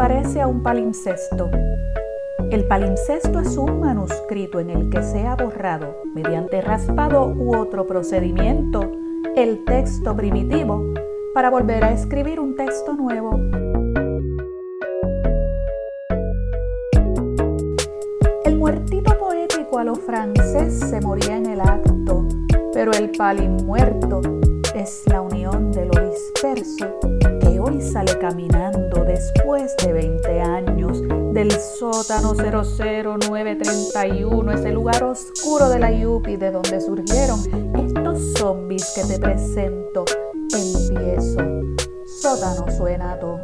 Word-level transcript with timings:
Parece 0.00 0.40
a 0.40 0.46
un 0.46 0.62
palimpsesto. 0.62 1.50
El 2.50 2.64
palimpsesto 2.64 3.38
es 3.38 3.58
un 3.58 3.80
manuscrito 3.80 4.58
en 4.58 4.70
el 4.70 4.88
que 4.88 5.02
se 5.02 5.26
ha 5.26 5.36
borrado, 5.36 5.94
mediante 6.14 6.62
raspado 6.62 7.26
u 7.26 7.54
otro 7.54 7.86
procedimiento, 7.86 8.90
el 9.36 9.62
texto 9.66 10.16
primitivo 10.16 10.94
para 11.34 11.50
volver 11.50 11.84
a 11.84 11.92
escribir 11.92 12.40
un 12.40 12.56
texto 12.56 12.94
nuevo. 12.94 13.32
El 18.46 18.56
muertito 18.56 19.18
poético 19.18 19.80
a 19.80 19.84
lo 19.84 19.96
francés 19.96 20.80
se 20.80 20.98
moría 21.02 21.36
en 21.36 21.44
el 21.44 21.60
acto, 21.60 22.26
pero 22.72 22.92
el 22.92 23.12
muerto 23.66 24.22
es 24.74 25.02
la 25.08 25.20
unión 25.20 25.70
de 25.72 25.84
lo 25.84 26.08
disperso 26.08 26.86
hoy 27.60 27.80
sale 27.80 28.18
caminando 28.18 29.04
después 29.04 29.76
de 29.84 29.92
20 29.92 30.40
años 30.40 31.00
del 31.32 31.52
sótano 31.52 32.34
00931, 32.34 34.52
ese 34.52 34.72
lugar 34.72 35.04
oscuro 35.04 35.68
de 35.68 35.78
la 35.78 35.92
Yupi 35.92 36.36
de 36.36 36.50
donde 36.50 36.80
surgieron 36.80 37.38
estos 37.76 38.32
zombies 38.38 38.92
que 38.94 39.04
te 39.04 39.18
presento. 39.18 40.06
Empiezo. 40.52 41.38
Sótano 42.06 42.66
suena 42.76 43.18
todo. 43.18 43.38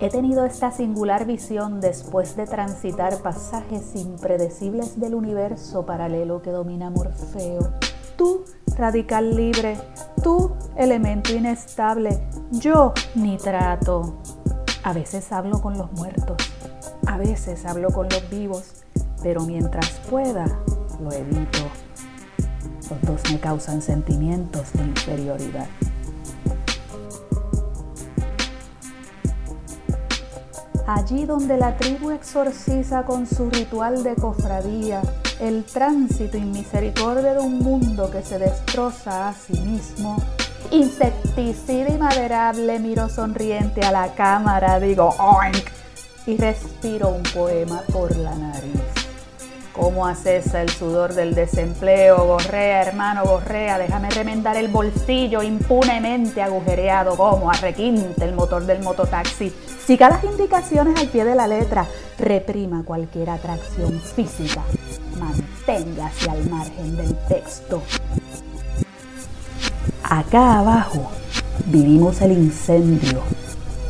He 0.00 0.10
tenido 0.10 0.44
esta 0.44 0.70
singular 0.70 1.26
visión 1.26 1.80
después 1.80 2.36
de 2.36 2.46
transitar 2.46 3.20
pasajes 3.20 3.96
impredecibles 3.96 5.00
del 5.00 5.16
universo 5.16 5.84
paralelo 5.86 6.40
que 6.40 6.50
domina 6.50 6.88
Morfeo. 6.88 7.72
Tú, 8.16 8.44
radical 8.76 9.34
libre, 9.34 9.76
tú, 10.22 10.52
elemento 10.76 11.34
inestable, 11.34 12.28
yo, 12.52 12.92
nitrato. 13.16 14.20
A 14.84 14.92
veces 14.92 15.32
hablo 15.32 15.60
con 15.60 15.76
los 15.76 15.90
muertos, 15.90 16.36
a 17.08 17.18
veces 17.18 17.66
hablo 17.66 17.90
con 17.90 18.08
los 18.08 18.30
vivos, 18.30 18.84
pero 19.20 19.40
mientras 19.40 19.90
pueda, 20.08 20.44
lo 21.02 21.10
evito. 21.10 21.58
Los 22.88 23.02
dos 23.02 23.32
me 23.32 23.40
causan 23.40 23.82
sentimientos 23.82 24.72
de 24.74 24.84
inferioridad. 24.84 25.66
Allí 30.88 31.26
donde 31.26 31.58
la 31.58 31.76
tribu 31.76 32.10
exorciza 32.10 33.02
con 33.04 33.26
su 33.26 33.50
ritual 33.50 34.02
de 34.02 34.14
cofradía 34.14 35.02
el 35.38 35.64
tránsito 35.64 36.38
y 36.38 36.40
misericordia 36.40 37.34
de 37.34 37.40
un 37.40 37.58
mundo 37.58 38.10
que 38.10 38.22
se 38.22 38.38
destroza 38.38 39.28
a 39.28 39.34
sí 39.34 39.60
mismo. 39.60 40.16
Insecticida 40.70 41.90
y 41.90 41.98
maderable 41.98 42.78
miro 42.78 43.08
sonriente 43.10 43.82
a 43.82 43.92
la 43.92 44.14
cámara, 44.14 44.80
digo 44.80 45.14
oink 45.18 45.68
y 46.26 46.36
respiro 46.38 47.10
un 47.10 47.22
poema 47.22 47.82
por 47.92 48.16
la 48.16 48.34
nariz. 48.34 48.87
¿Cómo 49.78 50.08
acesa 50.08 50.60
el 50.60 50.70
sudor 50.70 51.14
del 51.14 51.36
desempleo? 51.36 52.26
Gorrea, 52.26 52.82
hermano, 52.82 53.22
gorrea, 53.24 53.78
déjame 53.78 54.10
remendar 54.10 54.56
el 54.56 54.66
bolsillo 54.66 55.40
impunemente 55.40 56.42
agujereado. 56.42 57.16
Como 57.16 57.48
arrequinte 57.48 58.24
el 58.24 58.34
motor 58.34 58.66
del 58.66 58.82
mototaxi. 58.82 59.54
Siga 59.86 60.10
las 60.10 60.24
indicaciones 60.24 60.98
al 61.00 61.06
pie 61.06 61.24
de 61.24 61.36
la 61.36 61.46
letra, 61.46 61.86
reprima 62.18 62.82
cualquier 62.84 63.30
atracción 63.30 64.00
física, 64.00 64.62
manténgase 65.18 66.28
al 66.28 66.44
margen 66.50 66.96
del 66.96 67.16
texto. 67.28 67.80
Acá 70.02 70.58
abajo 70.58 71.08
vivimos 71.66 72.20
el 72.20 72.32
incendio, 72.32 73.22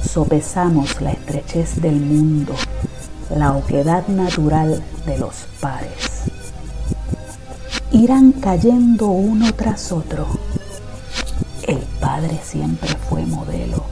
sopesamos 0.03 1.01
la 1.01 1.13
estrechez 1.13 1.81
del 1.81 1.97
mundo 1.97 2.55
la 3.31 3.53
oquedad 3.53 4.07
natural 4.09 4.83
de 5.07 5.19
los 5.19 5.35
pares. 5.61 6.23
Irán 7.93 8.33
cayendo 8.33 9.09
uno 9.09 9.53
tras 9.55 9.93
otro. 9.93 10.27
El 11.67 11.79
padre 12.01 12.39
siempre 12.43 12.89
fue 13.09 13.25
modelo 13.27 13.85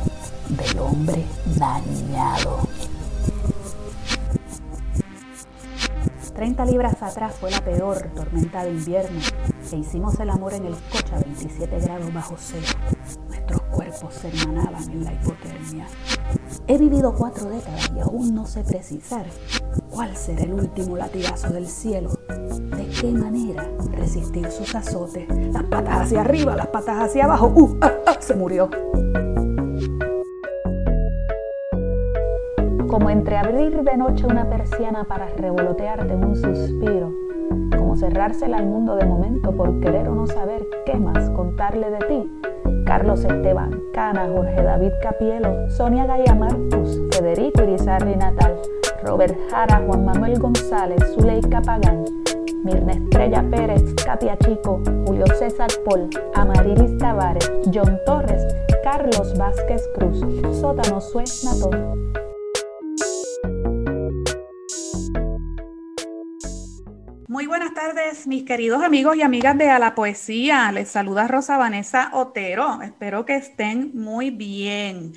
del 0.48 0.78
hombre 0.78 1.24
dañado. 1.56 2.68
30 6.36 6.66
libras 6.66 7.02
atrás 7.02 7.34
fue 7.34 7.50
la 7.50 7.62
peor 7.62 8.10
tormenta 8.14 8.62
de 8.62 8.70
invierno 8.70 9.20
e 9.72 9.76
hicimos 9.76 10.20
el 10.20 10.28
amor 10.28 10.52
en 10.52 10.66
el 10.66 10.74
coche 10.92 11.14
a 11.14 11.18
27 11.18 11.80
grados 11.80 12.12
bajo 12.12 12.34
cero. 12.38 12.66
Nuestros 13.26 13.62
cuerpos 13.62 14.14
se 14.14 14.28
hermanaban 14.28 14.90
en 14.90 15.04
la 15.04 15.14
hipotermia. 15.14 15.86
He 16.66 16.76
vivido 16.76 17.14
cuatro 17.14 17.48
décadas 17.48 17.90
y 17.96 18.00
aún 18.00 18.34
no 18.34 18.46
sé 18.46 18.64
precisar 18.64 19.24
cuál 19.90 20.14
será 20.14 20.42
el 20.42 20.52
último 20.52 20.98
latigazo 20.98 21.48
del 21.48 21.66
cielo. 21.66 22.10
De 22.28 22.86
qué 23.00 23.12
manera 23.12 23.66
resistir 23.92 24.50
sus 24.50 24.74
azotes. 24.74 25.26
Las 25.52 25.64
patas 25.64 26.02
hacia 26.02 26.20
arriba, 26.20 26.54
las 26.54 26.66
patas 26.66 27.02
hacia 27.02 27.24
abajo. 27.24 27.50
¡Uh! 27.56 27.78
Ah, 27.80 27.92
ah, 28.06 28.16
se 28.20 28.34
murió. 28.34 28.68
Como 32.96 33.10
entreabrir 33.10 33.82
de 33.82 33.94
noche 33.98 34.26
una 34.26 34.48
persiana 34.48 35.04
para 35.04 35.28
revolotearte 35.28 36.14
un 36.14 36.34
suspiro. 36.34 37.12
Como 37.76 37.94
cerrársela 37.94 38.56
al 38.56 38.64
mundo 38.64 38.96
de 38.96 39.04
momento 39.04 39.52
por 39.52 39.80
querer 39.80 40.08
o 40.08 40.14
no 40.14 40.26
saber 40.26 40.66
qué 40.86 40.94
más 40.94 41.28
contarle 41.32 41.90
de 41.90 41.98
ti 41.98 42.30
Carlos 42.86 43.22
Esteban, 43.22 43.82
Cana, 43.92 44.30
Jorge 44.34 44.62
David 44.62 44.92
Capielo, 45.02 45.68
Sonia 45.68 46.06
Gaya 46.06 46.34
Marcus, 46.34 46.98
Federico 47.10 47.64
Irizarri 47.64 48.16
Natal, 48.16 48.56
Robert 49.04 49.36
Jara, 49.50 49.82
Juan 49.86 50.06
Manuel 50.06 50.38
González, 50.38 51.04
Zuleika 51.12 51.60
Pagán, 51.60 52.02
Mirna 52.64 52.92
Estrella 52.92 53.44
Pérez, 53.50 53.94
Katia 54.06 54.38
Chico, 54.38 54.80
Julio 55.04 55.26
César 55.38 55.68
Paul, 55.84 56.08
Amarilis 56.34 56.96
Tavares, 56.96 57.46
John 57.74 57.98
Torres, 58.06 58.42
Carlos 58.82 59.36
Vázquez 59.36 59.86
Cruz, 59.94 60.18
Sótano 60.58 60.98
Sue 61.02 61.24
Natón. 61.44 62.25
Tardes, 67.76 68.26
mis 68.26 68.44
queridos 68.44 68.82
amigos 68.82 69.16
y 69.16 69.22
amigas 69.22 69.58
de 69.58 69.68
A 69.68 69.78
la 69.78 69.94
Poesía. 69.94 70.72
Les 70.72 70.88
saluda 70.88 71.28
Rosa 71.28 71.58
Vanessa 71.58 72.08
Otero. 72.14 72.80
Espero 72.80 73.26
que 73.26 73.36
estén 73.36 73.90
muy 73.92 74.30
bien. 74.30 75.12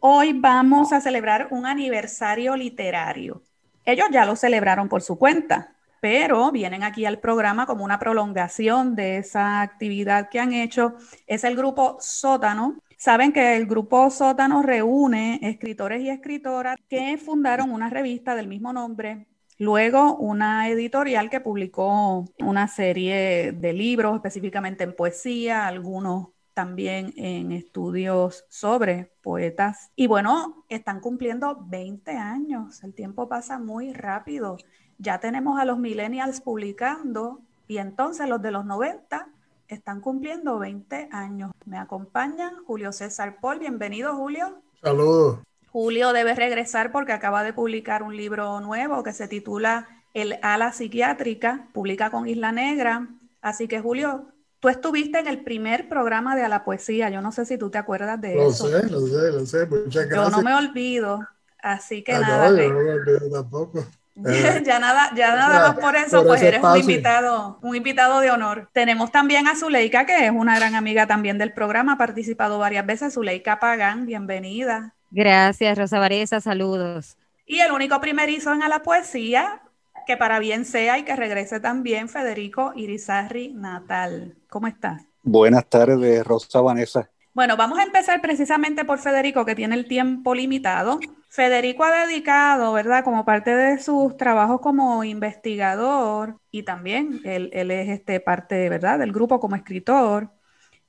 Hoy 0.00 0.32
vamos 0.32 0.92
a 0.92 1.00
celebrar 1.00 1.46
un 1.52 1.66
aniversario 1.66 2.56
literario. 2.56 3.42
Ellos 3.84 4.08
ya 4.10 4.24
lo 4.24 4.34
celebraron 4.34 4.88
por 4.88 5.02
su 5.02 5.16
cuenta, 5.16 5.76
pero 6.00 6.50
vienen 6.50 6.82
aquí 6.82 7.06
al 7.06 7.20
programa 7.20 7.64
como 7.64 7.84
una 7.84 8.00
prolongación 8.00 8.96
de 8.96 9.18
esa 9.18 9.60
actividad 9.60 10.30
que 10.30 10.40
han 10.40 10.52
hecho. 10.52 10.96
Es 11.28 11.44
el 11.44 11.54
grupo 11.54 11.96
Sótano. 12.00 12.80
Saben 12.98 13.32
que 13.32 13.54
el 13.54 13.66
grupo 13.66 14.10
Sótano 14.10 14.62
reúne 14.62 15.38
escritores 15.42 16.02
y 16.02 16.10
escritoras 16.10 16.76
que 16.88 17.16
fundaron 17.18 17.70
una 17.70 17.88
revista 17.88 18.34
del 18.34 18.48
mismo 18.48 18.72
nombre 18.72 19.28
Luego, 19.58 20.16
una 20.16 20.68
editorial 20.68 21.30
que 21.30 21.40
publicó 21.40 22.24
una 22.40 22.66
serie 22.68 23.52
de 23.52 23.72
libros, 23.72 24.16
específicamente 24.16 24.84
en 24.84 24.96
poesía, 24.96 25.66
algunos 25.66 26.28
también 26.54 27.12
en 27.16 27.52
estudios 27.52 28.44
sobre 28.48 29.12
poetas. 29.22 29.90
Y 29.96 30.06
bueno, 30.06 30.64
están 30.68 31.00
cumpliendo 31.00 31.58
20 31.66 32.12
años, 32.12 32.82
el 32.82 32.94
tiempo 32.94 33.28
pasa 33.28 33.58
muy 33.58 33.92
rápido. 33.92 34.56
Ya 34.98 35.18
tenemos 35.18 35.58
a 35.58 35.64
los 35.64 35.78
millennials 35.78 36.40
publicando 36.40 37.40
y 37.66 37.78
entonces 37.78 38.28
los 38.28 38.40
de 38.40 38.52
los 38.52 38.64
90 38.64 39.28
están 39.68 40.00
cumpliendo 40.00 40.58
20 40.58 41.08
años. 41.10 41.52
Me 41.64 41.78
acompañan 41.78 42.64
Julio 42.64 42.92
César 42.92 43.38
Paul. 43.40 43.58
Bienvenido, 43.58 44.14
Julio. 44.14 44.62
Saludos. 44.80 45.40
Julio 45.74 46.12
debe 46.12 46.36
regresar 46.36 46.92
porque 46.92 47.10
acaba 47.10 47.42
de 47.42 47.52
publicar 47.52 48.04
un 48.04 48.16
libro 48.16 48.60
nuevo 48.60 49.02
que 49.02 49.12
se 49.12 49.26
titula 49.26 49.88
El 50.14 50.38
ala 50.40 50.70
psiquiátrica, 50.70 51.66
publica 51.72 52.12
con 52.12 52.28
Isla 52.28 52.52
Negra. 52.52 53.08
Así 53.40 53.66
que, 53.66 53.80
Julio, 53.80 54.28
Tú 54.60 54.68
estuviste 54.70 55.18
en 55.18 55.26
el 55.26 55.44
primer 55.44 55.90
programa 55.90 56.34
de 56.36 56.42
A 56.42 56.48
la 56.48 56.64
Poesía, 56.64 57.10
yo 57.10 57.20
no 57.20 57.32
sé 57.32 57.44
si 57.44 57.58
tú 57.58 57.68
te 57.68 57.76
acuerdas 57.76 58.18
de 58.18 58.46
eso. 58.46 58.66
Lo 58.66 58.80
sé, 58.80 58.88
lo 58.88 59.00
sé, 59.06 59.30
lo 59.30 59.44
sé, 59.44 59.66
muchas 59.66 60.06
gracias. 60.06 60.30
Yo 60.30 60.30
no 60.30 60.42
me 60.42 60.54
olvido, 60.54 61.28
así 61.60 62.02
que 62.02 62.12
ah, 62.12 62.20
nada. 62.20 62.50
No, 62.50 62.56
yo 62.56 62.72
no 62.72 62.80
me 62.80 62.90
olvido 62.92 63.30
tampoco. 63.30 63.84
ya 64.64 64.78
nada, 64.78 65.10
ya 65.14 65.36
nada 65.36 65.68
más 65.68 65.78
por 65.78 65.96
eso, 65.96 66.24
pues 66.24 66.40
eres 66.40 66.62
un 66.62 66.78
invitado, 66.78 67.58
un 67.60 67.76
invitado 67.76 68.20
de 68.20 68.30
honor. 68.30 68.70
Tenemos 68.72 69.12
también 69.12 69.48
a 69.48 69.54
Zuleika, 69.54 70.06
que 70.06 70.24
es 70.24 70.30
una 70.30 70.56
gran 70.56 70.74
amiga 70.76 71.06
también 71.06 71.36
del 71.36 71.52
programa, 71.52 71.92
ha 71.92 71.98
participado 71.98 72.58
varias 72.58 72.86
veces. 72.86 73.12
Zuleika 73.12 73.60
Pagán, 73.60 74.06
bienvenida. 74.06 74.94
Gracias, 75.14 75.78
Rosa 75.78 76.00
Varesa, 76.00 76.40
saludos. 76.40 77.16
Y 77.46 77.60
el 77.60 77.70
único 77.70 78.00
primerizo 78.00 78.52
en 78.52 78.64
A 78.64 78.68
la 78.68 78.82
Poesía, 78.82 79.62
que 80.08 80.16
para 80.16 80.40
bien 80.40 80.64
sea 80.64 80.98
y 80.98 81.04
que 81.04 81.14
regrese 81.14 81.60
también 81.60 82.08
Federico 82.08 82.72
Irizarri 82.74 83.52
Natal. 83.52 84.34
¿Cómo 84.50 84.66
estás? 84.66 85.04
Buenas 85.22 85.66
tardes, 85.66 86.26
Rosa 86.26 86.60
Vanessa. 86.60 87.08
Bueno, 87.32 87.56
vamos 87.56 87.78
a 87.78 87.84
empezar 87.84 88.20
precisamente 88.20 88.84
por 88.84 88.98
Federico, 88.98 89.44
que 89.44 89.54
tiene 89.54 89.76
el 89.76 89.86
tiempo 89.86 90.34
limitado. 90.34 90.98
Federico 91.28 91.84
ha 91.84 92.06
dedicado, 92.06 92.72
¿verdad?, 92.72 93.04
como 93.04 93.24
parte 93.24 93.54
de 93.54 93.78
sus 93.78 94.16
trabajos 94.16 94.60
como 94.60 95.04
investigador 95.04 96.40
y 96.50 96.64
también 96.64 97.20
él, 97.22 97.50
es 97.52 97.88
este, 97.88 98.18
parte, 98.18 98.68
¿verdad?, 98.68 98.98
del 98.98 99.12
grupo 99.12 99.38
como 99.38 99.54
escritor. 99.54 100.30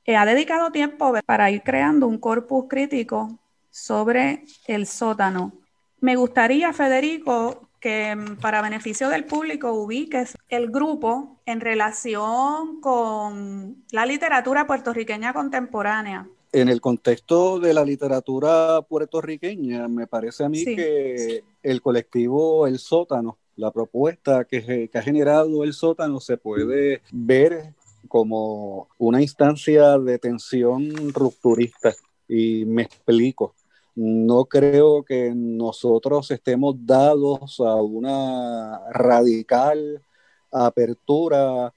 Eh, 0.04 0.16
ha 0.16 0.26
dedicado 0.26 0.72
tiempo 0.72 1.14
para 1.28 1.52
ir 1.52 1.62
creando 1.62 2.08
un 2.08 2.18
corpus 2.18 2.66
crítico 2.68 3.40
sobre 3.76 4.46
el 4.68 4.88
sótano. 4.88 5.52
Me 6.00 6.16
gustaría, 6.16 6.72
Federico, 6.72 7.68
que 7.82 8.16
mm, 8.16 8.38
para 8.38 8.62
beneficio 8.62 9.10
del 9.10 9.26
público 9.26 9.74
ubiques 9.74 10.38
el 10.48 10.72
grupo 10.72 11.42
en 11.46 11.60
relación 11.60 12.80
con 12.80 13.84
la 13.92 14.06
literatura 14.06 14.66
puertorriqueña 14.66 15.34
contemporánea. 15.34 16.26
En 16.54 16.70
el 16.70 16.80
contexto 16.80 17.60
de 17.60 17.74
la 17.74 17.84
literatura 17.84 18.82
puertorriqueña, 18.82 19.90
me 19.90 20.08
parece 20.08 20.46
a 20.46 20.50
mí 20.50 20.64
que 20.64 21.44
el 21.62 21.82
colectivo 21.82 22.68
El 22.68 22.80
Sótano, 22.80 23.38
la 23.58 23.72
propuesta 23.72 24.46
que, 24.46 24.90
que 24.90 24.98
ha 24.98 25.02
generado 25.02 25.66
El 25.66 25.74
Sótano 25.74 26.22
se 26.22 26.38
puede 26.38 27.02
ver 27.12 27.74
como 28.08 28.88
una 28.98 29.22
instancia 29.22 30.00
de 30.00 30.18
tensión 30.18 31.14
rupturista. 31.14 31.94
Y 32.28 32.64
me 32.66 32.84
explico 32.84 33.54
no 33.96 34.46
creo 34.46 35.04
que 35.04 35.34
nosotros 35.34 36.30
estemos 36.32 36.76
dados 36.86 37.60
a 37.60 37.76
una 37.76 38.82
radical 38.92 40.04
apertura 40.52 41.74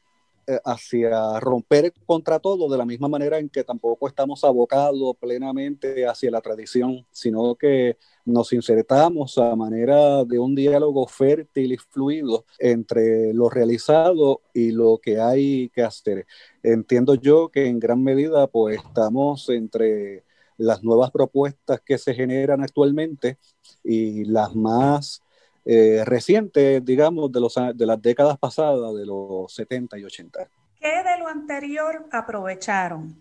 eh, 0.47 0.59
hacia 0.65 1.38
romper 1.41 1.93
contra 2.06 2.38
todo 2.38 2.70
de 2.70 2.79
la 2.79 2.87
misma 2.87 3.06
manera 3.09 3.38
en 3.38 3.49
que 3.50 3.65
tampoco 3.65 4.09
estamos 4.09 4.44
abocados 4.44 5.15
plenamente 5.20 6.06
hacia 6.06 6.31
la 6.31 6.41
tradición, 6.41 7.06
sino 7.11 7.55
que 7.55 7.99
nos 8.25 8.53
insertamos 8.53 9.37
a 9.38 9.55
manera 9.55 10.25
de 10.25 10.38
un 10.38 10.55
diálogo 10.55 11.06
fértil 11.06 11.73
y 11.73 11.76
fluido 11.76 12.47
entre 12.59 13.35
lo 13.35 13.50
realizado 13.50 14.41
y 14.55 14.73
lo 14.73 14.99
que 14.99 15.20
hay 15.20 15.69
que 15.69 15.82
hacer. 15.82 16.26
Entiendo 16.62 17.15
yo 17.15 17.50
que 17.50 17.67
en 17.67 17.79
gran 17.79 18.03
medida 18.03 18.47
pues 18.47 18.79
estamos 18.79 19.49
entre 19.50 20.25
las 20.58 20.82
nuevas 20.82 21.10
propuestas 21.10 21.81
que 21.81 21.96
se 21.96 22.14
generan 22.14 22.62
actualmente 22.62 23.38
y 23.82 24.25
las 24.25 24.55
más 24.55 25.22
eh, 25.64 26.02
recientes, 26.05 26.84
digamos, 26.84 27.32
de, 27.32 27.40
los, 27.40 27.55
de 27.75 27.87
las 27.87 28.02
décadas 28.02 28.38
pasadas, 28.38 28.94
de 28.94 29.06
los 29.06 29.52
70 29.55 29.99
y 29.99 30.05
80. 30.05 30.49
¿Qué 30.81 30.88
de 30.88 31.19
lo 31.19 31.28
anterior 31.28 32.06
aprovecharon? 32.12 33.16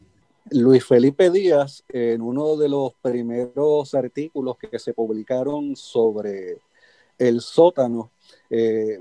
Luis 0.51 0.85
Felipe 0.85 1.29
Díaz, 1.29 1.83
en 1.89 2.21
uno 2.21 2.55
de 2.55 2.69
los 2.69 2.93
primeros 3.01 3.93
artículos 3.93 4.57
que 4.57 4.79
se 4.79 4.93
publicaron 4.93 5.75
sobre 5.75 6.59
el 7.17 7.41
sótano, 7.41 8.11
eh, 8.49 8.99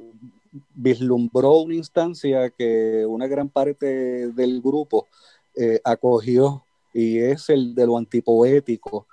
vislumbró 0.75 1.59
una 1.59 1.75
instancia 1.75 2.51
que 2.51 3.05
una 3.07 3.27
gran 3.27 3.49
parte 3.49 4.29
del 4.33 4.61
grupo 4.61 5.07
eh, 5.55 5.81
acogió 5.85 6.66
y 6.97 7.19
es 7.19 7.51
el 7.51 7.75
de 7.75 7.85
lo 7.85 7.99
antipoético, 7.99 9.07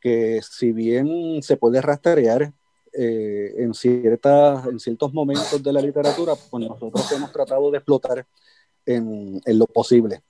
que 0.00 0.40
si 0.40 0.70
bien 0.70 1.42
se 1.42 1.56
puede 1.56 1.80
rastrear 1.80 2.52
eh, 2.92 3.54
en, 3.56 3.74
ciertas, 3.74 4.64
en 4.66 4.78
ciertos 4.78 5.12
momentos 5.12 5.60
de 5.60 5.72
la 5.72 5.80
literatura, 5.80 6.34
pues 6.48 6.68
nosotros 6.68 7.10
hemos 7.10 7.32
tratado 7.32 7.72
de 7.72 7.78
explotar 7.78 8.24
en, 8.86 9.40
en 9.44 9.58
lo 9.58 9.66
posible. 9.66 10.22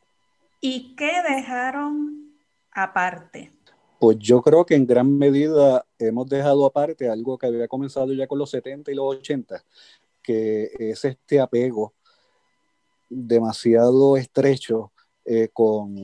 ¿Y 0.62 0.96
qué 0.96 1.12
dejaron 1.28 2.32
aparte? 2.72 3.52
Pues 4.00 4.16
yo 4.18 4.40
creo 4.40 4.64
que 4.64 4.74
en 4.74 4.86
gran 4.86 5.18
medida 5.18 5.84
hemos 5.98 6.26
dejado 6.26 6.64
aparte 6.64 7.10
algo 7.10 7.36
que 7.36 7.46
había 7.48 7.68
comenzado 7.68 8.14
ya 8.14 8.26
con 8.26 8.38
los 8.38 8.48
70 8.48 8.90
y 8.90 8.94
los 8.94 9.16
80, 9.16 9.62
que 10.22 10.70
es 10.78 11.04
este 11.04 11.38
apego 11.38 11.92
demasiado 13.10 14.16
estrecho 14.16 14.90
eh, 15.24 15.48
con 15.52 15.96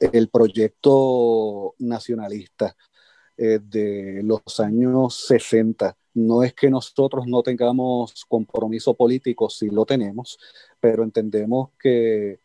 el 0.00 0.28
proyecto 0.30 1.74
nacionalista 1.78 2.74
eh, 3.36 3.60
de 3.62 4.20
los 4.24 4.58
años 4.58 5.26
60. 5.28 5.96
No 6.14 6.42
es 6.42 6.54
que 6.54 6.68
nosotros 6.68 7.26
no 7.28 7.42
tengamos 7.42 8.24
compromiso 8.26 8.94
político, 8.94 9.48
sí 9.48 9.70
lo 9.70 9.84
tenemos, 9.86 10.38
pero 10.80 11.04
entendemos 11.04 11.70
que 11.78 12.40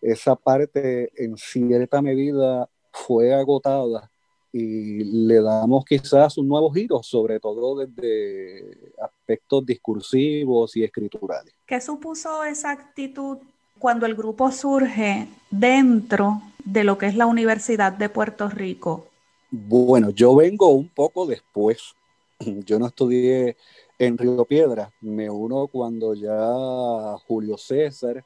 esa 0.00 0.36
parte 0.36 1.10
en 1.16 1.36
cierta 1.36 2.00
medida 2.00 2.70
fue 2.92 3.34
agotada 3.34 4.10
y 4.52 5.02
le 5.26 5.42
damos 5.42 5.84
quizás 5.84 6.38
un 6.38 6.48
nuevo 6.48 6.70
giro, 6.70 7.02
sobre 7.02 7.40
todo 7.40 7.84
desde 7.84 8.92
aspectos 9.02 9.66
discursivos 9.66 10.76
y 10.76 10.84
escriturales. 10.84 11.52
¿Qué 11.66 11.80
supuso 11.80 12.44
esa 12.44 12.70
actitud 12.70 13.38
cuando 13.78 14.06
el 14.06 14.14
grupo 14.14 14.50
surge 14.50 15.28
dentro 15.50 16.42
de 16.64 16.84
lo 16.84 16.98
que 16.98 17.06
es 17.06 17.16
la 17.16 17.26
Universidad 17.26 17.92
de 17.92 18.08
Puerto 18.08 18.48
Rico? 18.48 19.06
Bueno, 19.50 20.10
yo 20.10 20.34
vengo 20.34 20.68
un 20.68 20.88
poco 20.88 21.26
después. 21.26 21.94
Yo 22.66 22.78
no 22.78 22.86
estudié 22.86 23.56
en 23.98 24.18
Río 24.18 24.44
Piedra, 24.44 24.92
me 25.00 25.30
uno 25.30 25.68
cuando 25.68 26.12
ya 26.12 27.16
Julio 27.26 27.56
César 27.56 28.22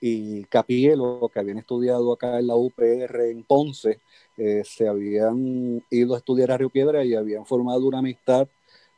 y 0.00 0.44
Capielo, 0.44 1.30
que 1.32 1.38
habían 1.38 1.58
estudiado 1.58 2.12
acá 2.12 2.38
en 2.38 2.48
la 2.48 2.56
UPR 2.56 3.30
en 3.30 3.44
Ponce, 3.44 4.00
eh, 4.36 4.62
se 4.64 4.88
habían 4.88 5.82
ido 5.90 6.14
a 6.14 6.18
estudiar 6.18 6.50
a 6.50 6.58
Río 6.58 6.70
Piedra 6.70 7.04
y 7.04 7.14
habían 7.14 7.46
formado 7.46 7.86
una 7.86 7.98
amistad 7.98 8.48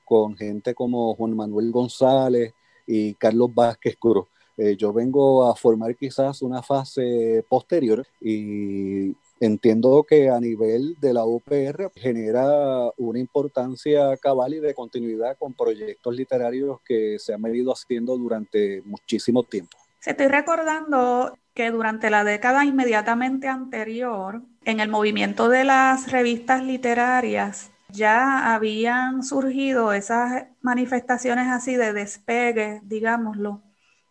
con 0.04 0.36
gente 0.36 0.74
como 0.74 1.14
Juan 1.14 1.36
Manuel 1.36 1.70
González 1.70 2.54
y 2.86 3.14
Carlos 3.14 3.54
Vázquez 3.54 3.96
Cruz. 3.98 4.26
Eh, 4.58 4.76
yo 4.76 4.92
vengo 4.92 5.48
a 5.48 5.54
formar 5.54 5.94
quizás 5.94 6.42
una 6.42 6.62
fase 6.62 7.44
posterior 7.48 8.04
y 8.20 9.14
entiendo 9.38 10.02
que 10.02 10.28
a 10.30 10.40
nivel 10.40 10.96
de 11.00 11.14
la 11.14 11.24
UPR 11.24 11.92
genera 11.94 12.90
una 12.96 13.20
importancia 13.20 14.16
cabal 14.16 14.54
y 14.54 14.58
de 14.58 14.74
continuidad 14.74 15.38
con 15.38 15.54
proyectos 15.54 16.12
literarios 16.16 16.80
que 16.84 17.20
se 17.20 17.34
han 17.34 17.42
venido 17.42 17.72
haciendo 17.72 18.18
durante 18.18 18.82
muchísimo 18.84 19.44
tiempo. 19.44 19.78
Estoy 20.04 20.26
recordando 20.26 21.36
que 21.54 21.70
durante 21.70 22.10
la 22.10 22.24
década 22.24 22.64
inmediatamente 22.64 23.46
anterior, 23.46 24.42
en 24.64 24.80
el 24.80 24.88
movimiento 24.88 25.48
de 25.48 25.64
las 25.64 26.10
revistas 26.10 26.64
literarias, 26.64 27.70
ya 27.90 28.54
habían 28.54 29.22
surgido 29.22 29.92
esas 29.92 30.46
manifestaciones 30.62 31.46
así 31.48 31.76
de 31.76 31.92
despegue, 31.92 32.80
digámoslo, 32.84 33.62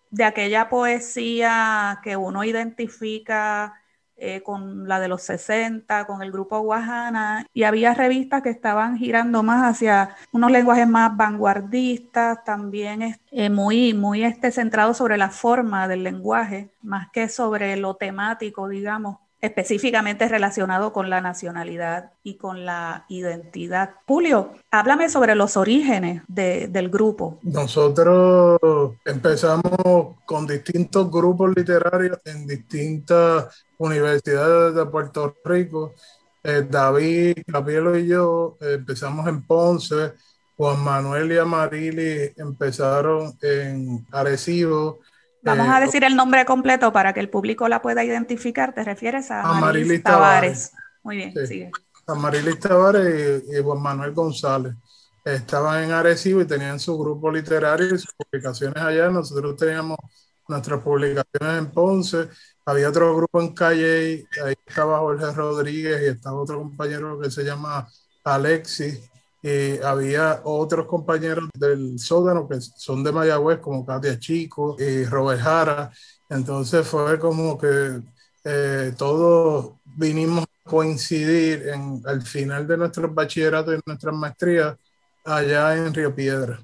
de 0.09 0.23
aquella 0.23 0.69
poesía 0.69 1.99
que 2.03 2.15
uno 2.17 2.43
identifica 2.43 3.73
eh, 4.19 4.41
con 4.41 4.87
la 4.87 4.99
de 4.99 5.07
los 5.07 5.21
60, 5.21 6.07
con 6.07 6.23
el 6.23 6.31
grupo 6.31 6.59
Guajana, 6.59 7.45
y 7.53 7.63
había 7.63 7.93
revistas 7.93 8.41
que 8.41 8.49
estaban 8.49 8.97
girando 8.97 9.43
más 9.43 9.75
hacia 9.75 10.15
unos 10.31 10.49
lenguajes 10.49 10.87
más 10.87 11.15
vanguardistas, 11.15 12.43
también 12.43 13.19
eh, 13.31 13.49
muy, 13.51 13.93
muy 13.93 14.23
este, 14.23 14.51
centrado 14.51 14.95
sobre 14.95 15.17
la 15.17 15.29
forma 15.29 15.87
del 15.87 16.03
lenguaje, 16.03 16.71
más 16.81 17.09
que 17.11 17.29
sobre 17.29 17.77
lo 17.77 17.95
temático, 17.95 18.67
digamos. 18.67 19.17
Específicamente 19.47 20.27
relacionado 20.27 20.93
con 20.93 21.09
la 21.09 21.21
nacionalidad 21.21 22.11
y 22.23 22.35
con 22.35 22.65
la 22.65 23.05
identidad. 23.09 23.95
Julio, 24.05 24.53
háblame 24.71 25.09
sobre 25.09 25.35
los 25.35 25.57
orígenes 25.57 26.21
del 26.27 26.89
grupo. 26.89 27.39
Nosotros 27.41 28.59
empezamos 29.05 30.15
con 30.25 30.45
distintos 30.45 31.09
grupos 31.09 31.53
literarios 31.55 32.19
en 32.25 32.45
distintas 32.47 33.65
universidades 33.77 34.75
de 34.75 34.85
Puerto 34.85 35.35
Rico. 35.43 35.93
Eh, 36.43 36.65
David, 36.69 37.37
Gabrielo 37.47 37.97
y 37.97 38.07
yo 38.07 38.57
eh, 38.61 38.75
empezamos 38.75 39.27
en 39.27 39.41
Ponce, 39.43 40.13
Juan 40.55 40.79
Manuel 40.83 41.31
y 41.31 41.37
Amarili 41.37 42.33
empezaron 42.35 43.37
en 43.41 44.05
Arecibo, 44.11 44.99
Vamos 45.47 45.69
a 45.69 45.79
eh, 45.79 45.85
decir 45.85 46.03
el 46.03 46.15
nombre 46.15 46.45
completo 46.45 46.91
para 46.91 47.13
que 47.13 47.19
el 47.19 47.29
público 47.29 47.67
la 47.67 47.81
pueda 47.81 48.03
identificar. 48.03 48.73
¿Te 48.73 48.83
refieres 48.83 49.31
a 49.31 49.41
Amarilis 49.41 50.03
Tavares? 50.03 50.73
Muy 51.03 51.17
bien, 51.17 51.33
sigue. 51.47 51.71
Amarilis 52.05 52.59
Tavares 52.59 53.43
y, 53.51 53.61
Juan 53.61 53.81
Manuel 53.81 54.13
González. 54.13 54.73
Estaban 55.23 55.83
en 55.83 55.91
Arecibo 55.91 56.41
y 56.41 56.45
tenían 56.45 56.79
su 56.79 56.97
grupo 56.97 57.31
literario 57.31 57.87
y 57.87 57.99
sus 57.99 58.13
publicaciones 58.13 58.81
allá. 58.81 59.09
Nosotros 59.09 59.57
teníamos 59.57 59.97
nuestras 60.47 60.81
publicaciones 60.81 61.57
en 61.57 61.71
Ponce. 61.71 62.29
Había 62.65 62.89
otro 62.89 63.15
grupo 63.15 63.41
en 63.41 63.53
Calle, 63.53 64.25
ahí 64.43 64.55
estaba 64.65 64.99
Jorge 64.99 65.31
Rodríguez 65.31 66.01
y 66.01 66.05
estaba 66.07 66.39
otro 66.39 66.59
compañero 66.59 67.19
que 67.19 67.31
se 67.31 67.43
llama 67.43 67.87
Alexis 68.23 69.09
eh, 69.43 69.79
había 69.83 70.41
otros 70.43 70.87
compañeros 70.87 71.49
del 71.53 71.99
sótano 71.99 72.47
que 72.47 72.59
son 72.59 73.03
de 73.03 73.11
Mayagüez, 73.11 73.59
como 73.59 73.85
Katia 73.85 74.19
Chico 74.19 74.75
y 74.79 75.05
Robert 75.05 75.41
Jara. 75.41 75.91
Entonces 76.29 76.87
fue 76.87 77.19
como 77.19 77.57
que 77.57 78.01
eh, 78.43 78.93
todos 78.97 79.73
vinimos 79.85 80.43
a 80.43 80.69
coincidir 80.69 81.69
en, 81.69 82.01
al 82.05 82.21
final 82.21 82.67
de 82.67 82.77
nuestros 82.77 83.13
bachilleratos 83.13 83.75
y 83.75 83.79
nuestras 83.85 84.15
maestrías 84.15 84.75
allá 85.23 85.75
en 85.75 85.93
Río 85.93 86.13
Piedra. 86.13 86.59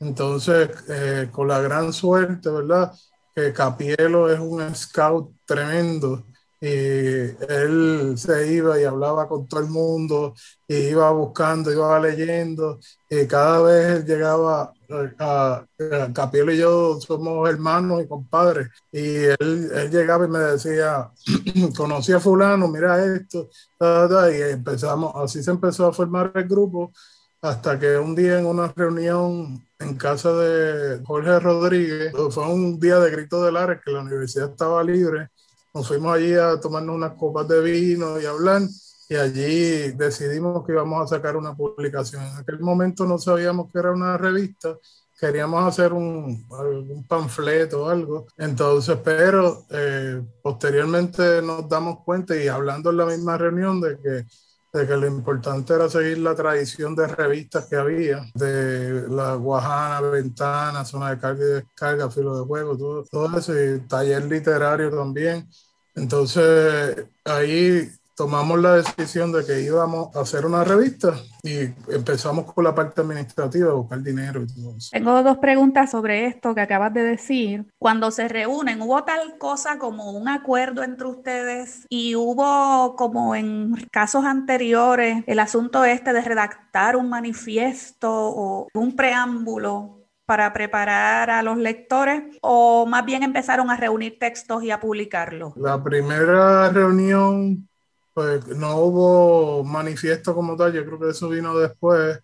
Entonces, 0.00 0.70
eh, 0.88 1.28
con 1.30 1.48
la 1.48 1.60
gran 1.60 1.92
suerte, 1.92 2.50
¿verdad? 2.50 2.92
Que 3.34 3.52
Capielo 3.52 4.30
es 4.32 4.40
un 4.40 4.74
scout 4.74 5.32
tremendo 5.46 6.24
y 6.62 6.68
él 6.68 8.14
se 8.16 8.52
iba 8.52 8.80
y 8.80 8.84
hablaba 8.84 9.26
con 9.26 9.48
todo 9.48 9.58
el 9.58 9.66
mundo, 9.66 10.32
y 10.68 10.76
iba 10.90 11.10
buscando, 11.10 11.72
iba 11.72 11.98
leyendo, 11.98 12.78
y 13.10 13.26
cada 13.26 13.60
vez 13.62 13.96
él 13.96 14.04
llegaba 14.06 14.72
a, 15.18 15.66
a, 15.76 16.30
y 16.32 16.56
yo 16.56 17.00
somos 17.00 17.50
hermanos 17.50 18.04
y 18.04 18.06
compadres, 18.06 18.68
y 18.92 19.24
él, 19.40 19.90
llegaba 19.90 20.24
y 20.24 20.28
me 20.28 20.38
decía, 20.38 21.10
conocí 21.76 22.12
a 22.12 22.20
fulano, 22.20 22.68
mira 22.68 23.04
esto, 23.12 23.50
y 23.80 24.40
empezamos, 24.52 25.16
así 25.16 25.42
se 25.42 25.50
empezó 25.50 25.88
a 25.88 25.92
formar 25.92 26.30
el 26.36 26.46
grupo, 26.46 26.92
hasta 27.40 27.76
que 27.76 27.98
un 27.98 28.14
día 28.14 28.38
en 28.38 28.46
una 28.46 28.68
reunión 28.68 29.66
en 29.80 29.94
casa 29.96 30.32
de 30.32 31.02
Jorge 31.04 31.40
Rodríguez, 31.40 32.12
fue 32.30 32.46
un 32.46 32.78
día 32.78 33.00
de 33.00 33.10
grito 33.10 33.42
de 33.42 33.50
Lares, 33.50 33.80
que 33.84 33.90
la 33.90 34.02
universidad 34.02 34.50
estaba 34.50 34.84
libre, 34.84 35.28
nos 35.74 35.88
fuimos 35.88 36.14
allí 36.14 36.34
a 36.34 36.60
tomarnos 36.60 36.94
unas 36.96 37.14
copas 37.14 37.48
de 37.48 37.60
vino 37.60 38.20
y 38.20 38.26
hablar 38.26 38.62
y 39.08 39.16
allí 39.16 39.92
decidimos 39.92 40.64
que 40.64 40.72
íbamos 40.72 41.02
a 41.02 41.16
sacar 41.16 41.36
una 41.36 41.54
publicación. 41.54 42.24
En 42.24 42.36
aquel 42.36 42.60
momento 42.60 43.06
no 43.06 43.18
sabíamos 43.18 43.70
que 43.70 43.78
era 43.78 43.92
una 43.92 44.16
revista, 44.16 44.76
queríamos 45.18 45.64
hacer 45.64 45.92
un, 45.92 46.46
un 46.48 47.04
panfleto 47.06 47.84
o 47.84 47.88
algo. 47.88 48.26
Entonces, 48.38 48.98
pero 49.04 49.66
eh, 49.70 50.22
posteriormente 50.42 51.42
nos 51.42 51.68
damos 51.68 52.00
cuenta 52.04 52.36
y 52.36 52.48
hablando 52.48 52.90
en 52.90 52.96
la 52.96 53.06
misma 53.06 53.36
reunión 53.36 53.80
de 53.80 53.98
que 53.98 54.26
de 54.72 54.86
que 54.86 54.96
lo 54.96 55.06
importante 55.06 55.74
era 55.74 55.88
seguir 55.88 56.18
la 56.18 56.34
tradición 56.34 56.96
de 56.96 57.06
revistas 57.06 57.66
que 57.66 57.76
había, 57.76 58.24
de 58.34 59.06
la 59.08 59.34
Guajana, 59.34 60.00
Ventana, 60.00 60.84
Zona 60.84 61.10
de 61.10 61.20
Carga 61.20 61.44
y 61.44 61.48
Descarga, 61.48 62.10
Filo 62.10 62.38
de 62.38 62.46
Juego, 62.46 62.76
todo, 62.78 63.04
todo 63.04 63.38
eso, 63.38 63.52
y 63.60 63.80
taller 63.80 64.24
literario 64.24 64.90
también. 64.90 65.46
Entonces, 65.94 67.04
ahí 67.24 67.90
tomamos 68.22 68.60
la 68.60 68.76
decisión 68.76 69.32
de 69.32 69.44
que 69.44 69.62
íbamos 69.62 70.14
a 70.14 70.20
hacer 70.20 70.46
una 70.46 70.62
revista 70.62 71.12
y 71.42 71.62
empezamos 71.92 72.52
con 72.52 72.62
la 72.62 72.72
parte 72.72 73.00
administrativa, 73.00 73.72
buscar 73.72 74.00
dinero 74.00 74.42
y 74.42 74.46
todo 74.46 74.76
eso. 74.76 74.90
Tengo 74.92 75.24
dos 75.24 75.38
preguntas 75.38 75.90
sobre 75.90 76.26
esto 76.26 76.54
que 76.54 76.60
acabas 76.60 76.94
de 76.94 77.02
decir. 77.02 77.66
Cuando 77.80 78.12
se 78.12 78.28
reúnen, 78.28 78.80
¿hubo 78.80 79.02
tal 79.02 79.38
cosa 79.38 79.76
como 79.76 80.12
un 80.12 80.28
acuerdo 80.28 80.84
entre 80.84 81.08
ustedes 81.08 81.84
y 81.88 82.14
hubo 82.14 82.94
como 82.94 83.34
en 83.34 83.74
casos 83.90 84.24
anteriores 84.24 85.24
el 85.26 85.40
asunto 85.40 85.84
este 85.84 86.12
de 86.12 86.20
redactar 86.20 86.94
un 86.94 87.08
manifiesto 87.08 88.08
o 88.08 88.68
un 88.72 88.94
preámbulo 88.94 89.98
para 90.26 90.52
preparar 90.52 91.28
a 91.28 91.42
los 91.42 91.58
lectores 91.58 92.22
o 92.40 92.86
más 92.86 93.04
bien 93.04 93.24
empezaron 93.24 93.68
a 93.68 93.76
reunir 93.76 94.20
textos 94.20 94.62
y 94.62 94.70
a 94.70 94.78
publicarlos? 94.78 95.56
La 95.56 95.82
primera 95.82 96.68
reunión 96.68 97.68
pues 98.14 98.46
no 98.48 98.76
hubo 98.76 99.64
manifiesto 99.64 100.34
como 100.34 100.56
tal, 100.56 100.72
yo 100.72 100.84
creo 100.84 100.98
que 100.98 101.10
eso 101.10 101.28
vino 101.28 101.56
después, 101.58 102.20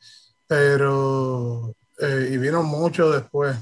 pero, 0.47 1.75
eh, 1.99 2.31
y 2.33 2.39
vino 2.39 2.63
mucho 2.63 3.11
después. 3.11 3.57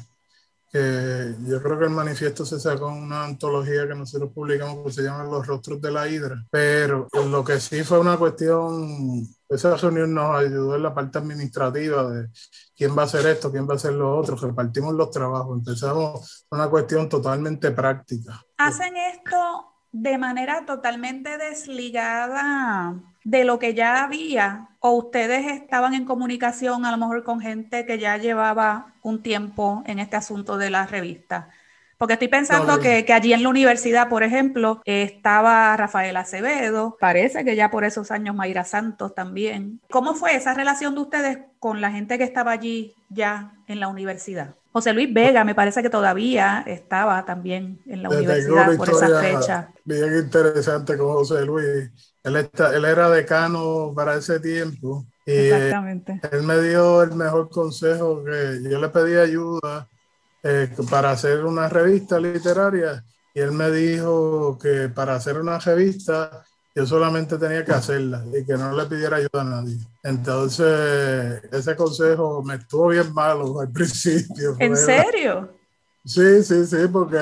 Que 0.70 1.34
yo 1.46 1.62
creo 1.62 1.78
que 1.78 1.84
el 1.84 1.90
manifiesto 1.90 2.44
se 2.44 2.58
sacó 2.58 2.90
en 2.90 3.04
una 3.04 3.24
antología 3.24 3.86
que 3.86 3.94
nosotros 3.94 4.32
publicamos 4.34 4.84
que 4.84 4.92
se 4.92 5.02
llama 5.02 5.24
Los 5.24 5.46
Rostros 5.46 5.80
de 5.80 5.92
la 5.92 6.08
Hidra, 6.08 6.44
pero 6.50 7.06
lo 7.12 7.44
que 7.44 7.60
sí 7.60 7.84
fue 7.84 8.00
una 8.00 8.16
cuestión, 8.16 9.26
esa 9.48 9.76
reunión 9.76 10.12
nos 10.12 10.36
ayudó 10.36 10.74
en 10.74 10.82
la 10.82 10.92
parte 10.92 11.18
administrativa 11.18 12.10
de 12.10 12.28
quién 12.76 12.98
va 12.98 13.02
a 13.02 13.04
hacer 13.06 13.24
esto, 13.26 13.52
quién 13.52 13.66
va 13.66 13.74
a 13.74 13.76
hacer 13.76 13.92
lo 13.92 14.16
otro, 14.16 14.36
repartimos 14.36 14.92
los 14.94 15.10
trabajos, 15.10 15.56
empezamos 15.56 16.46
una 16.50 16.68
cuestión 16.68 17.08
totalmente 17.08 17.70
práctica. 17.70 18.44
¿Hacen 18.58 18.96
esto 18.96 19.75
de 20.02 20.18
manera 20.18 20.66
totalmente 20.66 21.38
desligada 21.38 22.94
de 23.24 23.44
lo 23.44 23.58
que 23.58 23.74
ya 23.74 24.04
había 24.04 24.68
o 24.80 24.90
ustedes 24.90 25.46
estaban 25.46 25.94
en 25.94 26.04
comunicación 26.04 26.84
a 26.84 26.90
lo 26.90 26.98
mejor 26.98 27.24
con 27.24 27.40
gente 27.40 27.86
que 27.86 27.98
ya 27.98 28.18
llevaba 28.18 28.92
un 29.02 29.22
tiempo 29.22 29.82
en 29.86 29.98
este 29.98 30.16
asunto 30.16 30.58
de 30.58 30.70
la 30.70 30.86
revista? 30.86 31.48
Porque 31.98 32.12
estoy 32.12 32.28
pensando 32.28 32.78
que, 32.78 33.06
que, 33.06 33.14
allí 33.14 33.32
en 33.32 33.42
la 33.42 33.48
universidad, 33.48 34.10
por 34.10 34.22
ejemplo, 34.22 34.82
estaba 34.84 35.74
Rafael 35.78 36.14
Acevedo, 36.18 36.98
parece 37.00 37.42
que 37.42 37.56
ya 37.56 37.70
por 37.70 37.84
esos 37.84 38.10
años 38.10 38.36
Mayra 38.36 38.64
Santos 38.64 39.14
también. 39.14 39.80
¿Cómo 39.90 40.14
fue 40.14 40.36
esa 40.36 40.52
relación 40.52 40.94
de 40.94 41.00
ustedes 41.00 41.38
con 41.58 41.80
la 41.80 41.90
gente 41.90 42.18
que 42.18 42.24
estaba 42.24 42.52
allí 42.52 42.94
ya 43.08 43.54
en 43.66 43.80
la 43.80 43.88
universidad? 43.88 44.56
José 44.76 44.92
Luis 44.92 45.08
Vega, 45.10 45.42
me 45.42 45.54
parece 45.54 45.82
que 45.82 45.88
todavía 45.88 46.62
estaba 46.66 47.24
también 47.24 47.80
en 47.86 48.02
la 48.02 48.10
universidad 48.10 48.76
por 48.76 48.90
esa 48.90 49.20
fecha. 49.22 49.70
Bien 49.86 50.18
interesante 50.18 50.98
con 50.98 51.14
José 51.14 51.46
Luis. 51.46 51.90
Él, 52.22 52.36
está, 52.36 52.76
él 52.76 52.84
era 52.84 53.08
decano 53.08 53.94
para 53.96 54.16
ese 54.16 54.38
tiempo. 54.38 55.06
Y 55.24 55.32
Exactamente. 55.32 56.20
Él 56.30 56.42
me 56.42 56.60
dio 56.60 57.02
el 57.02 57.12
mejor 57.12 57.48
consejo 57.48 58.22
que 58.22 58.68
yo 58.70 58.78
le 58.78 58.90
pedí 58.90 59.16
ayuda 59.16 59.88
eh, 60.42 60.68
para 60.90 61.12
hacer 61.12 61.46
una 61.46 61.70
revista 61.70 62.20
literaria 62.20 63.02
y 63.32 63.40
él 63.40 63.52
me 63.52 63.70
dijo 63.70 64.58
que 64.58 64.90
para 64.90 65.14
hacer 65.14 65.38
una 65.38 65.58
revista 65.58 66.44
yo 66.76 66.86
solamente 66.86 67.38
tenía 67.38 67.64
que 67.64 67.72
hacerla 67.72 68.22
y 68.38 68.44
que 68.44 68.52
no 68.52 68.70
le 68.76 68.84
pidiera 68.84 69.16
ayuda 69.16 69.40
a 69.40 69.44
nadie. 69.44 69.78
Entonces, 70.02 71.42
ese 71.50 71.74
consejo 71.74 72.42
me 72.42 72.56
estuvo 72.56 72.88
bien 72.88 73.14
malo 73.14 73.60
al 73.62 73.70
principio. 73.70 74.54
¿En 74.58 74.76
serio? 74.76 75.54
Sí, 76.04 76.42
sí, 76.44 76.66
sí, 76.66 76.76
porque 76.92 77.18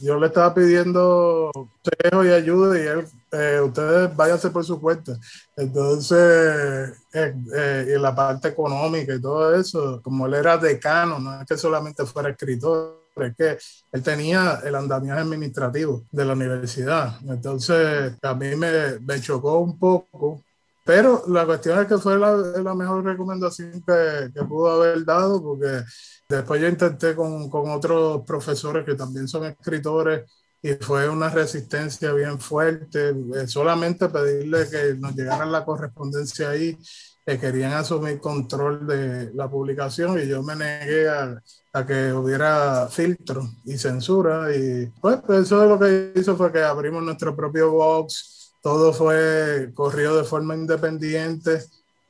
yo 0.00 0.18
le 0.18 0.26
estaba 0.26 0.52
pidiendo 0.52 1.52
consejo 1.54 2.24
y 2.24 2.30
ayuda 2.30 2.78
y 2.78 2.82
él, 2.82 3.06
eh, 3.30 3.60
ustedes 3.64 4.14
váyanse 4.16 4.50
por 4.50 4.64
su 4.64 4.80
cuenta. 4.80 5.12
Entonces, 5.56 6.92
eh, 7.14 7.34
eh, 7.54 7.94
y 7.96 8.00
la 8.00 8.12
parte 8.12 8.48
económica 8.48 9.14
y 9.14 9.20
todo 9.20 9.54
eso, 9.54 10.00
como 10.02 10.26
él 10.26 10.34
era 10.34 10.58
decano, 10.58 11.20
no 11.20 11.40
es 11.40 11.46
que 11.46 11.56
solamente 11.56 12.04
fuera 12.04 12.30
escritor, 12.30 13.05
es 13.24 13.36
que 13.36 13.58
él 13.92 14.02
tenía 14.02 14.60
el 14.64 14.74
andamiaje 14.74 15.20
administrativo 15.20 16.04
de 16.10 16.24
la 16.24 16.34
universidad. 16.34 17.18
Entonces, 17.28 18.14
a 18.22 18.34
mí 18.34 18.54
me, 18.56 18.98
me 19.00 19.20
chocó 19.20 19.58
un 19.58 19.78
poco, 19.78 20.42
pero 20.84 21.24
la 21.28 21.44
cuestión 21.46 21.80
es 21.80 21.86
que 21.86 21.98
fue 21.98 22.18
la, 22.18 22.36
la 22.36 22.74
mejor 22.74 23.04
recomendación 23.04 23.82
que, 23.86 24.30
que, 24.34 24.44
pudo 24.44 24.70
haber 24.70 25.04
dado, 25.04 25.42
porque 25.42 25.82
después 26.28 26.60
yo 26.60 26.68
intenté 26.68 27.14
con, 27.14 27.50
con 27.50 27.70
otros 27.70 28.22
profesores 28.26 28.84
que 28.84 28.94
también 28.94 29.26
son 29.26 29.44
escritores 29.46 30.30
y 30.62 30.74
fue 30.74 31.08
una 31.08 31.28
resistencia 31.28 32.12
bien 32.12 32.40
fuerte. 32.40 33.10
Eh, 33.10 33.46
solamente 33.46 34.08
pedirle 34.08 34.68
que 34.68 34.94
nos 34.94 35.14
llegara 35.14 35.46
la 35.46 35.64
correspondencia 35.64 36.50
ahí, 36.50 36.76
que 37.24 37.38
querían 37.38 37.72
asumir 37.72 38.20
control 38.20 38.86
de 38.86 39.32
la 39.34 39.48
publicación 39.48 40.18
y 40.20 40.28
yo 40.28 40.42
me 40.42 40.56
negué 40.56 41.08
a, 41.08 41.40
a 41.76 41.84
que 41.86 42.12
hubiera 42.12 42.88
filtro 42.88 43.48
y 43.64 43.76
censura 43.76 44.54
y 44.54 44.86
pues, 45.00 45.18
eso 45.28 45.66
lo 45.66 45.78
que 45.78 46.12
hizo 46.14 46.36
fue 46.36 46.52
que 46.52 46.62
abrimos 46.62 47.02
nuestro 47.02 47.34
propio 47.36 47.70
box 47.72 48.36
todo 48.66 48.92
fue, 48.92 49.70
corrió 49.74 50.16
de 50.16 50.24
forma 50.24 50.56
independiente 50.56 51.60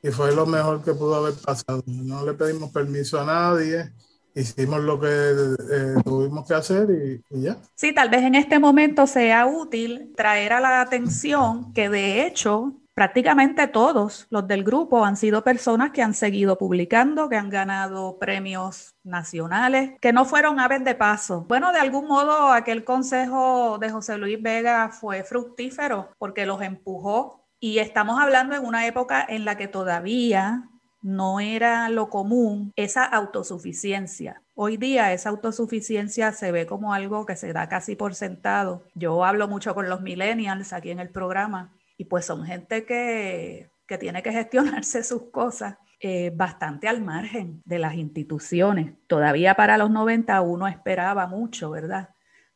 y 0.02 0.08
fue 0.08 0.34
lo 0.34 0.46
mejor 0.46 0.82
que 0.82 0.94
pudo 0.94 1.16
haber 1.16 1.34
pasado. 1.34 1.82
No 1.84 2.24
le 2.24 2.32
pedimos 2.32 2.70
permiso 2.70 3.20
a 3.20 3.26
nadie, 3.26 3.90
hicimos 4.34 4.80
lo 4.80 4.98
que 4.98 5.06
eh, 5.06 5.94
tuvimos 6.02 6.48
que 6.48 6.54
hacer 6.54 6.88
y, 6.90 7.36
y, 7.36 7.42
ya. 7.42 7.58
Sí, 7.74 7.92
tal 7.92 8.08
vez 8.08 8.22
en 8.22 8.36
este 8.36 8.58
momento 8.58 9.06
sea 9.06 9.44
útil 9.44 10.14
traer 10.16 10.54
a 10.54 10.60
la 10.60 10.80
atención 10.80 11.74
que 11.74 11.90
de 11.90 12.26
hecho 12.26 12.72
prácticamente 12.96 13.68
todos 13.68 14.26
los 14.30 14.48
del 14.48 14.64
grupo 14.64 15.04
han 15.04 15.18
sido 15.18 15.44
personas 15.44 15.90
que 15.90 16.00
han 16.00 16.14
seguido 16.14 16.56
publicando, 16.56 17.28
que 17.28 17.36
han 17.36 17.50
ganado 17.50 18.18
premios 18.18 18.94
nacionales, 19.04 20.00
que 20.00 20.14
no 20.14 20.24
fueron 20.24 20.58
aves 20.58 20.82
de 20.82 20.94
paso. 20.94 21.44
Bueno, 21.46 21.72
de 21.72 21.78
algún 21.78 22.08
modo 22.08 22.50
aquel 22.50 22.84
consejo 22.84 23.76
de 23.78 23.90
José 23.90 24.16
Luis 24.16 24.40
Vega 24.40 24.88
fue 24.88 25.24
fructífero 25.24 26.08
porque 26.16 26.46
los 26.46 26.62
empujó 26.62 27.44
y 27.60 27.80
estamos 27.80 28.18
hablando 28.18 28.56
en 28.56 28.64
una 28.64 28.86
época 28.86 29.26
en 29.28 29.44
la 29.44 29.58
que 29.58 29.68
todavía 29.68 30.70
no 31.02 31.38
era 31.38 31.90
lo 31.90 32.08
común 32.08 32.72
esa 32.76 33.04
autosuficiencia. 33.04 34.40
Hoy 34.54 34.78
día 34.78 35.12
esa 35.12 35.28
autosuficiencia 35.28 36.32
se 36.32 36.50
ve 36.50 36.64
como 36.64 36.94
algo 36.94 37.26
que 37.26 37.36
se 37.36 37.52
da 37.52 37.68
casi 37.68 37.94
por 37.94 38.14
sentado. 38.14 38.84
Yo 38.94 39.22
hablo 39.22 39.48
mucho 39.48 39.74
con 39.74 39.90
los 39.90 40.00
millennials 40.00 40.72
aquí 40.72 40.90
en 40.90 40.98
el 40.98 41.10
programa 41.10 41.75
y 41.96 42.04
pues 42.04 42.24
son 42.26 42.44
gente 42.44 42.84
que, 42.84 43.70
tiene 43.98 44.22
que 44.22 44.32
gestionarse 44.32 45.04
sus 45.04 45.30
cosas 45.30 45.76
eh, 46.00 46.30
bastante 46.34 46.88
al 46.88 47.02
margen 47.02 47.62
de 47.64 47.78
las 47.78 47.94
instituciones. 47.94 48.92
Todavía 49.06 49.54
para 49.54 49.78
los 49.78 49.90
90 49.90 50.40
uno 50.42 50.66
esperaba 50.66 51.26
mucho, 51.26 51.70
¿verdad? 51.70 52.10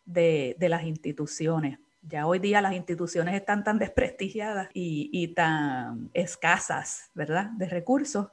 De, 0.04 0.56
las 0.58 0.82
instituciones. 0.82 1.78
Ya 2.02 2.26
hoy 2.26 2.38
día 2.38 2.60
las 2.60 2.74
instituciones 2.74 3.34
están 3.34 3.62
tan 3.62 3.78
desprestigiadas 3.78 4.68
y, 4.74 5.28
tan 5.34 6.10
escasas, 6.14 7.10
¿verdad? 7.14 7.50
De 7.50 7.68
recursos, 7.68 8.28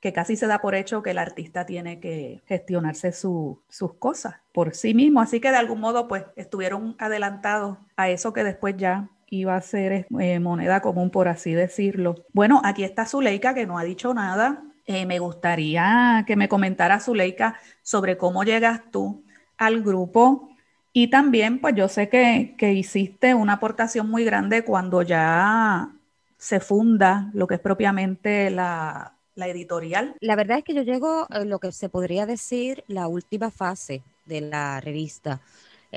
que 0.00 0.12
casi 0.12 0.36
se 0.36 0.46
da 0.46 0.60
por 0.60 0.74
hecho 0.74 1.02
que 1.02 1.12
el 1.12 1.18
artista 1.18 1.64
tiene 1.64 2.00
que 2.00 2.42
gestionarse 2.46 3.12
sus 3.12 3.94
cosas 3.98 4.34
por 4.52 4.74
sí 4.74 4.92
mismo. 4.92 5.20
Así 5.20 5.40
que 5.40 5.50
de 5.50 5.56
algún 5.56 5.80
modo, 5.80 6.08
pues, 6.08 6.24
estuvieron 6.36 6.96
adelantados 6.98 7.78
a 7.96 8.10
eso 8.10 8.32
que 8.32 8.44
después 8.44 8.76
ya 8.76 9.08
iba 9.28 9.56
a 9.56 9.60
ser 9.60 10.06
eh, 10.20 10.40
moneda 10.40 10.80
común, 10.80 11.10
por 11.10 11.28
así 11.28 11.52
decirlo. 11.52 12.16
Bueno, 12.32 12.60
aquí 12.64 12.84
está 12.84 13.06
Zuleika, 13.06 13.54
que 13.54 13.66
no 13.66 13.78
ha 13.78 13.84
dicho 13.84 14.14
nada. 14.14 14.62
Eh, 14.86 15.06
me 15.06 15.18
gustaría 15.18 16.24
que 16.26 16.36
me 16.36 16.48
comentara, 16.48 17.00
Zuleika, 17.00 17.58
sobre 17.82 18.16
cómo 18.16 18.44
llegas 18.44 18.82
tú 18.90 19.24
al 19.58 19.82
grupo. 19.82 20.50
Y 20.92 21.08
también, 21.08 21.60
pues 21.60 21.74
yo 21.74 21.88
sé 21.88 22.08
que, 22.08 22.54
que 22.56 22.72
hiciste 22.72 23.34
una 23.34 23.54
aportación 23.54 24.08
muy 24.08 24.24
grande 24.24 24.64
cuando 24.64 25.02
ya 25.02 25.90
se 26.38 26.60
funda 26.60 27.30
lo 27.34 27.46
que 27.46 27.54
es 27.54 27.60
propiamente 27.60 28.50
la, 28.50 29.16
la 29.34 29.48
editorial. 29.48 30.16
La 30.20 30.36
verdad 30.36 30.58
es 30.58 30.64
que 30.64 30.74
yo 30.74 30.82
llego 30.82 31.26
a 31.30 31.40
lo 31.40 31.58
que 31.58 31.70
se 31.72 31.88
podría 31.88 32.26
decir 32.26 32.82
la 32.88 33.06
última 33.06 33.50
fase 33.50 34.02
de 34.24 34.40
la 34.40 34.80
revista. 34.80 35.40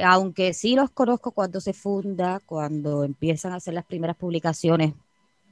Aunque 0.04 0.54
sí 0.54 0.76
los 0.76 0.92
conozco 0.92 1.32
cuando 1.32 1.60
se 1.62 1.74
funda, 1.74 2.40
cuando 2.46 3.04
empiezan 3.04 3.54
a 3.54 3.58
hacer 3.58 3.74
las 3.74 3.86
primeras 3.86 4.16
publicaciones 4.16 4.94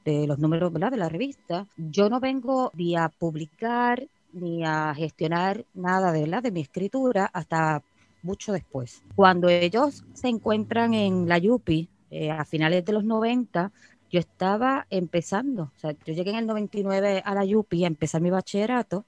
de 0.06 0.26
los 0.28 0.40
números 0.40 0.74
de 0.74 0.98
la 0.98 1.10
revista, 1.10 1.68
yo 1.76 2.10
no 2.10 2.20
vengo 2.20 2.72
ni 2.74 2.96
a 2.96 3.10
publicar 3.10 4.08
ni 4.34 4.64
a 4.64 4.94
gestionar 4.96 5.66
nada 5.74 6.12
de, 6.12 6.22
¿verdad? 6.22 6.44
de 6.44 6.52
mi 6.52 6.62
escritura 6.62 7.30
hasta 7.34 7.84
mucho 8.22 8.54
después. 8.54 9.04
Cuando 9.16 9.50
ellos 9.50 10.04
se 10.14 10.28
encuentran 10.28 10.94
en 10.94 11.28
la 11.28 11.38
Yupi 11.38 11.90
eh, 12.12 12.32
a 12.32 12.46
finales 12.46 12.86
de 12.86 12.94
los 12.94 13.04
90, 13.04 13.72
yo 14.10 14.20
estaba 14.20 14.88
empezando, 14.90 15.64
o 15.64 15.80
sea, 15.80 15.92
yo 16.06 16.14
llegué 16.14 16.30
en 16.30 16.38
el 16.38 16.48
99 16.48 17.22
a 17.26 17.36
la 17.36 17.44
Yupi 17.44 17.84
a 17.84 17.88
empezar 17.88 18.22
mi 18.22 18.30
bachillerato 18.30 19.06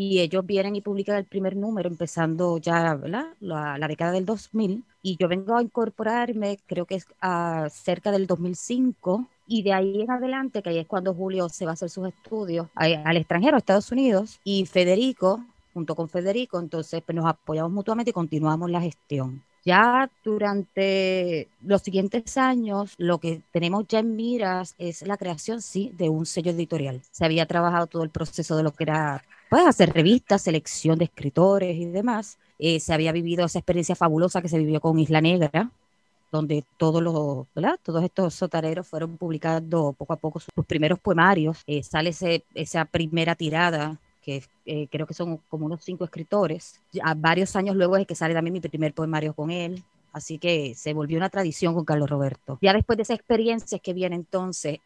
y 0.00 0.20
ellos 0.20 0.46
vienen 0.46 0.76
y 0.76 0.80
publican 0.80 1.16
el 1.16 1.26
primer 1.26 1.54
número 1.54 1.86
empezando 1.86 2.56
ya 2.56 2.98
La, 3.04 3.34
la, 3.38 3.86
década 3.86 4.12
del 4.12 4.24
2000 4.24 4.82
y 5.02 5.18
yo 5.18 5.28
vengo 5.28 5.54
a 5.54 5.62
incorporarme 5.62 6.58
creo 6.66 6.86
que 6.86 6.94
es 6.94 7.06
a 7.20 7.68
cerca 7.70 8.10
del 8.10 8.26
2005 8.26 9.26
y 9.46 9.62
de 9.62 9.74
ahí 9.74 10.00
en 10.00 10.10
adelante, 10.10 10.62
que 10.62 10.70
ahí 10.70 10.78
es 10.78 10.86
cuando 10.86 11.12
Julio 11.12 11.50
se 11.50 11.66
va 11.66 11.72
a 11.72 11.74
hacer 11.74 11.90
sus 11.90 12.08
estudios 12.08 12.68
al 12.74 13.16
extranjero, 13.18 13.56
a 13.56 13.58
Estados 13.58 13.92
Unidos, 13.92 14.40
y 14.42 14.64
Federico, 14.64 15.44
junto 15.74 15.94
con 15.94 16.08
Federico, 16.08 16.60
entonces 16.60 17.02
pues, 17.04 17.16
nos 17.16 17.26
apoyamos 17.26 17.72
mutuamente 17.72 18.10
y 18.10 18.14
continuamos 18.14 18.70
la 18.70 18.80
gestión. 18.80 19.42
Ya 19.64 20.08
durante 20.24 21.48
los 21.62 21.82
siguientes 21.82 22.38
años, 22.38 22.94
lo 22.96 23.18
que 23.18 23.42
tenemos 23.50 23.86
ya 23.88 23.98
en 23.98 24.16
miras 24.16 24.76
es 24.78 25.02
la 25.02 25.18
creación, 25.18 25.60
sí, 25.60 25.92
de 25.94 26.08
un 26.08 26.24
sello 26.24 26.52
editorial. 26.52 27.02
Se 27.10 27.24
había 27.24 27.44
trabajado 27.44 27.86
todo 27.86 28.04
el 28.04 28.10
proceso 28.10 28.56
de 28.56 28.62
lo 28.62 28.72
que 28.72 28.84
era 28.84 29.24
pues, 29.50 29.66
hacer 29.66 29.92
revistas, 29.92 30.42
selección 30.42 30.96
de 30.98 31.06
escritores 31.06 31.76
y 31.76 31.86
demás. 31.86 32.38
Eh, 32.58 32.78
se 32.78 32.94
había 32.94 33.10
vivido 33.10 33.44
esa 33.44 33.58
experiencia 33.58 33.96
fabulosa 33.96 34.40
que 34.40 34.48
se 34.48 34.58
vivió 34.58 34.80
con 34.80 34.98
Isla 34.98 35.20
Negra, 35.20 35.70
donde 36.30 36.64
todos 36.76 37.02
los, 37.02 37.46
Todos 37.82 38.04
estos 38.04 38.34
sotareros 38.34 38.86
fueron 38.86 39.16
publicando 39.16 39.92
poco 39.98 40.12
a 40.12 40.16
poco 40.16 40.38
sus 40.38 40.64
primeros 40.64 41.00
poemarios. 41.00 41.58
Eh, 41.66 41.82
sale 41.82 42.14
esa 42.54 42.84
primera 42.84 43.34
tirada 43.34 43.98
que 44.22 44.44
eh, 44.66 44.86
creo 44.88 45.06
que 45.06 45.14
son 45.14 45.38
como 45.48 45.66
unos 45.66 45.82
cinco 45.82 46.04
escritores. 46.04 46.80
A 47.02 47.14
varios 47.14 47.56
años 47.56 47.74
luego 47.74 47.96
es 47.96 48.06
que 48.06 48.14
sale 48.14 48.34
también 48.34 48.52
mi 48.52 48.60
primer 48.60 48.94
poemario 48.94 49.34
con 49.34 49.50
él. 49.50 49.82
Así 50.12 50.38
que 50.38 50.74
se 50.76 50.92
volvió 50.92 51.16
una 51.16 51.28
tradición 51.28 51.74
con 51.74 51.84
Carlos 51.84 52.08
Roberto. 52.08 52.58
Ya 52.62 52.72
después 52.72 52.96
de 52.96 53.02
esa 53.02 53.14
experiencia 53.14 53.76
es 53.76 53.82
que 53.82 53.94
viene 53.94 54.14
entonces 54.14 54.78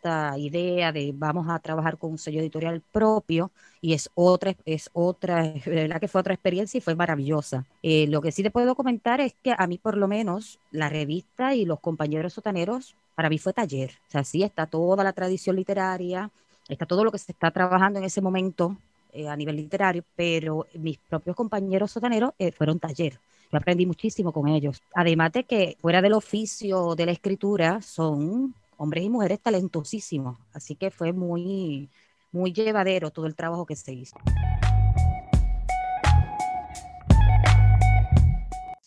esta 0.00 0.38
idea 0.38 0.92
de 0.92 1.12
vamos 1.14 1.46
a 1.50 1.58
trabajar 1.58 1.98
con 1.98 2.12
un 2.12 2.18
sello 2.18 2.40
editorial 2.40 2.80
propio 2.90 3.50
y 3.82 3.92
es 3.92 4.08
otra, 4.14 4.56
es 4.64 4.88
otra, 4.94 5.42
de 5.52 5.60
verdad 5.66 6.00
que 6.00 6.08
fue 6.08 6.22
otra 6.22 6.32
experiencia 6.32 6.78
y 6.78 6.80
fue 6.80 6.94
maravillosa. 6.94 7.66
Eh, 7.82 8.06
lo 8.08 8.22
que 8.22 8.32
sí 8.32 8.42
te 8.42 8.50
puedo 8.50 8.74
comentar 8.74 9.20
es 9.20 9.34
que 9.42 9.54
a 9.56 9.66
mí 9.66 9.76
por 9.76 9.98
lo 9.98 10.08
menos 10.08 10.58
la 10.70 10.88
revista 10.88 11.54
y 11.54 11.66
los 11.66 11.80
compañeros 11.80 12.32
sotaneros, 12.32 12.94
para 13.14 13.28
mí 13.28 13.36
fue 13.36 13.52
taller. 13.52 13.90
O 14.08 14.10
sea, 14.10 14.24
sí 14.24 14.42
está 14.42 14.64
toda 14.64 15.04
la 15.04 15.12
tradición 15.12 15.56
literaria, 15.56 16.30
está 16.70 16.86
todo 16.86 17.04
lo 17.04 17.12
que 17.12 17.18
se 17.18 17.32
está 17.32 17.50
trabajando 17.50 17.98
en 17.98 18.06
ese 18.06 18.22
momento 18.22 18.78
eh, 19.12 19.28
a 19.28 19.36
nivel 19.36 19.56
literario, 19.56 20.02
pero 20.16 20.66
mis 20.72 20.96
propios 20.96 21.36
compañeros 21.36 21.90
sotaneros 21.90 22.32
eh, 22.38 22.52
fueron 22.52 22.78
taller. 22.78 23.20
Yo 23.52 23.58
aprendí 23.58 23.84
muchísimo 23.84 24.32
con 24.32 24.48
ellos. 24.48 24.80
Además 24.94 25.32
de 25.32 25.44
que 25.44 25.76
fuera 25.78 26.00
del 26.00 26.14
oficio 26.14 26.94
de 26.94 27.04
la 27.04 27.12
escritura 27.12 27.82
son 27.82 28.54
hombres 28.80 29.04
y 29.04 29.10
mujeres 29.10 29.38
talentosísimos. 29.40 30.38
Así 30.54 30.74
que 30.74 30.90
fue 30.90 31.12
muy, 31.12 31.90
muy 32.32 32.52
llevadero 32.54 33.10
todo 33.10 33.26
el 33.26 33.36
trabajo 33.36 33.66
que 33.66 33.76
se 33.76 33.92
hizo. 33.92 34.16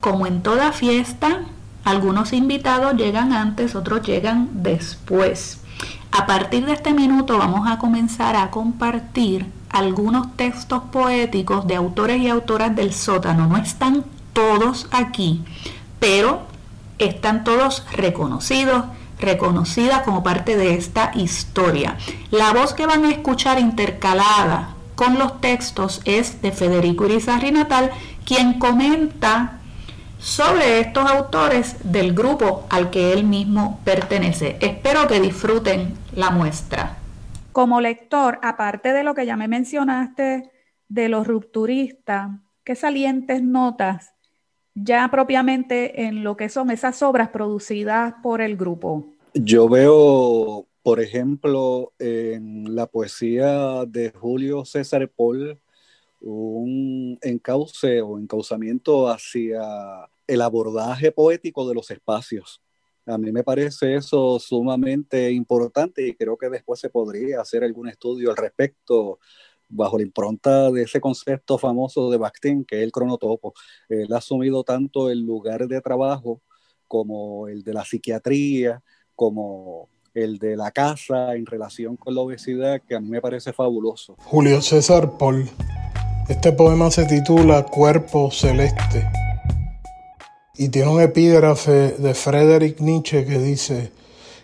Como 0.01 0.25
en 0.25 0.41
toda 0.41 0.71
fiesta, 0.71 1.45
algunos 1.83 2.33
invitados 2.33 2.95
llegan 2.95 3.33
antes, 3.33 3.75
otros 3.75 4.01
llegan 4.01 4.63
después. 4.63 5.61
A 6.11 6.25
partir 6.25 6.65
de 6.65 6.73
este 6.73 6.91
minuto 6.91 7.37
vamos 7.37 7.69
a 7.69 7.77
comenzar 7.77 8.35
a 8.35 8.49
compartir 8.49 9.45
algunos 9.69 10.35
textos 10.35 10.81
poéticos 10.91 11.67
de 11.67 11.75
autores 11.75 12.19
y 12.19 12.29
autoras 12.29 12.75
del 12.75 12.93
sótano. 12.93 13.47
No 13.47 13.57
están 13.57 14.03
todos 14.33 14.87
aquí, 14.89 15.43
pero 15.99 16.41
están 16.97 17.43
todos 17.43 17.85
reconocidos 17.91 18.85
reconocida 19.23 20.03
como 20.03 20.21
parte 20.21 20.55
de 20.55 20.75
esta 20.75 21.11
historia. 21.15 21.97
La 22.29 22.53
voz 22.53 22.73
que 22.73 22.85
van 22.85 23.05
a 23.05 23.11
escuchar 23.11 23.59
intercalada 23.59 24.75
con 24.95 25.17
los 25.17 25.41
textos 25.41 26.01
es 26.05 26.41
de 26.41 26.51
Federico 26.51 27.05
Irizarri 27.05 27.51
Natal, 27.51 27.91
quien 28.25 28.59
comenta 28.59 29.59
sobre 30.19 30.79
estos 30.79 31.09
autores 31.09 31.77
del 31.83 32.13
grupo 32.13 32.65
al 32.69 32.89
que 32.89 33.11
él 33.11 33.25
mismo 33.25 33.81
pertenece. 33.83 34.57
Espero 34.61 35.07
que 35.07 35.19
disfruten 35.19 35.95
la 36.15 36.29
muestra. 36.29 36.97
Como 37.51 37.81
lector, 37.81 38.39
aparte 38.41 38.93
de 38.93 39.03
lo 39.03 39.13
que 39.13 39.25
ya 39.25 39.35
me 39.35 39.47
mencionaste 39.47 40.49
de 40.87 41.09
los 41.09 41.27
rupturistas, 41.27 42.29
¿qué 42.63 42.75
salientes 42.75 43.43
notas 43.43 44.13
ya 44.75 45.07
propiamente 45.09 46.05
en 46.05 46.23
lo 46.23 46.35
que 46.37 46.49
son 46.49 46.71
esas 46.71 47.03
obras 47.03 47.29
producidas 47.29 48.15
por 48.23 48.41
el 48.41 48.57
grupo? 48.57 49.12
Yo 49.35 49.67
veo, 49.67 50.67
por 50.83 50.99
ejemplo, 50.99 51.91
en 51.97 52.75
la 52.75 52.85
poesía 52.85 53.83
de 53.87 54.11
Julio 54.11 54.63
César 54.63 55.09
Paul, 55.09 55.59
un 56.21 57.17
encauce 57.23 58.01
o 58.01 58.19
encauzamiento 58.19 59.07
hacia 59.07 60.07
el 60.27 60.41
abordaje 60.41 61.11
poético 61.11 61.67
de 61.67 61.73
los 61.73 61.89
espacios. 61.89 62.61
A 63.07 63.17
mí 63.17 63.31
me 63.31 63.43
parece 63.43 63.95
eso 63.95 64.37
sumamente 64.39 65.31
importante 65.31 66.07
y 66.07 66.13
creo 66.13 66.37
que 66.37 66.49
después 66.49 66.79
se 66.79 66.91
podría 66.91 67.41
hacer 67.41 67.63
algún 67.63 67.89
estudio 67.89 68.29
al 68.29 68.37
respecto 68.37 69.19
bajo 69.67 69.97
la 69.97 70.03
impronta 70.03 70.69
de 70.69 70.83
ese 70.83 71.01
concepto 71.01 71.57
famoso 71.57 72.11
de 72.11 72.17
Bakhtin, 72.17 72.65
que 72.65 72.77
es 72.77 72.83
el 72.83 72.91
cronotopo. 72.91 73.53
Él 73.89 74.13
ha 74.13 74.17
asumido 74.17 74.63
tanto 74.63 75.09
el 75.09 75.21
lugar 75.21 75.67
de 75.67 75.81
trabajo 75.81 76.43
como 76.87 77.47
el 77.47 77.63
de 77.63 77.73
la 77.73 77.83
psiquiatría, 77.83 78.83
como 79.15 79.89
el 80.13 80.37
de 80.37 80.55
la 80.55 80.71
casa 80.71 81.35
en 81.35 81.45
relación 81.45 81.97
con 81.97 82.15
la 82.15 82.21
obesidad, 82.21 82.81
que 82.87 82.95
a 82.95 82.99
mí 82.99 83.09
me 83.09 83.21
parece 83.21 83.53
fabuloso. 83.53 84.15
Julio 84.19 84.61
César 84.61 85.17
Paul. 85.17 85.49
Este 86.29 86.51
poema 86.51 86.89
se 86.91 87.05
titula 87.05 87.63
Cuerpo 87.63 88.31
Celeste 88.31 89.05
y 90.55 90.69
tiene 90.69 90.89
un 90.89 91.01
epígrafe 91.01 91.93
de 91.97 92.13
Friedrich 92.13 92.79
Nietzsche 92.79 93.25
que 93.25 93.39
dice, 93.39 93.91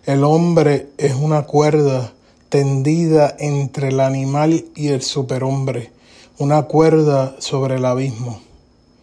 el 0.05 0.23
hombre 0.23 0.89
es 0.97 1.13
una 1.13 1.43
cuerda 1.43 2.13
tendida 2.49 3.35
entre 3.37 3.89
el 3.89 3.99
animal 3.99 4.65
y 4.75 4.87
el 4.87 5.03
superhombre, 5.03 5.91
una 6.39 6.63
cuerda 6.63 7.35
sobre 7.39 7.75
el 7.75 7.85
abismo. 7.85 8.41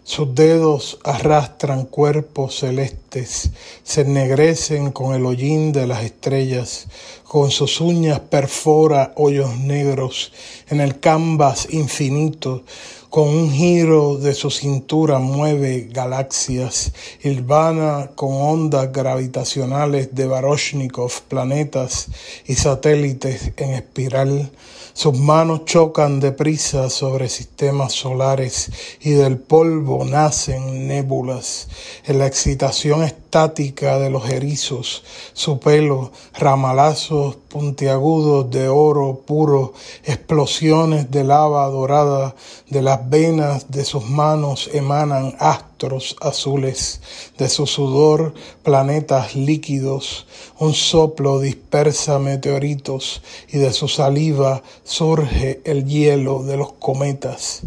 Sus 0.07 0.37
dedos 0.37 1.01
arrastran 1.03 1.85
cuerpos 1.85 2.61
celestes, 2.61 3.51
se 3.83 4.03
ennegrecen 4.03 4.93
con 4.93 5.17
el 5.17 5.27
hollín 5.27 5.73
de 5.73 5.89
las 5.89 6.05
estrellas, 6.05 6.87
con 7.25 7.51
sus 7.51 7.81
uñas 7.81 8.21
perfora 8.21 9.13
hoyos 9.17 9.59
negros 9.59 10.33
en 10.69 10.81
el 10.81 11.01
canvas 11.01 11.67
infinito, 11.71 12.63
con 13.11 13.29
un 13.29 13.51
giro 13.51 14.17
de 14.17 14.35
su 14.35 14.53
cintura 14.53 15.19
mueve 15.19 15.89
galaxias, 15.91 16.93
hilvana 17.25 18.13
con 18.15 18.33
ondas 18.33 18.93
gravitacionales 18.93 20.15
de 20.15 20.29
Baroshnikov, 20.29 21.23
planetas 21.23 22.07
y 22.47 22.55
satélites 22.55 23.51
en 23.57 23.71
espiral, 23.71 24.53
sus 24.97 25.13
manos 25.19 25.67
chocan 25.67 26.21
deprisa 26.21 26.89
sobre 26.89 27.29
sistemas 27.29 27.93
solares 27.93 28.71
y 29.03 29.11
del 29.11 29.37
polvo 29.37 30.07
nacen 30.07 30.89
nébulas. 30.89 31.69
En 32.07 32.19
la 32.19 32.27
excitación 32.27 33.03
estática 33.03 33.99
de 33.99 34.09
los 34.09 34.27
erizos, 34.31 35.05
su 35.35 35.61
pelo, 35.61 36.13
ramalazos 36.33 37.46
puntiagudos 37.57 38.51
de 38.51 38.69
oro 38.69 39.23
puro, 39.25 39.73
explosiones 40.05 41.11
de 41.11 41.25
lava 41.25 41.67
dorada, 41.69 42.35
de 42.69 42.83
las 42.83 43.09
venas 43.09 43.71
de 43.71 43.83
sus 43.87 44.05
manos 44.11 44.69
emanan 44.75 45.35
astros 45.39 46.17
azules, 46.21 47.01
de 47.39 47.49
su 47.49 47.67
sudor 47.67 48.35
planetas 48.63 49.35
líquidos, 49.35 50.27
un 50.59 50.75
soplo 50.75 51.41
dispersa 51.41 52.19
meteoritos 52.19 53.23
y 53.49 53.57
de 53.57 53.73
su 53.73 53.89
saliva 53.89 54.63
surge 54.85 55.63
el 55.65 55.87
hielo 55.87 56.43
de 56.43 56.59
los 56.59 56.75
cometas. 56.75 57.63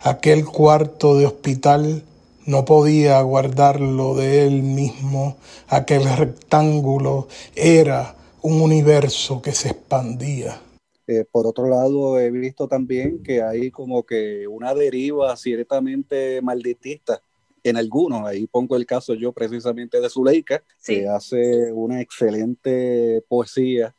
Aquel 0.00 0.44
cuarto 0.44 1.16
de 1.16 1.26
hospital 1.26 2.02
no 2.44 2.64
podía 2.64 3.20
guardarlo 3.20 4.16
de 4.16 4.48
él 4.48 4.64
mismo, 4.64 5.36
aquel 5.68 6.12
rectángulo 6.16 7.28
era 7.54 8.16
un 8.42 8.60
universo 8.60 9.40
que 9.40 9.52
se 9.52 9.68
expandía. 9.68 10.60
Eh, 11.06 11.24
por 11.30 11.46
otro 11.46 11.68
lado, 11.68 12.18
he 12.18 12.30
visto 12.30 12.68
también 12.68 13.22
que 13.22 13.42
hay 13.42 13.70
como 13.70 14.04
que 14.04 14.46
una 14.46 14.74
deriva 14.74 15.36
ciertamente 15.36 16.40
malditista 16.42 17.22
en 17.62 17.76
algunos. 17.76 18.26
Ahí 18.26 18.46
pongo 18.46 18.76
el 18.76 18.86
caso 18.86 19.14
yo 19.14 19.32
precisamente 19.32 20.00
de 20.00 20.10
Zuleika, 20.10 20.62
que 20.84 21.08
hace 21.08 21.72
una 21.72 22.00
excelente 22.00 23.24
poesía, 23.28 23.94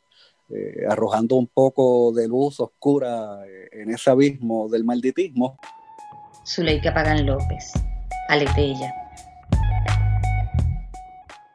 eh, 0.50 0.84
arrojando 0.88 1.36
un 1.36 1.46
poco 1.46 2.12
de 2.12 2.28
luz 2.28 2.60
oscura 2.60 3.46
eh, 3.46 3.68
en 3.72 3.90
ese 3.90 4.10
abismo 4.10 4.68
del 4.68 4.84
malditismo. 4.84 5.58
Zuleika 6.46 6.92
Pagan 6.92 7.24
López, 7.24 7.72
Aleteya. 8.28 8.92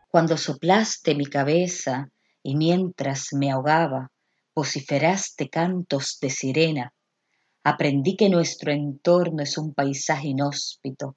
Cuando 0.10 0.38
soplaste 0.38 1.14
mi 1.14 1.28
cabeza 1.28 2.10
y 2.44 2.56
mientras 2.56 3.34
me 3.34 3.52
ahogaba, 3.52 4.12
vociferaste 4.56 5.50
cantos 5.50 6.18
de 6.22 6.30
sirena, 6.30 6.94
aprendí 7.64 8.16
que 8.16 8.30
nuestro 8.30 8.72
entorno 8.72 9.44
es 9.44 9.58
un 9.58 9.74
paisaje 9.74 10.30
inhóspito, 10.30 11.16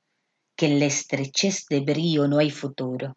que 0.57 0.67
en 0.67 0.81
la 0.81 0.87
estrechez 0.87 1.67
de 1.69 1.81
brío 1.81 2.29
no 2.29 2.39
hay 2.39 2.51
futuro. 2.51 3.17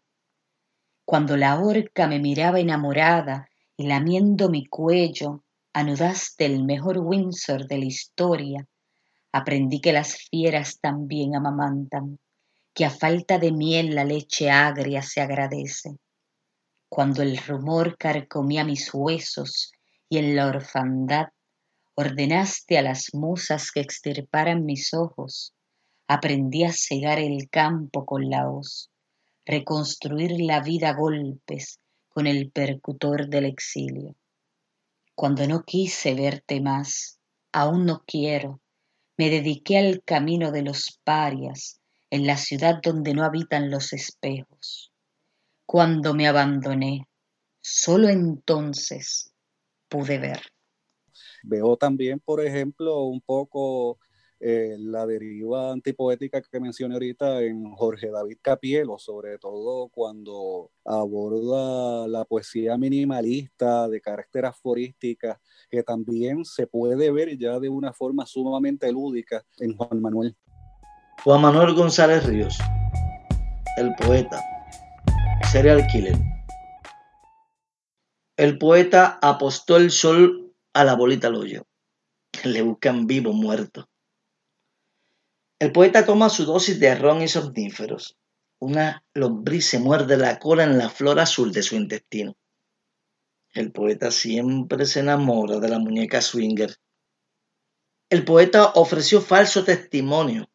Cuando 1.04 1.36
la 1.36 1.60
horca 1.60 2.08
me 2.08 2.18
miraba 2.18 2.58
enamorada 2.58 3.48
y 3.76 3.86
lamiendo 3.86 4.48
mi 4.48 4.66
cuello, 4.66 5.44
anudaste 5.72 6.46
el 6.46 6.64
mejor 6.64 6.98
Windsor 6.98 7.66
de 7.66 7.78
la 7.78 7.84
historia, 7.84 8.66
aprendí 9.32 9.80
que 9.80 9.92
las 9.92 10.16
fieras 10.30 10.80
también 10.80 11.36
amamantan, 11.36 12.18
que 12.74 12.84
a 12.84 12.90
falta 12.90 13.38
de 13.38 13.52
miel 13.52 13.94
la 13.94 14.04
leche 14.04 14.50
agria 14.50 15.02
se 15.02 15.20
agradece. 15.20 15.98
Cuando 16.88 17.22
el 17.22 17.36
rumor 17.38 17.96
carcomía 17.98 18.64
mis 18.64 18.92
huesos 18.94 19.72
y 20.08 20.18
en 20.18 20.36
la 20.36 20.46
orfandad 20.46 21.26
ordenaste 21.94 22.78
a 22.78 22.82
las 22.82 23.12
musas 23.12 23.72
que 23.72 23.80
extirparan 23.80 24.64
mis 24.64 24.94
ojos, 24.94 25.54
aprendí 26.06 26.62
a 26.64 26.72
cegar 26.72 27.18
el 27.18 27.48
campo 27.50 28.06
con 28.06 28.30
la 28.30 28.48
hoz, 28.48 28.90
reconstruir 29.44 30.32
la 30.38 30.60
vida 30.60 30.90
a 30.90 30.94
golpes 30.94 31.80
con 32.08 32.26
el 32.26 32.50
percutor 32.52 33.28
del 33.28 33.46
exilio. 33.46 34.14
Cuando 35.14 35.46
no 35.48 35.64
quise 35.64 36.14
verte 36.14 36.60
más, 36.60 37.18
aún 37.52 37.86
no 37.86 38.04
quiero, 38.06 38.60
me 39.16 39.30
dediqué 39.30 39.78
al 39.78 40.02
camino 40.04 40.52
de 40.52 40.62
los 40.62 41.00
parias 41.02 41.80
en 42.10 42.26
la 42.26 42.36
ciudad 42.36 42.80
donde 42.82 43.14
no 43.14 43.24
habitan 43.24 43.70
los 43.70 43.92
espejos. 43.92 44.92
Cuando 45.66 46.14
me 46.14 46.28
abandoné, 46.28 47.08
solo 47.60 48.08
entonces 48.08 49.34
pude 49.88 50.18
ver. 50.18 50.40
Veo 51.42 51.76
también, 51.76 52.20
por 52.20 52.44
ejemplo, 52.44 53.02
un 53.02 53.20
poco 53.20 53.98
eh, 54.38 54.76
la 54.78 55.06
deriva 55.06 55.72
antipoética 55.72 56.42
que 56.42 56.60
mencioné 56.60 56.94
ahorita 56.94 57.40
en 57.40 57.72
Jorge 57.72 58.10
David 58.10 58.36
Capielo, 58.42 58.98
sobre 58.98 59.38
todo 59.38 59.88
cuando 59.88 60.70
aborda 60.84 62.06
la 62.06 62.24
poesía 62.26 62.76
minimalista 62.76 63.88
de 63.88 64.00
carácter 64.00 64.44
aforística, 64.44 65.40
que 65.70 65.82
también 65.82 66.44
se 66.44 66.66
puede 66.66 67.10
ver 67.10 67.38
ya 67.38 67.58
de 67.58 67.70
una 67.70 67.94
forma 67.94 68.26
sumamente 68.26 68.92
lúdica 68.92 69.42
en 69.58 69.74
Juan 69.74 70.02
Manuel. 70.02 70.36
Juan 71.24 71.40
Manuel 71.40 71.74
González 71.74 72.24
Ríos, 72.26 72.58
el 73.78 73.94
poeta, 73.94 74.38
serial 75.50 75.86
killer. 75.86 76.16
El 78.36 78.58
poeta 78.58 79.18
apostó 79.22 79.76
el 79.76 79.90
sol 79.90 80.54
a 80.72 80.84
la 80.84 80.94
bolita 80.94 81.28
al 81.28 81.36
hoyo. 81.36 81.66
Le 82.44 82.62
buscan 82.62 83.06
vivo 83.06 83.32
muerto. 83.32 83.88
El 85.58 85.72
poeta 85.72 86.04
toma 86.04 86.28
su 86.28 86.44
dosis 86.44 86.78
de 86.80 86.94
ron 86.94 87.22
y 87.22 87.28
somníferos. 87.28 88.18
Una 88.58 89.04
lombriz 89.14 89.66
se 89.66 89.78
muerde 89.78 90.16
la 90.16 90.38
cola 90.38 90.64
en 90.64 90.78
la 90.78 90.90
flor 90.90 91.20
azul 91.20 91.52
de 91.52 91.62
su 91.62 91.76
intestino. 91.76 92.36
El 93.54 93.72
poeta 93.72 94.10
siempre 94.10 94.84
se 94.84 95.00
enamora 95.00 95.58
de 95.60 95.68
la 95.68 95.78
muñeca 95.78 96.20
swinger. 96.20 96.76
El 98.10 98.24
poeta 98.24 98.72
ofreció 98.74 99.20
falso 99.22 99.64
testimonio. 99.64 100.50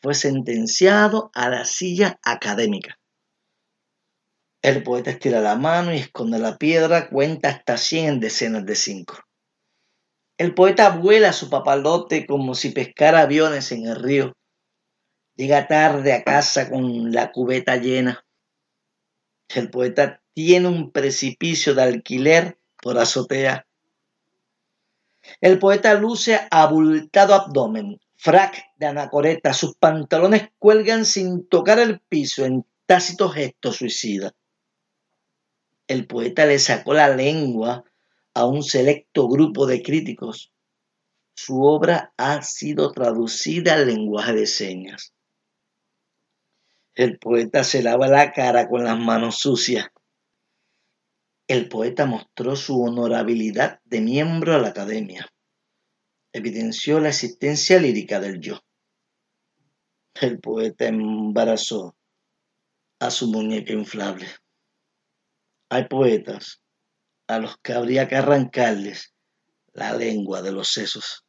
Fue 0.00 0.14
sentenciado 0.14 1.30
a 1.34 1.48
la 1.48 1.64
silla 1.64 2.20
académica. 2.22 2.98
El 4.64 4.82
poeta 4.82 5.10
estira 5.10 5.42
la 5.42 5.56
mano 5.56 5.92
y 5.92 5.98
esconde 5.98 6.38
la 6.38 6.56
piedra, 6.56 7.10
cuenta 7.10 7.50
hasta 7.50 7.76
100 7.76 8.06
en 8.06 8.20
decenas 8.20 8.64
de 8.64 8.74
cinco. 8.74 9.18
El 10.38 10.54
poeta 10.54 10.88
vuela 10.88 11.34
su 11.34 11.50
papalote 11.50 12.26
como 12.26 12.54
si 12.54 12.70
pescara 12.70 13.20
aviones 13.20 13.72
en 13.72 13.84
el 13.86 13.96
río. 13.96 14.32
Llega 15.36 15.68
tarde 15.68 16.14
a 16.14 16.24
casa 16.24 16.70
con 16.70 17.12
la 17.12 17.30
cubeta 17.30 17.76
llena. 17.76 18.24
El 19.54 19.68
poeta 19.68 20.22
tiene 20.32 20.68
un 20.68 20.92
precipicio 20.92 21.74
de 21.74 21.82
alquiler 21.82 22.58
por 22.80 22.96
azotea. 22.98 23.66
El 25.42 25.58
poeta 25.58 25.92
luce 25.92 26.40
abultado 26.50 27.34
abdomen, 27.34 28.00
frac 28.16 28.64
de 28.78 28.86
anacoreta, 28.86 29.52
sus 29.52 29.76
pantalones 29.76 30.48
cuelgan 30.58 31.04
sin 31.04 31.46
tocar 31.50 31.78
el 31.78 32.00
piso 32.00 32.46
en 32.46 32.64
tácito 32.86 33.28
gesto 33.28 33.70
suicida 33.70 34.32
el 35.86 36.06
poeta 36.06 36.46
le 36.46 36.58
sacó 36.58 36.94
la 36.94 37.14
lengua 37.14 37.84
a 38.32 38.46
un 38.46 38.62
selecto 38.62 39.28
grupo 39.28 39.66
de 39.66 39.82
críticos. 39.82 40.52
Su 41.36 41.62
obra 41.62 42.14
ha 42.16 42.42
sido 42.42 42.92
traducida 42.92 43.74
al 43.74 43.86
lenguaje 43.86 44.32
de 44.32 44.46
señas. 44.46 45.14
El 46.94 47.18
poeta 47.18 47.64
se 47.64 47.82
lava 47.82 48.08
la 48.08 48.32
cara 48.32 48.68
con 48.68 48.84
las 48.84 48.98
manos 48.98 49.38
sucias. 49.38 49.88
El 51.46 51.68
poeta 51.68 52.06
mostró 52.06 52.56
su 52.56 52.80
honorabilidad 52.80 53.80
de 53.84 54.00
miembro 54.00 54.54
a 54.54 54.58
la 54.58 54.68
academia. 54.68 55.26
Evidenció 56.32 57.00
la 57.00 57.10
existencia 57.10 57.78
lírica 57.78 58.20
del 58.20 58.40
yo. 58.40 58.60
El 60.14 60.40
poeta 60.40 60.86
embarazó 60.86 61.96
a 63.00 63.10
su 63.10 63.26
muñeca 63.26 63.72
inflable 63.72 64.26
hay 65.74 65.84
poetas 65.88 66.62
a 67.26 67.38
los 67.38 67.56
que 67.58 67.72
habría 67.72 68.08
que 68.08 68.16
arrancarles 68.16 69.14
la 69.72 69.92
lengua 69.92 70.42
de 70.42 70.52
los 70.52 70.68
sesos. 70.68 71.26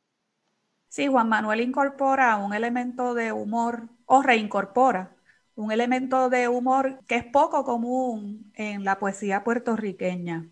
Sí, 0.88 1.08
Juan 1.08 1.30
Manuel 1.30 1.62
incorpora 1.62 2.38
un 2.38 2.54
elemento 2.54 3.14
de 3.14 3.32
humor 3.32 3.90
o 4.06 4.22
reincorpora 4.22 5.16
un 5.56 5.72
elemento 5.72 6.30
de 6.30 6.48
humor 6.48 7.00
que 7.08 7.16
es 7.16 7.26
poco 7.26 7.64
común 7.64 8.52
en 8.56 8.84
la 8.84 9.00
poesía 9.00 9.44
puertorriqueña. 9.44 10.50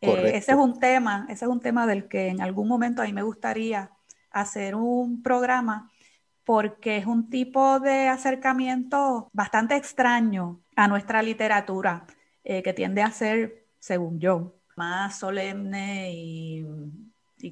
Eh, 0.00 0.32
ese 0.34 0.52
es 0.52 0.58
un 0.58 0.80
tema, 0.80 1.26
ese 1.28 1.44
es 1.44 1.50
un 1.50 1.60
tema 1.60 1.86
del 1.86 2.08
que 2.08 2.28
en 2.28 2.40
algún 2.40 2.66
momento 2.66 3.02
a 3.02 3.04
mí 3.04 3.12
me 3.12 3.22
gustaría 3.22 3.90
hacer 4.30 4.74
un 4.74 5.22
programa 5.22 5.90
porque 6.44 6.96
es 6.96 7.06
un 7.06 7.30
tipo 7.30 7.78
de 7.78 8.08
acercamiento 8.08 9.30
bastante 9.32 9.76
extraño 9.76 10.60
a 10.74 10.88
nuestra 10.88 11.22
literatura, 11.22 12.04
eh, 12.44 12.62
que 12.62 12.72
tiende 12.72 13.02
a 13.02 13.10
ser, 13.10 13.66
según 13.78 14.20
yo, 14.20 14.56
más 14.76 15.18
solemne 15.18 16.12
y, 16.12 16.64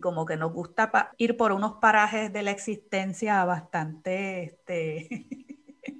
como 0.00 0.24
que 0.24 0.36
nos 0.36 0.52
gusta 0.52 1.12
ir 1.18 1.36
por 1.36 1.50
unos 1.50 1.74
parajes 1.80 2.32
de 2.32 2.42
la 2.42 2.52
existencia 2.52 3.44
bastante... 3.44 4.44
Este, 4.44 5.26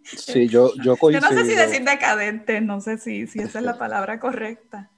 sí, 0.05 0.49
yo, 0.49 0.73
yo 0.85 0.97
Yo 1.11 1.21
no 1.21 1.29
sé 1.29 1.45
si 1.45 1.55
decir 1.57 1.85
decadente, 1.85 2.61
no 2.61 2.81
sé 2.81 2.99
si, 2.99 3.27
si 3.27 3.41
esa 3.41 3.59
es 3.59 3.65
la 3.65 3.79
palabra 3.79 4.21
correcta. 4.21 4.91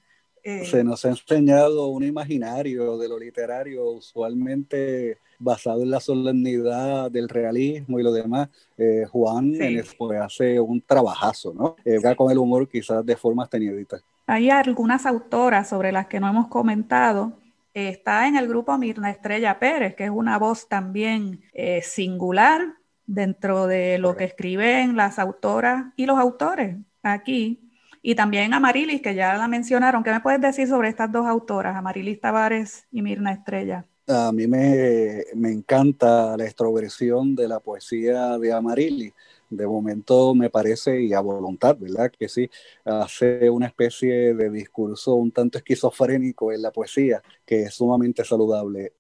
Eh, 0.42 0.66
Se 0.66 0.82
nos 0.82 1.04
ha 1.04 1.10
enseñado 1.10 1.86
un 1.86 2.04
imaginario 2.04 2.98
de 2.98 3.08
lo 3.08 3.18
literario 3.18 3.90
usualmente 3.90 5.18
basado 5.42 5.82
en 5.82 5.90
la 5.90 6.00
solemnidad 6.00 7.10
del 7.10 7.28
realismo 7.28 7.98
y 7.98 8.02
lo 8.02 8.12
demás. 8.12 8.48
Eh, 8.76 9.04
Juan 9.10 9.52
pues, 9.98 10.20
hace 10.20 10.60
un 10.60 10.80
trabajazo, 10.80 11.52
¿no? 11.54 11.76
Eh, 11.84 11.98
con 12.16 12.30
el 12.30 12.38
humor 12.38 12.68
quizás 12.68 13.04
de 13.04 13.16
forma 13.16 13.48
inédita. 13.52 13.98
Hay 14.26 14.50
algunas 14.50 15.04
autoras 15.04 15.68
sobre 15.68 15.92
las 15.92 16.06
que 16.06 16.20
no 16.20 16.28
hemos 16.28 16.48
comentado. 16.48 17.38
está 17.74 18.28
en 18.28 18.36
el 18.36 18.46
grupo 18.48 18.76
Mirna 18.78 19.10
Estrella 19.10 19.58
Pérez, 19.58 19.94
que 19.94 20.04
es 20.04 20.10
una 20.10 20.38
voz 20.38 20.68
también 20.68 21.40
singular 21.82 22.60
dentro 23.06 23.66
de 23.66 23.98
lo 23.98 24.16
que 24.16 24.24
escriben 24.24 24.96
las 24.96 25.18
autoras 25.18 25.86
y 25.96 26.06
los 26.06 26.18
autores 26.18 26.76
aquí. 27.02 27.60
Y 28.02 28.16
también 28.16 28.52
Amarilis, 28.52 29.00
que 29.00 29.14
ya 29.14 29.36
la 29.36 29.46
mencionaron. 29.46 30.02
¿Qué 30.02 30.10
me 30.10 30.20
puedes 30.20 30.40
decir 30.40 30.66
sobre 30.66 30.88
estas 30.88 31.10
dos 31.12 31.26
autoras, 31.26 31.76
Amarilis 31.76 32.20
Tavares 32.20 32.86
y 32.90 33.00
Mirna 33.00 33.32
Estrella? 33.32 33.86
A 34.08 34.32
mí 34.32 34.46
me, 34.46 35.22
encanta 35.50 36.36
la 36.36 36.44
extroversión 36.44 37.34
de 37.34 37.48
la 37.48 37.60
poesía 37.60 38.38
de 38.38 38.52
Amarilis. 38.52 39.12
De 39.48 39.66
momento 39.66 40.34
me 40.34 40.50
parece, 40.50 41.02
y 41.02 41.12
a 41.12 41.20
voluntad, 41.20 41.76
¿verdad? 41.78 42.10
Que 42.10 42.28
sí, 42.28 42.50
hace 42.84 43.48
una 43.50 43.66
especie 43.66 44.34
de 44.34 44.50
discurso 44.50 45.14
un 45.14 45.30
tanto 45.30 45.58
esquizofrénico 45.58 46.52
en 46.52 46.62
la 46.62 46.70
poesía, 46.70 47.22
que 47.44 47.64
es 47.64 47.74
sumamente 47.74 48.24
saludable. 48.24 48.94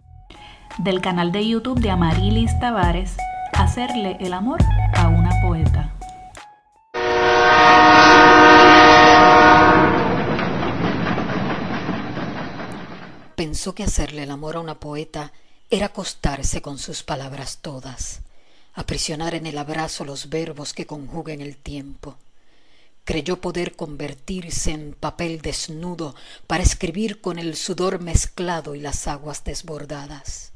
Del 0.78 1.00
canal 1.00 1.32
de 1.32 1.48
YouTube 1.48 1.80
de 1.80 1.90
Amarilis 1.90 2.58
Tavares, 2.60 3.16
Hacerle 3.54 4.16
el 4.18 4.32
amor 4.32 4.60
a 4.96 5.08
una 5.08 5.30
poeta. 5.42 5.94
Pensó 13.42 13.74
que 13.74 13.82
hacerle 13.82 14.22
el 14.22 14.30
amor 14.30 14.54
a 14.54 14.60
una 14.60 14.78
poeta 14.78 15.32
era 15.68 15.86
acostarse 15.86 16.62
con 16.62 16.78
sus 16.78 17.02
palabras 17.02 17.58
todas, 17.60 18.20
aprisionar 18.72 19.34
en 19.34 19.46
el 19.46 19.58
abrazo 19.58 20.04
los 20.04 20.28
verbos 20.28 20.72
que 20.72 20.86
conjuguen 20.86 21.40
el 21.40 21.56
tiempo. 21.56 22.14
Creyó 23.02 23.40
poder 23.40 23.74
convertirse 23.74 24.70
en 24.70 24.92
papel 24.92 25.40
desnudo 25.42 26.14
para 26.46 26.62
escribir 26.62 27.20
con 27.20 27.40
el 27.40 27.56
sudor 27.56 28.00
mezclado 28.00 28.76
y 28.76 28.80
las 28.80 29.08
aguas 29.08 29.42
desbordadas. 29.42 30.52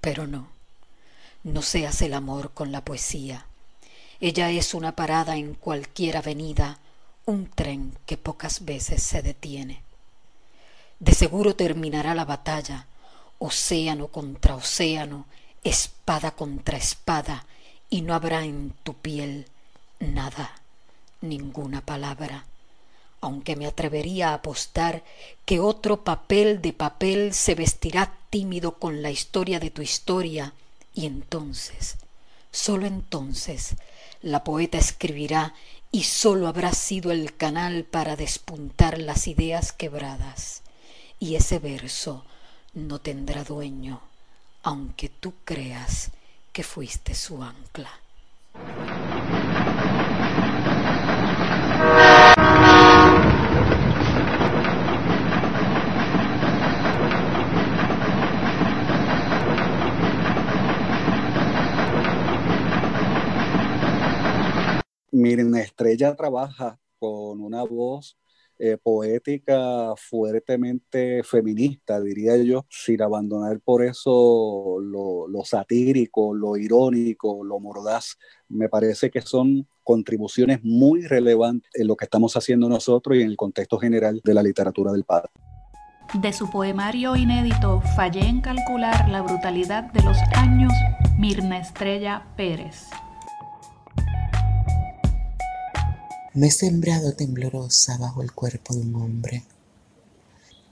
Pero 0.00 0.26
no, 0.26 0.48
no 1.44 1.62
se 1.62 1.86
hace 1.86 2.06
el 2.06 2.14
amor 2.14 2.50
con 2.54 2.72
la 2.72 2.84
poesía. 2.84 3.46
Ella 4.18 4.50
es 4.50 4.74
una 4.74 4.96
parada 4.96 5.36
en 5.36 5.54
cualquier 5.54 6.16
avenida, 6.16 6.80
un 7.24 7.48
tren 7.48 7.96
que 8.04 8.16
pocas 8.16 8.64
veces 8.64 9.00
se 9.04 9.22
detiene. 9.22 9.85
De 10.98 11.12
seguro 11.12 11.54
terminará 11.54 12.14
la 12.14 12.24
batalla, 12.24 12.86
océano 13.38 14.08
contra 14.08 14.56
océano, 14.56 15.26
espada 15.62 16.30
contra 16.30 16.78
espada, 16.78 17.44
y 17.90 18.00
no 18.00 18.14
habrá 18.14 18.44
en 18.44 18.72
tu 18.82 18.94
piel 18.94 19.46
nada, 20.00 20.62
ninguna 21.20 21.82
palabra, 21.82 22.46
aunque 23.20 23.56
me 23.56 23.66
atrevería 23.66 24.30
a 24.30 24.34
apostar 24.34 25.04
que 25.44 25.60
otro 25.60 26.02
papel 26.02 26.62
de 26.62 26.72
papel 26.72 27.34
se 27.34 27.54
vestirá 27.54 28.14
tímido 28.30 28.78
con 28.78 29.02
la 29.02 29.10
historia 29.10 29.60
de 29.60 29.70
tu 29.70 29.82
historia, 29.82 30.54
y 30.94 31.04
entonces, 31.04 31.96
sólo 32.50 32.86
entonces, 32.86 33.76
la 34.22 34.44
poeta 34.44 34.78
escribirá 34.78 35.52
y 35.92 36.04
sólo 36.04 36.48
habrá 36.48 36.72
sido 36.72 37.12
el 37.12 37.36
canal 37.36 37.84
para 37.84 38.16
despuntar 38.16 38.98
las 38.98 39.28
ideas 39.28 39.72
quebradas 39.72 40.62
y 41.18 41.36
ese 41.36 41.58
verso 41.58 42.24
no 42.74 43.00
tendrá 43.00 43.42
dueño, 43.44 44.00
aunque 44.62 45.08
tú 45.08 45.32
creas 45.44 46.10
que 46.52 46.62
fuiste 46.62 47.14
su 47.14 47.42
ancla. 47.42 47.90
Miren, 65.12 65.54
Estrella 65.54 66.14
trabaja 66.14 66.78
con 66.98 67.40
una 67.40 67.62
voz 67.62 68.18
eh, 68.58 68.78
poética 68.82 69.94
fuertemente 69.96 71.22
feminista, 71.22 72.00
diría 72.00 72.36
yo, 72.38 72.64
sin 72.70 73.02
abandonar 73.02 73.60
por 73.60 73.84
eso 73.84 74.78
lo, 74.80 75.28
lo, 75.28 75.44
satírico, 75.44 76.34
lo 76.34 76.56
irónico, 76.56 77.44
lo 77.44 77.60
mordaz. 77.60 78.16
Me 78.48 78.68
parece 78.68 79.10
que 79.10 79.20
son 79.20 79.66
contribuciones 79.82 80.60
muy 80.62 81.06
relevantes 81.06 81.70
en 81.74 81.86
lo 81.86 81.96
que 81.96 82.06
estamos 82.06 82.36
haciendo 82.36 82.68
nosotros 82.68 83.16
y 83.16 83.22
en 83.22 83.28
el 83.28 83.36
contexto 83.36 83.78
general 83.78 84.20
de 84.24 84.34
la 84.34 84.42
literatura 84.42 84.92
del 84.92 85.04
padre. 85.04 85.30
De 86.14 86.32
su 86.32 86.48
poemario 86.48 87.16
inédito, 87.16 87.82
fallé 87.96 88.26
en 88.26 88.40
calcular 88.40 89.08
la 89.08 89.22
brutalidad 89.22 89.92
de 89.92 90.02
los 90.02 90.16
años 90.34 90.72
Mirna 91.18 91.58
Estrella 91.58 92.22
Pérez. 92.36 92.88
Me 96.36 96.48
he 96.48 96.50
sembrado 96.50 97.14
temblorosa 97.14 97.96
bajo 97.96 98.20
el 98.20 98.30
cuerpo 98.30 98.74
de 98.74 98.82
un 98.82 98.96
hombre. 98.96 99.42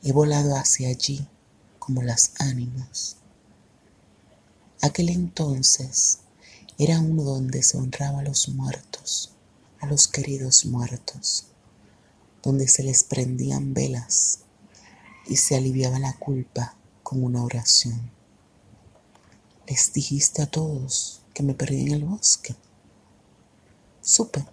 He 0.02 0.12
volado 0.12 0.56
hacia 0.56 0.90
allí 0.90 1.26
como 1.78 2.02
las 2.02 2.32
ánimas. 2.38 3.16
Aquel 4.82 5.08
entonces 5.08 6.18
era 6.76 7.00
uno 7.00 7.22
donde 7.22 7.62
se 7.62 7.78
honraba 7.78 8.20
a 8.20 8.24
los 8.24 8.50
muertos, 8.50 9.32
a 9.80 9.86
los 9.86 10.06
queridos 10.06 10.66
muertos, 10.66 11.46
donde 12.42 12.68
se 12.68 12.82
les 12.82 13.02
prendían 13.02 13.72
velas 13.72 14.40
y 15.26 15.36
se 15.36 15.56
aliviaba 15.56 15.98
la 15.98 16.12
culpa 16.18 16.76
con 17.02 17.24
una 17.24 17.42
oración. 17.42 18.10
Les 19.66 19.94
dijiste 19.94 20.42
a 20.42 20.46
todos 20.46 21.22
que 21.32 21.42
me 21.42 21.54
perdí 21.54 21.86
en 21.86 21.92
el 21.92 22.04
bosque. 22.04 22.54
Supe 24.02 24.44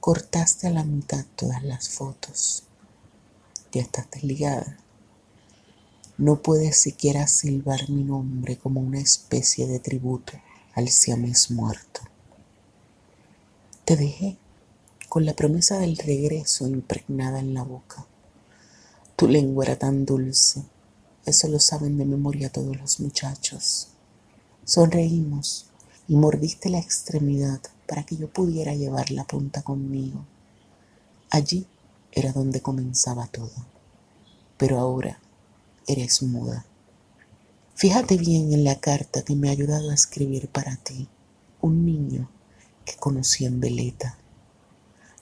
cortaste 0.00 0.66
a 0.66 0.70
la 0.70 0.82
mitad 0.82 1.26
todas 1.36 1.62
las 1.62 1.90
fotos. 1.90 2.64
Ya 3.70 3.82
estás 3.82 4.10
desligada. 4.10 4.78
No 6.16 6.42
puedes 6.42 6.80
siquiera 6.80 7.26
silbar 7.26 7.90
mi 7.90 8.02
nombre 8.02 8.56
como 8.56 8.80
una 8.80 8.98
especie 8.98 9.66
de 9.66 9.78
tributo 9.78 10.32
al 10.74 10.88
siamés 10.88 11.50
muerto. 11.50 12.00
Te 13.84 13.96
dejé 13.96 14.38
con 15.10 15.26
la 15.26 15.34
promesa 15.34 15.78
del 15.78 15.96
regreso 15.98 16.66
impregnada 16.66 17.40
en 17.40 17.52
la 17.52 17.62
boca. 17.62 18.06
Tu 19.16 19.28
lengua 19.28 19.66
era 19.66 19.78
tan 19.78 20.06
dulce, 20.06 20.62
eso 21.26 21.48
lo 21.48 21.60
saben 21.60 21.98
de 21.98 22.06
memoria 22.06 22.50
todos 22.50 22.76
los 22.76 23.00
muchachos. 23.00 23.88
Sonreímos 24.64 25.66
y 26.08 26.16
mordiste 26.16 26.70
la 26.70 26.78
extremidad 26.78 27.60
para 27.90 28.04
que 28.04 28.16
yo 28.16 28.32
pudiera 28.32 28.72
llevar 28.76 29.10
la 29.10 29.24
punta 29.24 29.62
conmigo. 29.62 30.24
Allí 31.28 31.66
era 32.12 32.32
donde 32.32 32.60
comenzaba 32.60 33.26
todo. 33.26 33.50
Pero 34.56 34.78
ahora 34.78 35.18
eres 35.88 36.22
muda. 36.22 36.64
Fíjate 37.74 38.16
bien 38.16 38.52
en 38.52 38.62
la 38.62 38.78
carta 38.78 39.22
que 39.22 39.34
me 39.34 39.48
ha 39.48 39.52
ayudado 39.52 39.90
a 39.90 39.94
escribir 39.94 40.46
para 40.46 40.76
ti, 40.76 41.08
un 41.60 41.84
niño 41.84 42.30
que 42.84 42.94
conocí 42.94 43.44
en 43.44 43.58
Veleta. 43.58 44.16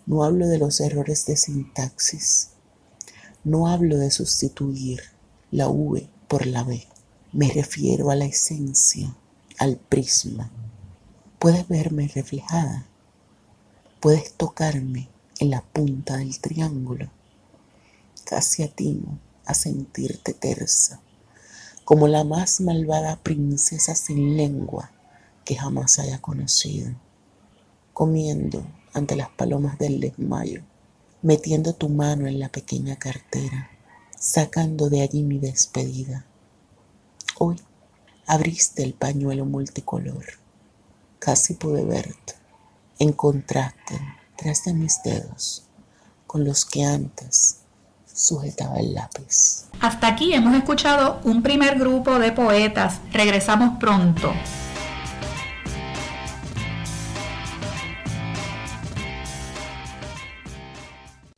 No 0.05 0.23
hablo 0.23 0.47
de 0.47 0.59
los 0.59 0.79
errores 0.81 1.25
de 1.25 1.39
sintaxis, 1.39 2.51
No 3.45 3.69
hablo 3.69 3.97
de 3.97 4.11
sustituir 4.11 5.01
la 5.51 5.69
V 5.69 6.07
por 6.29 6.45
la 6.45 6.65
B. 6.65 6.87
Me 7.33 7.51
refiero 7.51 8.11
a 8.11 8.15
la 8.15 8.27
esencia, 8.27 9.17
al 9.57 9.79
prisma. 9.79 10.51
Puedes 11.39 11.69
verme 11.69 12.11
reflejada. 12.13 12.85
Puedes 14.01 14.33
tocarme 14.33 15.09
en 15.39 15.51
la 15.51 15.61
punta 15.61 16.17
del 16.17 16.41
triángulo. 16.41 17.11
Casi 18.25 18.65
atino 18.65 19.21
a 19.47 19.55
sentirte 19.55 20.35
tersa, 20.35 21.01
como 21.85 22.09
la 22.09 22.25
más 22.25 22.61
malvada 22.61 23.23
princesa 23.23 23.95
sin 23.95 24.37
lengua 24.37 24.91
que 25.45 25.55
jamás 25.55 26.01
haya 26.01 26.21
conocido, 26.21 26.93
comiendo 27.93 28.67
ante 28.93 29.15
las 29.15 29.29
palomas 29.31 29.79
del 29.79 30.01
desmayo, 30.01 30.63
metiendo 31.23 31.73
tu 31.73 31.89
mano 31.89 32.27
en 32.27 32.41
la 32.41 32.49
pequeña 32.49 32.97
cartera, 32.97 33.71
sacando 34.19 34.91
de 34.91 35.03
allí 35.03 35.23
mi 35.23 35.39
despedida. 35.39 36.27
Hoy 37.39 37.61
abriste 38.27 38.83
el 38.83 38.95
pañuelo 38.95 39.45
multicolor. 39.45 40.25
Casi 41.19 41.55
pude 41.55 41.85
verte 41.85 42.35
en 42.99 43.13
contraste 43.13 44.01
tras 44.37 44.65
de 44.65 44.73
mis 44.73 45.03
dedos 45.03 45.65
con 46.27 46.45
los 46.45 46.65
que 46.65 46.85
antes 46.85 47.61
sujetaba 48.07 48.79
el 48.79 48.95
lápiz. 48.95 49.65
Hasta 49.81 50.09
aquí 50.09 50.35
hemos 50.35 50.55
escuchado 50.55 51.21
un 51.25 51.43
primer 51.43 51.79
grupo 51.79 52.19
de 52.19 52.33
poetas. 52.33 53.01
Regresamos 53.13 53.79
pronto. 53.79 54.33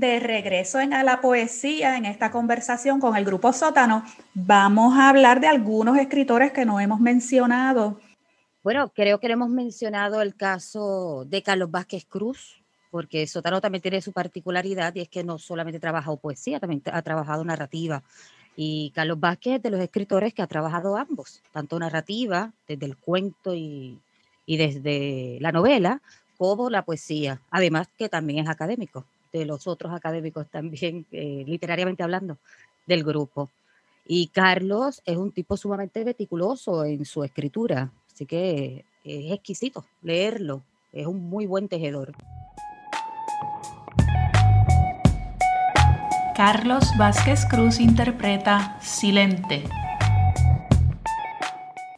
De 0.00 0.18
regreso 0.18 0.80
en 0.80 0.94
a 0.94 1.02
la 1.02 1.20
poesía, 1.20 1.98
en 1.98 2.06
esta 2.06 2.30
conversación 2.30 3.00
con 3.00 3.16
el 3.18 3.24
grupo 3.26 3.52
Sótano, 3.52 4.02
vamos 4.32 4.96
a 4.96 5.10
hablar 5.10 5.40
de 5.40 5.46
algunos 5.46 5.98
escritores 5.98 6.52
que 6.52 6.64
no 6.64 6.80
hemos 6.80 7.00
mencionado. 7.00 8.00
Bueno, 8.64 8.90
creo 8.94 9.20
que 9.20 9.28
no 9.28 9.34
hemos 9.34 9.50
mencionado 9.50 10.22
el 10.22 10.34
caso 10.34 11.26
de 11.26 11.42
Carlos 11.42 11.70
Vázquez 11.70 12.06
Cruz, 12.06 12.62
porque 12.90 13.26
Sótano 13.26 13.60
también 13.60 13.82
tiene 13.82 14.00
su 14.00 14.14
particularidad 14.14 14.94
y 14.94 15.00
es 15.00 15.10
que 15.10 15.22
no 15.22 15.38
solamente 15.38 15.76
ha 15.76 15.80
trabajado 15.80 16.16
poesía, 16.16 16.58
también 16.58 16.80
ha 16.90 17.02
trabajado 17.02 17.44
narrativa. 17.44 18.02
Y 18.56 18.92
Carlos 18.94 19.20
Vázquez 19.20 19.56
es 19.56 19.62
de 19.64 19.70
los 19.70 19.80
escritores 19.80 20.32
que 20.32 20.40
ha 20.40 20.46
trabajado 20.46 20.96
ambos, 20.96 21.42
tanto 21.52 21.78
narrativa, 21.78 22.54
desde 22.66 22.86
el 22.86 22.96
cuento 22.96 23.54
y, 23.54 24.00
y 24.46 24.56
desde 24.56 25.36
la 25.42 25.52
novela, 25.52 26.00
como 26.38 26.70
la 26.70 26.86
poesía, 26.86 27.42
además 27.50 27.86
que 27.98 28.08
también 28.08 28.38
es 28.38 28.48
académico 28.48 29.04
de 29.32 29.44
los 29.44 29.66
otros 29.66 29.92
académicos 29.92 30.48
también, 30.48 31.06
eh, 31.12 31.44
literariamente 31.46 32.02
hablando, 32.02 32.38
del 32.86 33.04
grupo. 33.04 33.50
Y 34.06 34.28
Carlos 34.28 35.02
es 35.04 35.16
un 35.16 35.32
tipo 35.32 35.56
sumamente 35.56 36.04
meticuloso 36.04 36.84
en 36.84 37.04
su 37.04 37.22
escritura, 37.22 37.92
así 38.12 38.26
que 38.26 38.84
es 39.04 39.32
exquisito 39.32 39.84
leerlo, 40.02 40.62
es 40.92 41.06
un 41.06 41.28
muy 41.28 41.46
buen 41.46 41.68
tejedor. 41.68 42.12
Carlos 46.34 46.84
Vázquez 46.98 47.44
Cruz 47.44 47.80
interpreta 47.80 48.78
Silente. 48.80 49.62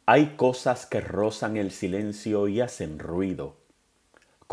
Hay 0.05 0.35
cosas 0.37 0.85
que 0.85 1.01
rozan 1.01 1.57
el 1.57 1.71
silencio 1.71 2.49
y 2.49 2.61
hacen 2.61 2.99
ruido 2.99 3.62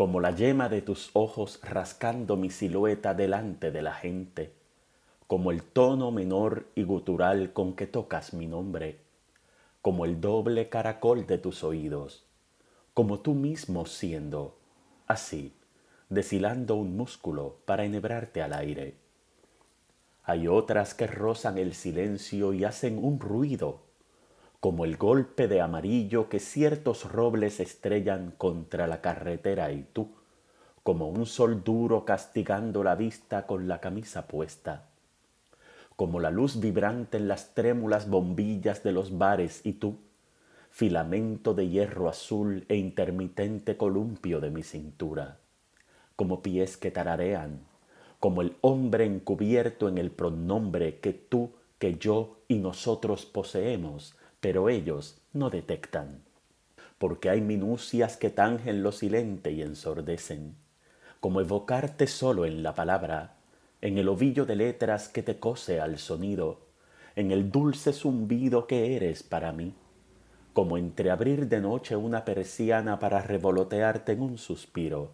como 0.00 0.18
la 0.20 0.30
yema 0.30 0.70
de 0.70 0.80
tus 0.80 1.10
ojos 1.12 1.60
rascando 1.62 2.38
mi 2.38 2.48
silueta 2.48 3.12
delante 3.12 3.70
de 3.70 3.82
la 3.82 3.92
gente, 3.92 4.54
como 5.26 5.50
el 5.50 5.62
tono 5.62 6.10
menor 6.10 6.68
y 6.74 6.84
gutural 6.84 7.52
con 7.52 7.74
que 7.74 7.86
tocas 7.86 8.32
mi 8.32 8.46
nombre, 8.46 9.00
como 9.82 10.06
el 10.06 10.18
doble 10.18 10.70
caracol 10.70 11.26
de 11.26 11.36
tus 11.36 11.62
oídos, 11.62 12.24
como 12.94 13.20
tú 13.20 13.34
mismo 13.34 13.84
siendo, 13.84 14.56
así, 15.06 15.52
deshilando 16.08 16.76
un 16.76 16.96
músculo 16.96 17.58
para 17.66 17.84
enhebrarte 17.84 18.40
al 18.40 18.54
aire. 18.54 18.94
Hay 20.24 20.48
otras 20.48 20.94
que 20.94 21.08
rozan 21.08 21.58
el 21.58 21.74
silencio 21.74 22.54
y 22.54 22.64
hacen 22.64 23.04
un 23.04 23.20
ruido 23.20 23.82
como 24.60 24.84
el 24.84 24.98
golpe 24.98 25.48
de 25.48 25.62
amarillo 25.62 26.28
que 26.28 26.38
ciertos 26.38 27.10
robles 27.10 27.60
estrellan 27.60 28.32
contra 28.36 28.86
la 28.86 29.00
carretera 29.00 29.72
y 29.72 29.86
tú, 29.94 30.10
como 30.82 31.08
un 31.08 31.24
sol 31.24 31.64
duro 31.64 32.04
castigando 32.04 32.84
la 32.84 32.94
vista 32.94 33.46
con 33.46 33.68
la 33.68 33.80
camisa 33.80 34.28
puesta, 34.28 34.90
como 35.96 36.20
la 36.20 36.30
luz 36.30 36.60
vibrante 36.60 37.16
en 37.16 37.26
las 37.26 37.54
trémulas 37.54 38.08
bombillas 38.08 38.82
de 38.82 38.92
los 38.92 39.16
bares 39.16 39.64
y 39.64 39.74
tú, 39.74 39.96
filamento 40.70 41.54
de 41.54 41.68
hierro 41.68 42.08
azul 42.08 42.66
e 42.68 42.76
intermitente 42.76 43.78
columpio 43.78 44.40
de 44.40 44.50
mi 44.50 44.62
cintura, 44.62 45.38
como 46.16 46.42
pies 46.42 46.76
que 46.76 46.90
tararean, 46.90 47.60
como 48.18 48.42
el 48.42 48.56
hombre 48.60 49.06
encubierto 49.06 49.88
en 49.88 49.96
el 49.96 50.10
pronombre 50.10 51.00
que 51.00 51.14
tú, 51.14 51.52
que 51.78 51.96
yo 51.96 52.36
y 52.46 52.56
nosotros 52.56 53.24
poseemos, 53.24 54.14
pero 54.40 54.68
ellos 54.68 55.20
no 55.32 55.50
detectan, 55.50 56.22
porque 56.98 57.30
hay 57.30 57.40
minucias 57.40 58.16
que 58.16 58.30
tangen 58.30 58.82
lo 58.82 58.92
silente 58.92 59.52
y 59.52 59.62
ensordecen, 59.62 60.56
como 61.20 61.40
evocarte 61.40 62.06
solo 62.06 62.46
en 62.46 62.62
la 62.62 62.74
palabra, 62.74 63.36
en 63.80 63.98
el 63.98 64.08
ovillo 64.08 64.46
de 64.46 64.56
letras 64.56 65.08
que 65.08 65.22
te 65.22 65.38
cose 65.38 65.80
al 65.80 65.98
sonido, 65.98 66.60
en 67.16 67.30
el 67.30 67.50
dulce 67.50 67.92
zumbido 67.92 68.66
que 68.66 68.96
eres 68.96 69.22
para 69.22 69.52
mí, 69.52 69.74
como 70.52 70.76
entreabrir 70.76 71.48
de 71.48 71.60
noche 71.60 71.96
una 71.96 72.24
persiana 72.24 72.98
para 72.98 73.22
revolotearte 73.22 74.12
en 74.12 74.22
un 74.22 74.38
suspiro, 74.38 75.12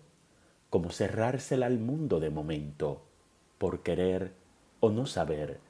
como 0.71 0.91
cerrársela 0.91 1.67
al 1.67 1.79
mundo 1.79 2.21
de 2.21 2.31
momento, 2.31 3.03
por 3.59 3.83
querer 3.83 4.33
o 4.81 4.91
no 4.91 5.07
saber 5.07 5.61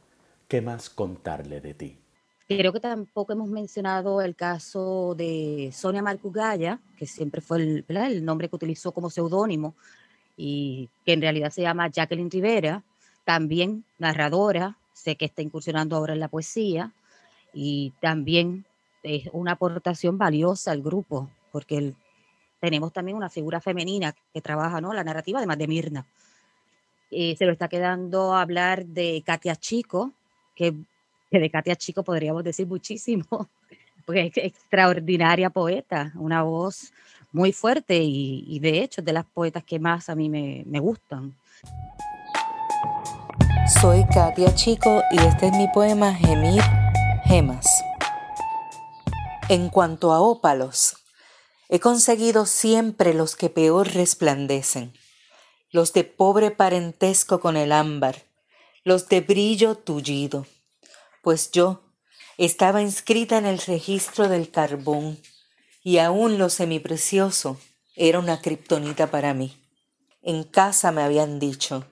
qué 0.48 0.60
más 0.60 0.90
contarle 0.90 1.60
de 1.60 1.74
ti. 1.74 1.98
Creo 2.48 2.72
que 2.72 2.78
tampoco 2.78 3.32
hemos 3.32 3.48
mencionado 3.48 4.20
el 4.20 4.36
caso 4.36 5.16
de 5.16 5.70
Sonia 5.72 6.00
Marcugaya, 6.00 6.78
que 6.96 7.06
siempre 7.06 7.40
fue 7.40 7.58
el, 7.58 7.84
el 7.88 8.24
nombre 8.24 8.48
que 8.48 8.54
utilizó 8.54 8.92
como 8.92 9.10
seudónimo 9.10 9.74
y 10.36 10.88
que 11.04 11.14
en 11.14 11.22
realidad 11.22 11.50
se 11.50 11.62
llama 11.62 11.88
Jacqueline 11.88 12.30
Rivera, 12.30 12.84
también 13.24 13.84
narradora, 13.98 14.76
sé 14.92 15.16
que 15.16 15.24
está 15.24 15.42
incursionando 15.42 15.96
ahora 15.96 16.12
en 16.12 16.20
la 16.20 16.28
poesía 16.28 16.92
y 17.52 17.92
también 18.00 18.64
es 19.02 19.28
una 19.32 19.52
aportación 19.52 20.16
valiosa 20.16 20.70
al 20.70 20.82
grupo, 20.82 21.28
porque 21.50 21.94
tenemos 22.60 22.92
también 22.92 23.16
una 23.16 23.28
figura 23.28 23.60
femenina 23.60 24.14
que 24.32 24.40
trabaja 24.40 24.80
¿no? 24.80 24.92
la 24.92 25.02
narrativa, 25.02 25.38
además 25.40 25.58
de 25.58 25.66
Mirna. 25.66 26.06
Eh, 27.10 27.34
se 27.36 27.46
lo 27.46 27.52
está 27.52 27.66
quedando 27.68 28.34
hablar 28.34 28.86
de 28.86 29.22
Katia 29.26 29.56
Chico, 29.56 30.12
que 30.54 30.74
que 31.30 31.38
de 31.38 31.50
Katia 31.50 31.76
Chico 31.76 32.02
podríamos 32.02 32.44
decir 32.44 32.66
muchísimo, 32.66 33.26
porque 34.06 34.26
es 34.26 34.36
extraordinaria 34.36 35.50
poeta, 35.50 36.12
una 36.16 36.42
voz 36.42 36.92
muy 37.32 37.52
fuerte 37.52 37.98
y, 38.02 38.58
de 38.60 38.82
hecho 38.82 39.00
es 39.00 39.04
de 39.04 39.12
las 39.12 39.26
poetas 39.26 39.64
que 39.64 39.78
más 39.78 40.08
a 40.08 40.14
mí 40.14 40.28
me, 40.28 40.62
me 40.66 40.80
gustan. 40.80 41.34
Soy 43.80 44.04
Katia 44.06 44.54
Chico 44.54 45.02
y 45.10 45.18
este 45.18 45.48
es 45.48 45.52
mi 45.52 45.68
poema 45.68 46.14
Gemir 46.14 46.62
Gemas. 47.24 47.66
En 49.48 49.68
cuanto 49.68 50.12
a 50.12 50.20
ópalos, 50.20 50.96
he 51.68 51.80
conseguido 51.80 52.46
siempre 52.46 53.12
los 53.12 53.36
que 53.36 53.50
peor 53.50 53.88
resplandecen, 53.88 54.92
los 55.70 55.92
de 55.92 56.04
pobre 56.04 56.52
parentesco 56.52 57.40
con 57.40 57.56
el 57.56 57.72
ámbar, 57.72 58.22
los 58.84 59.08
de 59.08 59.20
brillo 59.20 59.74
tullido 59.74 60.46
pues 61.26 61.50
yo 61.50 61.82
estaba 62.38 62.82
inscrita 62.82 63.36
en 63.36 63.46
el 63.46 63.58
registro 63.58 64.28
del 64.28 64.48
carbón 64.48 65.18
y 65.82 65.98
aún 65.98 66.38
lo 66.38 66.48
semiprecioso 66.48 67.58
era 67.96 68.20
una 68.20 68.40
kriptonita 68.40 69.08
para 69.08 69.34
mí. 69.34 69.60
En 70.22 70.44
casa 70.44 70.92
me 70.92 71.02
habían 71.02 71.40
dicho, 71.40 71.84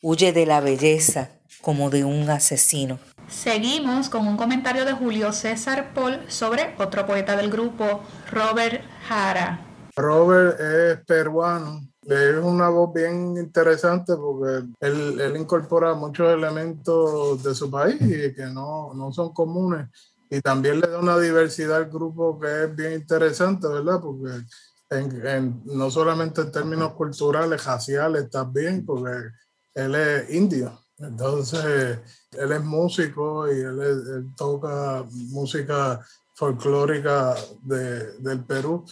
huye 0.00 0.32
de 0.32 0.46
la 0.46 0.62
belleza 0.62 1.32
como 1.60 1.90
de 1.90 2.06
un 2.06 2.30
asesino. 2.30 2.98
Seguimos 3.28 4.08
con 4.08 4.26
un 4.26 4.38
comentario 4.38 4.86
de 4.86 4.94
Julio 4.94 5.34
César 5.34 5.92
Paul 5.92 6.22
sobre 6.28 6.74
otro 6.78 7.04
poeta 7.04 7.36
del 7.36 7.50
grupo, 7.50 8.00
Robert 8.30 8.82
Jara. 9.06 9.60
Robert 9.94 10.58
es 10.58 11.04
peruano, 11.04 11.82
es 12.06 12.36
una 12.36 12.68
voz 12.68 12.92
bien 12.92 13.36
interesante 13.36 14.14
porque 14.16 14.66
él, 14.80 15.20
él, 15.20 15.36
incorpora 15.36 15.94
muchos 15.94 16.32
elementos 16.32 17.42
de 17.42 17.54
su 17.54 17.70
país 17.70 18.00
y 18.00 18.34
que 18.34 18.46
no, 18.46 18.92
no, 18.94 19.12
son 19.12 19.32
comunes. 19.32 19.88
Y 20.30 20.40
también 20.40 20.80
le 20.80 20.88
da 20.88 20.98
una 20.98 21.18
diversidad 21.18 21.76
al 21.76 21.90
grupo 21.90 22.38
que 22.38 22.64
es 22.64 22.76
bien 22.76 22.94
interesante, 22.94 23.68
¿verdad? 23.68 24.00
Porque 24.00 24.44
en, 24.90 25.62
no 25.64 25.90
solamente 25.90 26.42
en 26.42 26.52
términos 26.52 26.92
culturales, 26.92 27.64
raciales 27.64 28.30
también, 28.30 28.84
porque 28.84 29.30
él 29.74 29.94
es 29.94 30.34
indio. 30.34 30.78
Entonces, 30.98 31.98
él 32.32 32.52
es 32.52 32.62
músico 32.62 33.52
y 33.52 33.60
él, 33.60 34.30
toca 34.36 35.04
música 35.30 36.00
folclórica 36.34 37.34
de, 37.62 38.12
del 38.18 38.44
Perú. 38.44 38.84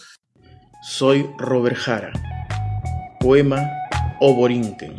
Soy 0.81 1.29
Robert 1.37 1.77
Jara. 1.77 2.11
Poema 3.23 3.71
Oborinquen. 4.19 4.95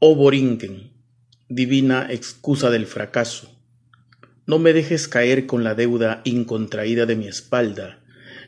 Oborinquen, 0.00 0.90
divina 1.48 2.08
excusa 2.10 2.70
del 2.70 2.86
fracaso. 2.86 3.56
No 4.46 4.58
me 4.58 4.72
dejes 4.72 5.06
caer 5.06 5.46
con 5.46 5.62
la 5.62 5.76
deuda 5.76 6.22
incontraída 6.24 7.06
de 7.06 7.14
mi 7.14 7.28
espalda, 7.28 8.00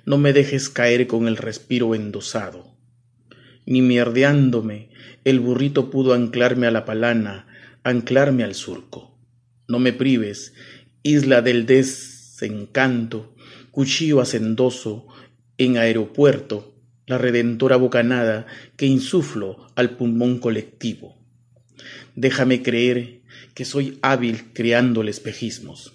no 0.05 0.19
me 0.19 0.33
dejes 0.33 0.69
caer 0.69 1.07
con 1.07 1.29
el 1.29 1.37
respiro 1.37 1.95
endosado. 1.95 2.75
Ni 3.67 3.83
mierdeándome, 3.83 4.89
el 5.23 5.39
burrito 5.39 5.91
pudo 5.91 6.15
anclarme 6.15 6.67
a 6.67 6.73
la 6.73 6.85
palana, 6.85 7.47
anclarme 7.85 8.43
al 8.43 8.57
surco. 8.57 9.17
No 9.69 9.79
me 9.79 9.93
prives, 9.93 10.55
isla 11.05 11.41
del 11.41 11.67
desencanto, 11.67 13.33
cuchillo 13.71 14.21
hacendoso, 14.21 15.07
en 15.57 15.77
aeropuerto, 15.77 16.72
la 17.07 17.19
redentora 17.19 17.77
bocanada 17.77 18.47
que 18.77 18.87
insuflo 18.87 19.67
al 19.75 19.97
pulmón 19.97 20.39
colectivo. 20.39 21.19
Déjame 22.15 22.63
creer 22.63 23.23
que 23.55 23.65
soy 23.65 23.99
hábil 24.03 24.53
creándole 24.53 25.11
espejismos. 25.11 25.95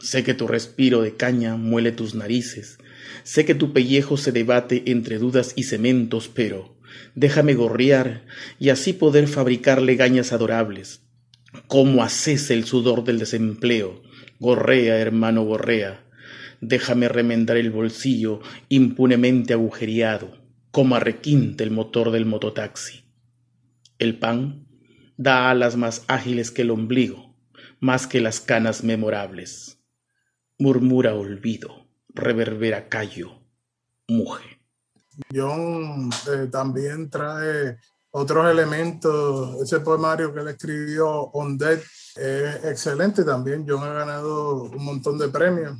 Sé 0.00 0.24
que 0.24 0.34
tu 0.34 0.46
respiro 0.46 1.02
de 1.02 1.14
caña 1.14 1.56
muele 1.56 1.92
tus 1.92 2.14
narices, 2.14 2.78
sé 3.22 3.44
que 3.44 3.54
tu 3.54 3.72
pellejo 3.72 4.16
se 4.16 4.32
debate 4.32 4.84
entre 4.86 5.18
dudas 5.18 5.52
y 5.56 5.64
cementos, 5.64 6.28
pero 6.28 6.76
déjame 7.14 7.54
gorriar 7.54 8.24
y 8.58 8.70
así 8.70 8.92
poder 8.92 9.28
fabricar 9.28 9.82
legañas 9.82 10.32
adorables. 10.32 11.02
Cómo 11.66 12.02
haces 12.02 12.50
el 12.50 12.64
sudor 12.64 13.04
del 13.04 13.18
desempleo, 13.18 14.02
gorrea, 14.38 14.98
hermano, 14.98 15.44
gorrea. 15.44 16.04
Déjame 16.60 17.08
remendar 17.08 17.56
el 17.56 17.70
bolsillo 17.70 18.40
impunemente 18.68 19.52
agujereado 19.52 20.37
como 20.78 20.94
arrequinte 20.94 21.64
el 21.64 21.72
motor 21.72 22.12
del 22.12 22.24
mototaxi. 22.24 23.04
El 23.98 24.16
pan 24.20 24.68
da 25.16 25.50
alas 25.50 25.74
más 25.76 26.04
ágiles 26.06 26.52
que 26.52 26.62
el 26.62 26.70
ombligo, 26.70 27.34
más 27.80 28.06
que 28.06 28.20
las 28.20 28.38
canas 28.38 28.84
memorables. 28.84 29.80
Murmura 30.56 31.14
olvido, 31.14 31.88
reverbera 32.10 32.88
callo, 32.88 33.42
muge. 34.06 34.60
John 35.34 36.10
eh, 36.32 36.46
también 36.46 37.10
trae 37.10 37.78
otros 38.12 38.48
elementos. 38.48 39.60
Ese 39.60 39.80
poemario 39.80 40.32
que 40.32 40.42
él 40.42 40.46
escribió, 40.46 41.10
On 41.32 41.58
es 41.60 42.64
excelente 42.64 43.24
también. 43.24 43.66
John 43.68 43.82
ha 43.82 43.92
ganado 43.92 44.62
un 44.62 44.84
montón 44.84 45.18
de 45.18 45.28
premios 45.28 45.76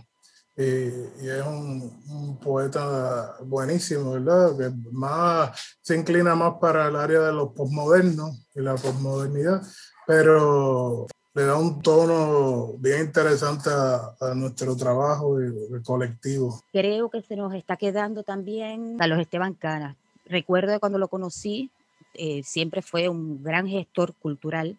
y, 0.58 1.28
es 1.28 1.46
un, 1.46 2.36
poeta 2.42 3.36
buenísimo, 3.44 4.12
¿verdad? 4.12 4.56
Que 4.58 4.70
más 4.90 5.76
se 5.80 5.96
inclina 5.96 6.34
más 6.34 6.54
para 6.60 6.88
el 6.88 6.96
área 6.96 7.20
de 7.20 7.32
los 7.32 7.52
posmodernos 7.52 8.44
y 8.54 8.60
la 8.60 8.74
posmodernidad, 8.74 9.62
pero 10.06 11.06
le 11.34 11.44
da 11.44 11.56
un 11.56 11.80
tono 11.80 12.72
bien 12.78 13.02
interesante 13.02 13.70
a, 13.70 14.34
nuestro 14.34 14.76
trabajo 14.76 15.40
y, 15.40 15.82
colectivo. 15.84 16.60
Creo 16.72 17.08
que 17.08 17.22
se 17.22 17.36
nos 17.36 17.54
está 17.54 17.76
quedando 17.76 18.24
también 18.24 18.96
a 19.00 19.06
los 19.06 19.20
Esteban 19.20 19.54
Canas. 19.54 19.96
Recuerdo 20.26 20.80
cuando 20.80 20.98
lo 20.98 21.06
conocí, 21.06 21.70
eh, 22.14 22.42
siempre 22.42 22.82
fue 22.82 23.08
un 23.08 23.44
gran 23.44 23.68
gestor 23.68 24.12
cultural 24.14 24.76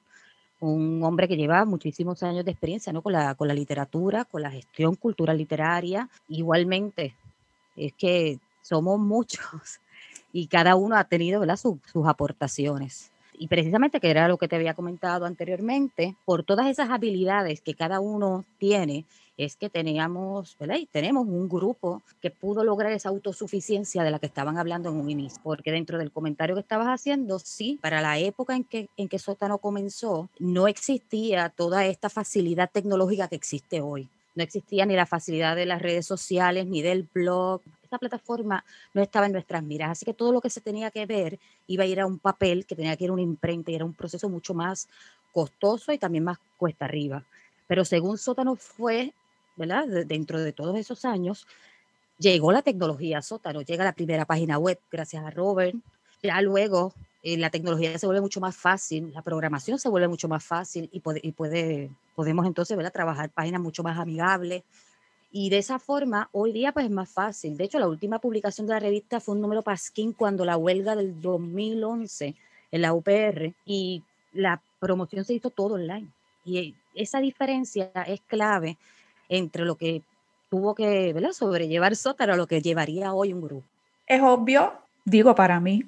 un 0.59 1.03
hombre 1.03 1.27
que 1.27 1.37
lleva 1.37 1.65
muchísimos 1.65 2.21
años 2.23 2.45
de 2.45 2.51
experiencia 2.51 2.91
¿no? 2.91 3.01
con, 3.01 3.13
la, 3.13 3.35
con 3.35 3.47
la 3.47 3.53
literatura, 3.53 4.25
con 4.25 4.41
la 4.41 4.51
gestión 4.51 4.95
cultural 4.95 5.37
literaria. 5.37 6.09
Igualmente, 6.27 7.15
es 7.75 7.93
que 7.93 8.39
somos 8.61 8.99
muchos 8.99 9.79
y 10.33 10.47
cada 10.47 10.75
uno 10.75 10.97
ha 10.97 11.03
tenido 11.05 11.43
sus 11.55 12.07
aportaciones. 12.07 13.11
Y 13.37 13.47
precisamente, 13.47 14.01
que 14.01 14.09
era 14.09 14.27
lo 14.27 14.37
que 14.37 14.49
te 14.49 14.57
había 14.57 14.73
comentado 14.73 15.25
anteriormente, 15.25 16.15
por 16.25 16.43
todas 16.43 16.67
esas 16.67 16.89
habilidades 16.89 17.61
que 17.61 17.73
cada 17.73 18.01
uno 18.01 18.43
tiene, 18.57 19.05
es 19.39 19.55
que 19.55 19.69
teníamos, 19.69 20.57
¿verdad? 20.59 20.75
Y 20.75 20.85
tenemos 20.85 21.25
un 21.25 21.47
grupo 21.47 22.01
que 22.21 22.29
pudo 22.29 22.65
lograr 22.65 22.91
esa 22.91 23.07
autosuficiencia 23.07 24.03
de 24.03 24.11
la 24.11 24.19
que 24.19 24.25
estaban 24.25 24.57
hablando 24.57 24.89
en 24.89 24.97
un 24.97 25.09
inicio, 25.09 25.39
porque 25.41 25.71
dentro 25.71 25.97
del 25.97 26.11
comentario 26.11 26.55
que 26.55 26.61
estabas 26.61 26.87
haciendo, 26.87 27.39
sí, 27.39 27.79
para 27.81 28.01
la 28.01 28.19
época 28.19 28.53
en 28.57 28.65
que, 28.65 28.89
en 28.97 29.07
que 29.07 29.17
Sótano 29.17 29.57
comenzó, 29.59 30.27
no 30.39 30.67
existía 30.67 31.47
toda 31.47 31.85
esta 31.85 32.09
facilidad 32.09 32.69
tecnológica 32.69 33.29
que 33.29 33.37
existe 33.37 33.79
hoy. 33.79 34.09
No 34.35 34.43
existía 34.43 34.85
ni 34.85 34.95
la 34.95 35.05
facilidad 35.05 35.55
de 35.55 35.65
las 35.65 35.81
redes 35.81 36.05
sociales, 36.05 36.65
ni 36.65 36.81
del 36.81 37.07
blog. 37.13 37.61
Esta 37.81 37.97
plataforma 37.97 38.65
no 38.93 39.01
estaba 39.01 39.25
en 39.25 39.31
nuestras 39.31 39.63
miras. 39.63 39.91
Así 39.91 40.05
que 40.05 40.13
todo 40.13 40.33
lo 40.33 40.41
que 40.41 40.49
se 40.49 40.59
tenía 40.59 40.91
que 40.91 41.05
ver 41.05 41.39
iba 41.67 41.85
a 41.85 41.87
ir 41.87 42.01
a 42.01 42.05
un 42.05 42.19
papel 42.19 42.65
que 42.65 42.75
tenía 42.75 42.95
que 42.97 43.05
ir 43.05 43.09
a 43.09 43.13
una 43.13 43.21
imprenta 43.21 43.71
y 43.71 43.75
era 43.75 43.85
un 43.85 43.93
proceso 43.93 44.27
mucho 44.27 44.53
más 44.53 44.89
costoso 45.31 45.93
y 45.93 45.97
también 45.97 46.25
más 46.25 46.39
cuesta 46.57 46.85
arriba. 46.85 47.23
Pero 47.67 47.85
según 47.85 48.17
Sótano 48.17 48.55
fue 48.55 49.13
¿verdad? 49.55 49.85
dentro 50.05 50.39
de 50.39 50.53
todos 50.53 50.77
esos 50.77 51.05
años, 51.05 51.47
llegó 52.17 52.51
la 52.51 52.61
tecnología 52.61 53.21
sótano, 53.21 53.61
llega 53.61 53.83
la 53.83 53.93
primera 53.93 54.25
página 54.25 54.57
web 54.57 54.79
gracias 54.91 55.23
a 55.23 55.31
Robert, 55.31 55.75
ya 56.21 56.41
luego 56.41 56.93
eh, 57.23 57.37
la 57.37 57.49
tecnología 57.49 57.97
se 57.97 58.05
vuelve 58.05 58.21
mucho 58.21 58.39
más 58.39 58.55
fácil, 58.55 59.11
la 59.13 59.21
programación 59.21 59.79
se 59.79 59.89
vuelve 59.89 60.07
mucho 60.07 60.27
más 60.27 60.43
fácil 60.43 60.89
y, 60.91 60.99
puede, 60.99 61.19
y 61.23 61.31
puede, 61.31 61.89
podemos 62.15 62.45
entonces 62.45 62.77
¿verdad? 62.77 62.93
trabajar 62.93 63.29
páginas 63.29 63.61
mucho 63.61 63.83
más 63.83 63.97
amigables. 63.97 64.63
Y 65.31 65.49
de 65.49 65.59
esa 65.59 65.77
forma, 65.77 66.29
hoy 66.31 66.51
día 66.51 66.71
pues 66.71 66.85
es 66.85 66.91
más 66.91 67.09
fácil. 67.09 67.55
De 67.55 67.65
hecho, 67.65 67.77
la 67.77 67.87
última 67.87 68.19
publicación 68.19 68.65
de 68.65 68.73
la 68.73 68.79
revista 68.79 69.19
fue 69.19 69.35
un 69.35 69.41
número 69.41 69.61
Pasquín 69.61 70.13
cuando 70.13 70.43
la 70.43 70.57
huelga 70.57 70.95
del 70.95 71.21
2011 71.21 72.35
en 72.71 72.81
la 72.81 72.93
UPR 72.93 73.53
y 73.65 74.01
la 74.33 74.61
promoción 74.79 75.25
se 75.25 75.33
hizo 75.33 75.51
todo 75.51 75.75
online. 75.75 76.07
Y 76.45 76.73
esa 76.95 77.19
diferencia 77.19 77.91
es 78.07 78.21
clave 78.21 78.77
entre 79.29 79.63
lo 79.63 79.75
que 79.75 80.03
tuvo 80.49 80.75
que 80.75 81.13
¿verdad? 81.13 81.31
sobrellevar 81.31 81.95
Sótano 81.95 82.33
a 82.33 82.37
lo 82.37 82.47
que 82.47 82.61
llevaría 82.61 83.13
hoy 83.13 83.33
un 83.33 83.41
grupo. 83.41 83.67
Es 84.07 84.21
obvio, 84.21 84.73
digo 85.05 85.35
para 85.35 85.59
mí, 85.59 85.83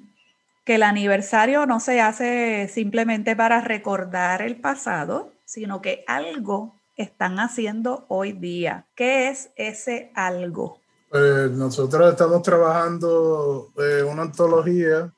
que 0.64 0.76
el 0.76 0.84
aniversario 0.84 1.66
no 1.66 1.80
se 1.80 2.00
hace 2.00 2.68
simplemente 2.72 3.34
para 3.34 3.60
recordar 3.60 4.42
el 4.42 4.56
pasado, 4.56 5.32
sino 5.44 5.82
que 5.82 6.04
algo 6.06 6.74
están 6.96 7.40
haciendo 7.40 8.04
hoy 8.08 8.32
día. 8.32 8.86
¿Qué 8.94 9.28
es 9.28 9.50
ese 9.56 10.12
algo? 10.14 10.78
Pues 11.10 11.50
nosotros 11.50 12.12
estamos 12.12 12.42
trabajando 12.42 13.72
en 13.76 14.06
una 14.06 14.22
antología 14.22 15.12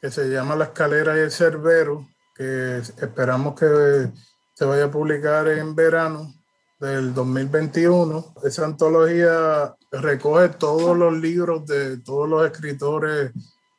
que 0.00 0.10
se 0.10 0.28
llama 0.28 0.56
La 0.56 0.64
Escalera 0.64 1.16
y 1.16 1.20
el 1.20 1.30
Cerbero, 1.30 2.06
que 2.34 2.78
esperamos 2.78 3.58
que 3.58 4.10
se 4.52 4.64
vaya 4.64 4.86
a 4.86 4.90
publicar 4.90 5.46
en 5.48 5.74
verano 5.76 6.34
del 6.82 7.14
2021. 7.14 8.34
Esa 8.42 8.64
antología 8.64 9.72
recoge 9.92 10.48
todos 10.48 10.98
los 10.98 11.12
libros 11.16 11.64
de 11.64 11.98
todos 11.98 12.28
los 12.28 12.44
escritores 12.44 13.30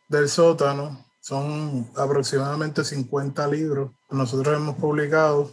del 0.08 0.30
sótano. 0.30 1.06
Son 1.20 1.90
aproximadamente 1.98 2.84
50 2.86 3.46
libros 3.48 3.92
que 4.10 4.16
nosotros 4.16 4.56
hemos 4.56 4.78
publicado. 4.78 5.52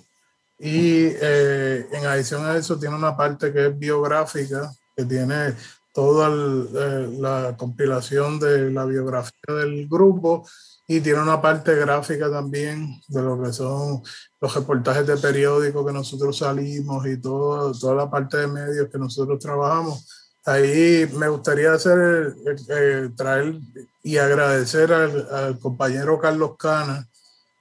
Y 0.61 1.07
eh, 1.07 1.89
en 1.91 2.07
adición 2.07 2.47
a 2.47 2.57
eso 2.57 2.79
tiene 2.79 2.95
una 2.95 3.17
parte 3.17 3.53
que 3.53 3.67
es 3.67 3.79
biográfica, 3.79 4.71
que 4.97 5.05
tiene 5.05 5.57
toda 5.93 6.29
eh, 6.29 7.17
la 7.19 7.57
compilación 7.57 8.39
de 8.39 8.71
la 8.71 8.85
biografía 8.85 9.55
del 9.57 9.89
grupo 9.89 10.47
y 10.93 11.01
tiene 11.01 11.23
una 11.23 11.41
parte 11.41 11.73
gráfica 11.77 12.29
también 12.29 13.01
de 13.07 13.23
lo 13.23 13.41
que 13.41 13.53
son 13.53 14.03
los 14.41 14.55
reportajes 14.57 15.07
de 15.07 15.17
periódicos 15.19 15.87
que 15.87 15.93
nosotros 15.93 16.39
salimos 16.39 17.07
y 17.07 17.17
todo, 17.21 17.71
toda 17.79 17.95
la 17.95 18.11
parte 18.11 18.39
de 18.39 18.49
medios 18.49 18.89
que 18.91 18.99
nosotros 18.99 19.39
trabajamos. 19.39 20.05
Ahí 20.45 21.09
me 21.15 21.29
gustaría 21.29 21.75
hacer, 21.75 22.35
eh, 22.71 23.09
traer 23.17 23.61
y 24.03 24.17
agradecer 24.17 24.93
al, 24.93 25.61
compañero 25.61 26.19
Carlos 26.19 26.57
Cana, 26.59 27.09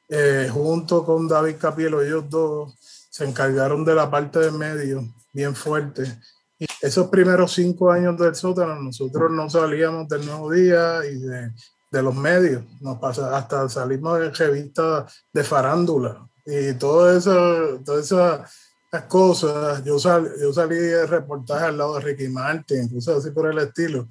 eh, 0.08 0.50
junto 0.52 1.06
con 1.06 1.28
David 1.28 1.58
Capielo, 1.60 2.02
ellos 2.02 2.28
dos 2.32 2.74
se 3.12 3.26
encargaron 3.26 3.86
de 3.86 3.94
la 3.94 4.10
parte 4.10 4.40
de 4.40 4.50
medio 4.50 5.08
bien 5.32 5.54
fuerte. 5.54 6.18
Y 6.58 6.66
esos 6.82 7.10
primeros 7.10 7.54
cinco 7.54 7.92
años 7.92 8.18
del 8.18 8.34
sótano, 8.34 8.74
nosotros 8.82 9.30
no 9.30 9.48
salíamos 9.52 10.10
del 10.10 10.26
nuevo 10.26 10.50
día 10.52 11.06
y 11.06 11.20
de, 11.20 11.52
de 11.92 12.04
los 12.04 12.16
medios, 12.16 12.64
nos 12.82 13.00
pasa, 13.00 13.36
hasta 13.36 13.68
salimos 13.70 14.22
en 14.22 14.34
revistas 14.34 15.24
de 15.34 15.44
farándula 15.44 16.28
y 16.46 16.74
todo 16.74 17.16
eso, 17.16 17.82
todas 17.84 18.06
esas 18.06 19.04
cosas. 19.08 19.84
Yo, 19.84 20.00
sal, 20.00 20.32
yo 20.40 20.54
salí 20.54 20.76
de 20.76 21.06
reportaje 21.06 21.66
al 21.66 21.78
lado 21.78 21.96
de 21.96 22.02
Ricky 22.02 22.28
Martin, 22.28 22.84
incluso 22.84 23.18
así 23.18 23.32
por 23.32 23.48
el 23.52 23.58
estilo 23.60 24.08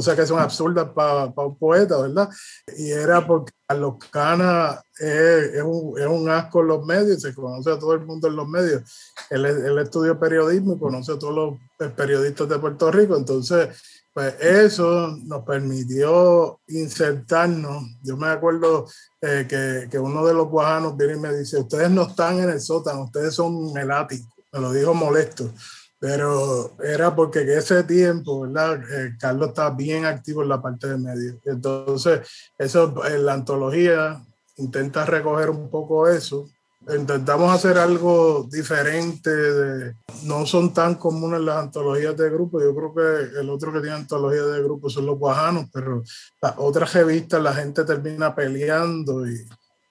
sea 0.00 0.14
que 0.14 0.26
son 0.26 0.38
absurdas 0.38 0.88
para 0.94 1.24
un 1.24 1.58
poeta, 1.58 2.00
¿verdad? 2.00 2.28
Y 2.76 2.90
era 2.90 3.26
porque 3.26 3.52
Carlos 3.66 3.96
Cana 4.10 4.80
es, 4.98 5.54
es, 5.54 5.62
un, 5.62 5.98
es, 5.98 6.06
un, 6.06 6.28
asco 6.30 6.60
en 6.60 6.68
los 6.68 6.86
medios, 6.86 7.20
se 7.20 7.34
conoce 7.34 7.72
a 7.72 7.78
todo 7.78 7.94
el 7.94 8.00
mundo 8.00 8.28
en 8.28 8.36
los 8.36 8.46
medios. 8.46 8.82
Él, 9.30 9.44
él 9.44 9.78
estudió 9.78 10.18
periodismo 10.18 10.74
y 10.74 10.78
conoce 10.78 11.12
a 11.12 11.18
todos 11.18 11.58
los 11.78 11.92
periodistas 11.92 12.48
de 12.48 12.58
Puerto 12.58 12.90
Rico, 12.92 13.16
entonces, 13.16 13.68
pues 14.12 14.34
eso 14.40 15.16
nos 15.24 15.44
permitió 15.44 16.60
insertarnos. 16.66 17.84
Yo 18.02 18.16
me 18.16 18.28
acuerdo 18.28 18.86
eh, 19.20 19.46
que, 19.48 19.88
que, 19.90 19.98
uno 19.98 20.26
de 20.26 20.34
los 20.34 20.48
guajanos 20.48 20.96
viene 20.96 21.14
y 21.14 21.20
me 21.20 21.34
dice, 21.34 21.58
ustedes 21.58 21.90
no 21.90 22.02
están 22.02 22.38
en 22.40 22.50
el 22.50 22.60
sótano, 22.60 23.04
ustedes 23.04 23.34
son 23.34 23.76
el 23.76 23.90
ático. 23.90 24.28
Me 24.52 24.60
lo 24.60 24.72
dijo 24.72 24.94
molesto 24.94 25.52
pero 26.00 26.72
era 26.82 27.14
porque 27.14 27.40
en 27.40 27.50
ese 27.50 27.84
tiempo, 27.84 28.40
¿verdad? 28.40 28.80
Eh, 28.90 29.16
Carlos 29.18 29.50
estaba 29.50 29.76
bien 29.76 30.06
activo 30.06 30.42
en 30.42 30.48
la 30.48 30.62
parte 30.62 30.88
de 30.88 30.96
medio. 30.96 31.38
Entonces, 31.44 32.26
eso 32.56 33.04
en 33.04 33.26
la 33.26 33.34
antología 33.34 34.24
intenta 34.56 35.04
recoger 35.04 35.50
un 35.50 35.68
poco 35.68 36.08
eso. 36.08 36.48
Intentamos 36.96 37.52
hacer 37.52 37.78
algo 37.78 38.46
diferente, 38.50 39.30
de, 39.30 39.94
no 40.24 40.46
son 40.46 40.72
tan 40.72 40.96
comunes 40.96 41.40
las 41.40 41.56
antologías 41.58 42.16
de 42.16 42.30
grupo. 42.30 42.60
Yo 42.60 42.74
creo 42.74 42.94
que 42.94 43.40
el 43.40 43.50
otro 43.50 43.72
que 43.72 43.80
tiene 43.80 43.96
antología 43.96 44.42
de 44.42 44.62
grupo 44.62 44.90
son 44.90 45.06
los 45.06 45.18
guajanos, 45.18 45.66
pero 45.72 46.02
las 46.40 46.54
otras 46.56 46.92
revistas 46.92 47.42
la 47.42 47.54
gente 47.54 47.84
termina 47.84 48.34
peleando 48.34 49.28
y, 49.28 49.46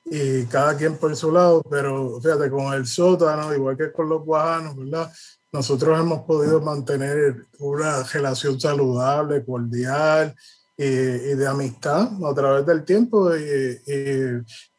y 0.06 0.46
cada 0.46 0.76
quien 0.76 0.98
por 0.98 1.16
su 1.16 1.32
lado, 1.32 1.62
pero 1.70 2.20
fíjate, 2.22 2.50
con 2.50 2.74
el 2.74 2.86
sótano, 2.86 3.54
igual 3.54 3.78
que 3.78 3.92
con 3.92 4.10
los 4.10 4.24
guajanos, 4.24 4.76
¿verdad? 4.76 5.12
nosotros 5.52 6.00
hemos 6.00 6.22
podido 6.22 6.62
mantener 6.62 7.46
una 7.60 8.04
relación 8.04 8.60
saludable, 8.60 9.44
cordial 9.44 10.36
y, 10.78 10.86
de 10.86 11.48
amistad 11.48 12.10
a 12.24 12.34
través 12.34 12.66
del 12.66 12.84
tiempo. 12.84 13.36
Y, 13.36 13.82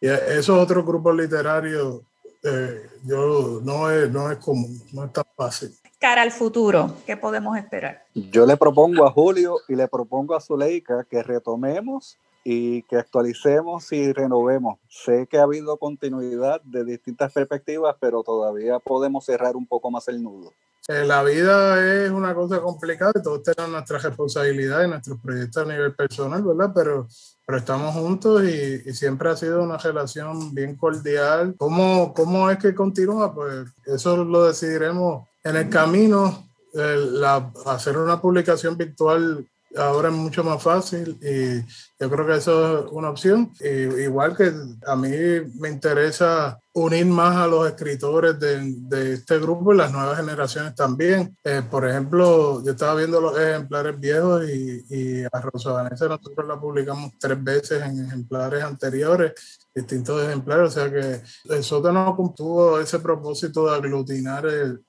esos 0.01 0.59
otros 0.59 0.85
grupos 0.85 1.17
literarios, 1.17 2.03
eh, 2.43 2.89
yo, 3.05 3.61
no, 3.63 3.91
es, 3.91 4.11
no 4.11 4.31
es 4.31 4.39
común, 4.39 4.83
no 4.93 5.05
es 5.05 5.13
tan 5.13 5.25
fácil. 5.37 5.75
Cara 5.99 6.23
al 6.23 6.33
futuro, 6.33 6.97
¿qué 7.07 7.17
podemos 7.17 7.59
esperar? 7.59 8.07
Yo 8.15 8.47
le 8.47 8.57
propongo 8.57 9.07
a 9.07 9.11
Julio 9.11 9.59
y 9.69 9.75
le 9.75 9.87
propongo 9.87 10.35
a 10.35 10.41
Zuleika 10.41 11.05
que 11.05 11.23
retomemos 11.23 12.17
y 12.45 12.83
que 12.85 12.97
actualicemos 12.97 13.93
y 13.93 14.13
renovemos. 14.13 14.79
Sé 14.89 15.27
que 15.27 15.39
ha 15.39 15.43
habido 15.43 15.77
continuidad 15.77 16.61
de 16.63 16.85
distintas 16.85 17.33
perspectivas, 17.33 17.97
pero 18.01 18.23
todavía 18.23 18.79
podemos 18.79 19.25
cerrar 19.25 19.57
un 19.57 19.67
poco 19.67 19.91
más 19.91 20.09
el 20.09 20.23
nudo. 20.23 20.53
Eh, 20.89 21.05
la 21.05 21.23
vida 21.23 22.05
es 22.05 22.11
una 22.11 22.35
cosa 22.35 22.61
complicada 22.61 23.13
y 23.15 23.23
todos 23.23 23.43
tenemos 23.43 23.71
nuestras 23.71 24.03
responsabilidades 24.03 24.89
nuestros 24.89 25.21
proyectos 25.21 25.63
a 25.63 25.73
nivel 25.73 25.95
personal, 25.95 26.43
¿verdad? 26.43 26.73
Pero, 26.75 27.07
pero 27.47 27.59
estamos 27.59 27.95
juntos 27.95 28.43
y, 28.45 28.89
y 28.89 28.93
siempre 28.95 29.29
ha 29.29 29.37
sido 29.37 29.63
una 29.63 29.77
relación 29.77 30.55
bien 30.55 30.77
cordial. 30.77 31.55
¿Cómo, 31.59 32.13
¿Cómo 32.15 32.51
es 32.51 32.59
que 32.59 32.75
continúa? 32.75 33.33
Pues 33.35 33.69
eso 33.87 34.25
lo 34.25 34.47
decidiremos 34.47 35.29
en 35.45 35.57
el 35.57 35.69
camino. 35.69 36.49
la, 36.73 37.53
hacer 37.67 37.99
una 37.99 38.21
publicación 38.21 38.77
virtual 38.77 39.47
ahora 39.77 40.09
es 40.09 40.15
mucho 40.15 40.43
más 40.43 40.63
fácil 40.63 41.19
y 41.23 41.61
yo 41.99 42.11
creo 42.11 42.27
que 42.27 42.37
eso 42.37 42.87
es 42.87 42.93
una 42.93 43.11
opción. 43.11 43.53
igual 43.61 44.37
que 44.37 44.53
a 44.87 44.97
mí 44.97 45.11
me 45.59 45.69
interesa 45.69 46.59
unir 46.73 47.07
más 47.07 47.37
a 47.37 47.47
los 47.47 47.67
escritores 47.67 48.39
de, 48.39 48.61
de 48.63 49.15
este 49.15 49.39
grupo 49.39 49.73
y 49.73 49.77
las 49.77 49.93
nuevas 49.93 50.17
generaciones 50.17 50.75
también. 50.75 51.37
Eh, 51.45 51.63
por 51.69 51.89
ejemplo, 51.89 52.63
yo 52.65 52.73
estaba 52.73 52.95
viendo 52.95 53.21
los 53.21 53.39
ejemplares 53.39 53.99
viejos 53.99 54.49
y, 54.49 54.85
y 54.89 55.25
a 55.25 55.41
Rosa 55.41 55.73
Vanessa 55.73 56.07
nosotros 56.09 56.47
la 56.47 56.61
publicamos 56.61 57.13
tres 57.19 57.43
veces 57.43 57.83
en 57.83 58.07
ejemplares 58.07 58.63
anteriores 58.63 59.33
distintos 59.75 60.23
ejemplares, 60.25 60.69
o 60.69 60.71
sea 60.71 60.91
que 60.91 61.21
el 61.55 61.63
sótano 61.63 62.17
tuvo 62.37 62.81
ese 62.81 62.99
propósito 62.99 63.67
de 63.67 63.77
aglutinar 63.77 64.45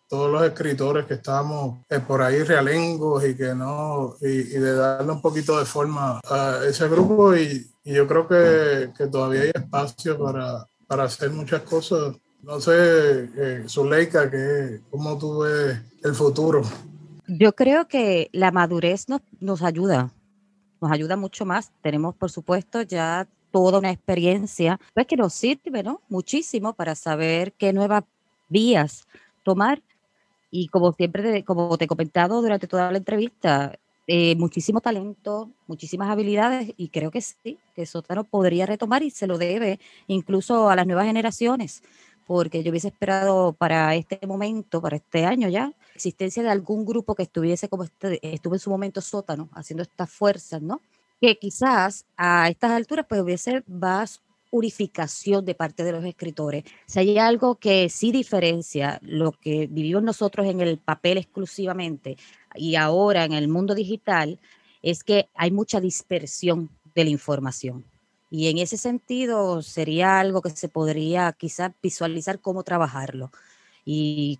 todos 0.07 0.31
los 0.31 0.43
escritores 0.43 1.05
que 1.05 1.15
estábamos 1.15 1.79
eh, 1.89 1.99
por 1.99 2.21
ahí 2.21 2.43
realengos 2.43 3.23
y 3.25 3.35
que 3.35 3.53
no, 3.53 4.15
y, 4.21 4.43
de 4.43 4.73
darle 4.73 5.11
un 5.11 5.21
poquito 5.21 5.57
de 5.57 5.65
forma 5.65 6.19
a 6.29 6.59
ese 6.67 6.87
grupo 6.89 7.35
y, 7.35 7.69
y 7.83 7.93
yo 7.93 8.07
creo 8.07 8.27
que, 8.27 8.91
que, 8.97 9.07
todavía 9.07 9.41
hay 9.41 9.51
espacio 9.53 10.17
para, 10.17 10.65
para 10.87 11.03
hacer 11.03 11.29
muchas 11.31 11.61
cosas. 11.61 12.15
No 12.41 12.59
sé, 12.59 12.73
eh, 12.73 13.63
Zuleika, 13.67 14.29
que, 14.29 14.81
¿cómo 14.89 15.17
tú 15.17 15.39
ves 15.39 15.79
el 16.03 16.15
futuro? 16.15 16.63
Yo 17.27 17.53
creo 17.53 17.87
que 17.87 18.29
la 18.33 18.51
madurez 18.51 19.07
nos, 19.07 19.21
nos 19.39 19.61
ayuda, 19.61 20.11
nos 20.81 20.91
ayuda 20.91 21.15
mucho 21.15 21.45
más. 21.45 21.71
Tenemos, 21.81 22.15
por 22.15 22.31
supuesto, 22.31 22.81
ya 22.81 23.27
toda 23.51 23.79
una 23.79 23.91
experiencia, 23.91 24.79
pues 24.93 25.07
que 25.07 25.17
nos 25.17 25.33
sirve, 25.33 25.83
¿no? 25.83 26.01
Muchísimo 26.09 26.73
para 26.73 26.95
saber 26.95 27.53
qué 27.53 27.73
nuevas 27.73 28.03
vías 28.49 29.07
tomar. 29.43 29.81
Y 30.49 30.67
como 30.67 30.91
siempre, 30.93 31.43
como 31.43 31.77
te 31.77 31.85
he 31.85 31.87
comentado 31.87 32.41
durante 32.41 32.67
toda 32.67 32.91
la 32.91 32.97
entrevista, 32.97 33.73
eh, 34.07 34.35
muchísimo 34.35 34.81
talento, 34.81 35.51
muchísimas 35.67 36.09
habilidades 36.09 36.73
y 36.75 36.89
creo 36.89 37.11
que 37.11 37.21
sí, 37.21 37.59
que 37.75 37.85
Sótano 37.85 38.23
podría 38.23 38.65
retomar 38.65 39.03
y 39.03 39.11
se 39.11 39.27
lo 39.27 39.37
debe 39.37 39.79
incluso 40.07 40.69
a 40.69 40.75
las 40.75 40.87
nuevas 40.87 41.05
generaciones, 41.05 41.83
porque 42.27 42.63
yo 42.63 42.71
hubiese 42.71 42.89
esperado 42.89 43.53
para 43.53 43.95
este 43.95 44.19
momento, 44.27 44.81
para 44.81 44.97
este 44.97 45.25
año 45.25 45.47
ya, 45.49 45.71
existencia 45.95 46.43
de 46.43 46.49
algún 46.49 46.85
grupo 46.85 47.15
que 47.15 47.23
estuviese 47.23 47.69
como 47.69 47.83
este, 47.83 48.19
estuvo 48.33 48.55
en 48.55 48.59
su 48.59 48.69
momento 48.69 49.01
Sótano, 49.01 49.49
haciendo 49.53 49.83
estas 49.83 50.09
fuerzas, 50.09 50.61
¿no? 50.61 50.81
Que 51.21 51.37
quizás 51.37 52.05
a 52.17 52.49
estas 52.49 52.71
alturas 52.71 53.05
pues 53.07 53.21
hubiese 53.21 53.63
más 53.67 54.21
unificación 54.49 55.45
de 55.45 55.55
parte 55.55 55.83
de 55.83 55.91
los 55.91 56.03
escritores. 56.03 56.63
Si 56.87 56.99
hay 56.99 57.17
algo 57.19 57.55
que 57.55 57.89
sí 57.89 58.11
diferencia 58.11 58.99
lo 59.03 59.31
que 59.31 59.67
vivimos 59.67 60.03
nosotros 60.03 60.47
en 60.47 60.59
el 60.61 60.79
papel 60.79 61.19
exclusivamente 61.19 62.17
y 62.55 62.75
ahora 62.75 63.23
en 63.23 63.33
el 63.33 63.47
mundo 63.47 63.75
digital, 63.75 64.39
es 64.81 65.03
que 65.03 65.29
hay 65.35 65.51
mucha 65.51 65.79
dispersión 65.79 66.69
de 66.95 67.05
la 67.05 67.11
información. 67.11 67.85
Y 68.31 68.49
en 68.49 68.57
ese 68.57 68.77
sentido 68.77 69.61
sería 69.61 70.19
algo 70.19 70.41
que 70.41 70.49
se 70.49 70.69
podría 70.69 71.31
quizás 71.33 71.71
visualizar 71.83 72.39
cómo 72.39 72.63
trabajarlo. 72.63 73.31
Y 73.85 74.39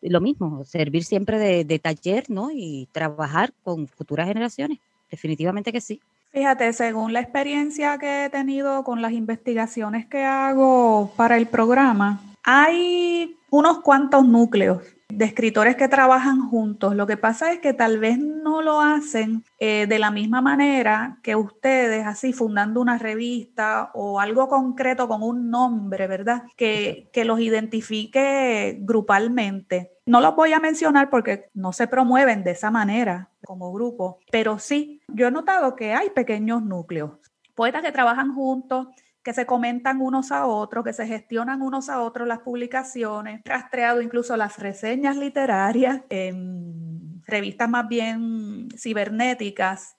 lo 0.00 0.20
mismo, 0.20 0.64
servir 0.64 1.04
siempre 1.04 1.38
de, 1.38 1.64
de 1.64 1.78
taller, 1.78 2.30
¿no? 2.30 2.50
Y 2.50 2.88
trabajar 2.92 3.52
con 3.62 3.88
futuras 3.88 4.26
generaciones. 4.28 4.78
Definitivamente 5.10 5.70
que 5.72 5.80
sí. 5.80 6.00
Fíjate, 6.34 6.72
según 6.72 7.12
la 7.12 7.20
experiencia 7.20 7.96
que 7.96 8.24
he 8.24 8.28
tenido 8.28 8.82
con 8.82 9.00
las 9.00 9.12
investigaciones 9.12 10.04
que 10.04 10.24
hago 10.24 11.12
para 11.16 11.36
el 11.36 11.46
programa, 11.46 12.20
hay 12.42 13.36
unos 13.50 13.78
cuantos 13.82 14.26
núcleos 14.26 14.93
de 15.08 15.24
escritores 15.24 15.76
que 15.76 15.88
trabajan 15.88 16.48
juntos. 16.48 16.96
Lo 16.96 17.06
que 17.06 17.16
pasa 17.16 17.52
es 17.52 17.60
que 17.60 17.72
tal 17.72 17.98
vez 17.98 18.18
no 18.18 18.62
lo 18.62 18.80
hacen 18.80 19.44
eh, 19.58 19.86
de 19.86 19.98
la 19.98 20.10
misma 20.10 20.40
manera 20.40 21.18
que 21.22 21.36
ustedes, 21.36 22.06
así 22.06 22.32
fundando 22.32 22.80
una 22.80 22.98
revista 22.98 23.90
o 23.94 24.20
algo 24.20 24.48
concreto 24.48 25.06
con 25.08 25.22
un 25.22 25.50
nombre, 25.50 26.06
¿verdad? 26.06 26.44
Que, 26.56 27.08
que 27.12 27.24
los 27.24 27.40
identifique 27.40 28.78
grupalmente. 28.80 29.92
No 30.06 30.20
los 30.20 30.36
voy 30.36 30.52
a 30.52 30.60
mencionar 30.60 31.10
porque 31.10 31.50
no 31.54 31.72
se 31.72 31.86
promueven 31.86 32.44
de 32.44 32.52
esa 32.52 32.70
manera 32.70 33.30
como 33.44 33.72
grupo, 33.72 34.18
pero 34.30 34.58
sí, 34.58 35.00
yo 35.08 35.28
he 35.28 35.30
notado 35.30 35.76
que 35.76 35.94
hay 35.94 36.10
pequeños 36.10 36.62
núcleos, 36.62 37.12
poetas 37.54 37.82
que 37.82 37.92
trabajan 37.92 38.34
juntos, 38.34 38.88
que 39.24 39.32
se 39.32 39.46
comentan 39.46 40.00
unos 40.02 40.30
a 40.30 40.46
otros, 40.46 40.84
que 40.84 40.92
se 40.92 41.06
gestionan 41.06 41.62
unos 41.62 41.88
a 41.88 42.02
otros 42.02 42.28
las 42.28 42.40
publicaciones, 42.40 43.40
rastreado 43.44 44.02
incluso 44.02 44.36
las 44.36 44.58
reseñas 44.58 45.16
literarias 45.16 46.02
en 46.10 47.22
revistas 47.26 47.68
más 47.68 47.88
bien 47.88 48.68
cibernéticas 48.76 49.96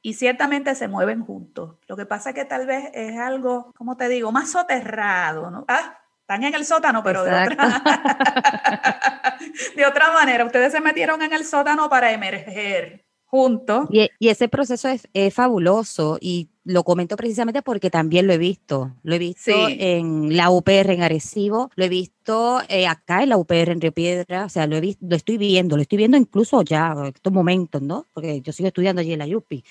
y 0.00 0.14
ciertamente 0.14 0.74
se 0.76 0.86
mueven 0.86 1.24
juntos. 1.24 1.76
Lo 1.88 1.96
que 1.96 2.06
pasa 2.06 2.30
es 2.30 2.36
que 2.36 2.44
tal 2.44 2.66
vez 2.66 2.90
es 2.94 3.18
algo, 3.18 3.72
como 3.76 3.96
te 3.96 4.08
digo, 4.08 4.30
más 4.30 4.52
soterrado, 4.52 5.50
¿no? 5.50 5.64
Ah, 5.66 5.98
están 6.20 6.44
en 6.44 6.54
el 6.54 6.64
sótano, 6.64 7.02
pero 7.02 7.24
de 7.24 7.32
otra, 7.32 7.82
de 9.76 9.86
otra 9.86 10.12
manera. 10.12 10.44
Ustedes 10.44 10.72
se 10.72 10.80
metieron 10.80 11.20
en 11.20 11.32
el 11.32 11.44
sótano 11.44 11.88
para 11.90 12.12
emerger 12.12 13.04
juntos. 13.24 13.88
Y, 13.90 14.10
ese 14.20 14.48
proceso 14.48 14.88
es, 14.88 15.34
fabuloso 15.34 16.18
y 16.20 16.50
lo 16.64 16.84
comento 16.84 17.16
precisamente 17.16 17.62
porque 17.62 17.90
también 17.90 18.26
lo 18.26 18.32
he 18.32 18.38
visto. 18.38 18.94
Lo 19.02 19.14
he 19.14 19.18
visto 19.18 19.52
en 19.68 20.36
la 20.36 20.50
UPR 20.50 20.90
en 20.90 21.02
Arecibo, 21.02 21.70
lo 21.74 21.84
he 21.84 21.88
visto 21.88 22.60
eh, 22.68 22.86
acá 22.86 23.22
en 23.22 23.30
la 23.30 23.36
UPR 23.36 23.70
en 23.70 23.80
Río 23.80 23.92
Piedra, 23.92 24.44
o 24.44 24.48
sea, 24.48 24.66
lo, 24.66 24.76
he 24.76 24.80
visto, 24.80 25.04
lo 25.08 25.16
estoy 25.16 25.38
viendo, 25.38 25.76
lo 25.76 25.82
estoy 25.82 25.98
viendo 25.98 26.16
incluso 26.16 26.62
ya 26.62 26.94
en 26.96 27.06
estos 27.06 27.32
momentos, 27.32 27.82
¿no? 27.82 28.06
Porque 28.12 28.40
yo 28.40 28.52
sigo 28.52 28.68
estudiando 28.68 29.00
allí 29.00 29.12
en 29.12 29.18
la 29.18 29.36
UPI. 29.36 29.64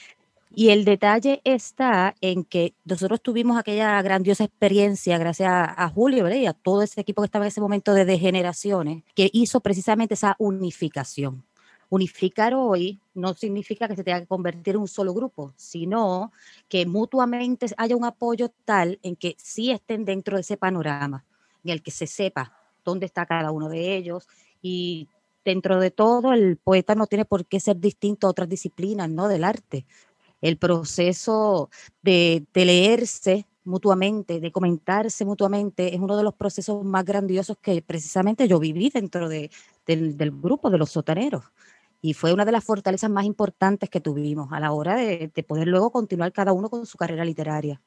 Y 0.54 0.70
el 0.70 0.84
detalle 0.84 1.42
está 1.46 2.14
en 2.20 2.44
que 2.44 2.76
nosotros 2.84 3.22
tuvimos 3.22 3.58
aquella 3.58 4.02
grandiosa 4.02 4.44
experiencia 4.44 5.18
gracias 5.18 5.50
a, 5.50 5.90
Julio 5.90 6.30
y 6.30 6.46
a 6.46 6.52
todo 6.52 6.82
ese 6.82 7.00
equipo 7.00 7.22
que 7.22 7.28
estaba 7.28 7.46
en 7.46 7.50
ese 7.50 7.62
momento 7.62 7.94
de 7.94 8.04
degeneraciones, 8.04 9.04
que 9.16 9.30
hizo 9.32 9.62
precisamente 9.62 10.16
esa 10.16 10.36
unificación 10.40 11.46
unificar 11.92 12.54
hoy 12.54 13.02
no 13.14 13.34
significa 13.34 13.86
que 13.86 13.98
se 13.98 14.04
tenga 14.06 14.22
que 14.22 14.26
convertir 14.26 14.76
en 14.76 14.82
un 14.82 14.88
solo 14.88 15.14
grupo, 15.14 15.54
sino 15.58 16.32
que 16.70 16.86
mutuamente 16.86 17.66
haya 17.76 17.98
un 17.98 18.06
apoyo 18.06 18.50
tal 18.64 18.98
en 19.04 19.18
que 19.18 19.36
sí 19.38 19.72
estén 19.72 20.06
dentro 20.06 20.38
de 20.38 20.42
ese 20.42 20.56
panorama, 20.56 21.26
en 21.66 21.72
el 21.72 21.84
que 21.84 21.92
se 21.92 22.08
sepa 22.08 22.54
dónde 22.86 23.08
está 23.08 23.26
cada 23.26 23.52
uno 23.52 23.68
de 23.68 23.98
ellos 23.98 24.26
y 24.62 25.10
dentro 25.44 25.82
de 25.82 25.92
todo 25.92 26.32
el 26.32 26.56
poeta 26.56 26.96
no 26.96 27.08
tiene 27.08 27.26
por 27.26 27.46
qué 27.46 27.60
ser 27.60 27.78
distinto 27.78 28.26
a 28.26 28.30
otras 28.30 28.48
disciplinas, 28.48 29.10
¿no? 29.10 29.28
Del 29.28 29.44
arte. 29.44 29.86
El 30.40 30.58
proceso 30.58 31.70
de, 32.02 32.46
leerse 32.54 33.48
mutuamente, 33.66 34.40
de 34.40 34.52
comentarse 34.54 35.26
mutuamente, 35.26 35.94
es 35.94 36.00
uno 36.00 36.16
de 36.16 36.24
los 36.24 36.36
procesos 36.36 36.86
más 36.86 37.04
grandiosos 37.04 37.58
que 37.58 37.82
precisamente 37.82 38.48
yo 38.48 38.60
viví 38.60 38.90
dentro 38.90 39.28
de, 39.28 39.52
del, 39.86 40.16
del, 40.16 40.32
grupo 40.32 40.70
de 40.70 40.78
los 40.78 40.92
sotaneros 40.92 41.44
y 42.02 42.14
fue 42.14 42.34
una 42.34 42.46
de 42.46 42.52
las 42.52 42.64
fortalezas 42.64 43.10
más 43.10 43.26
importantes 43.26 43.90
que 43.90 44.02
tuvimos 44.02 44.52
a 44.52 44.60
la 44.60 44.72
hora 44.72 44.96
de, 44.96 45.30
poder 45.48 45.68
luego 45.68 45.92
continuar 45.92 46.32
cada 46.32 46.52
uno 46.52 46.70
con 46.70 46.86
su 46.86 46.98
carrera 46.98 47.24
literaria. 47.24 47.82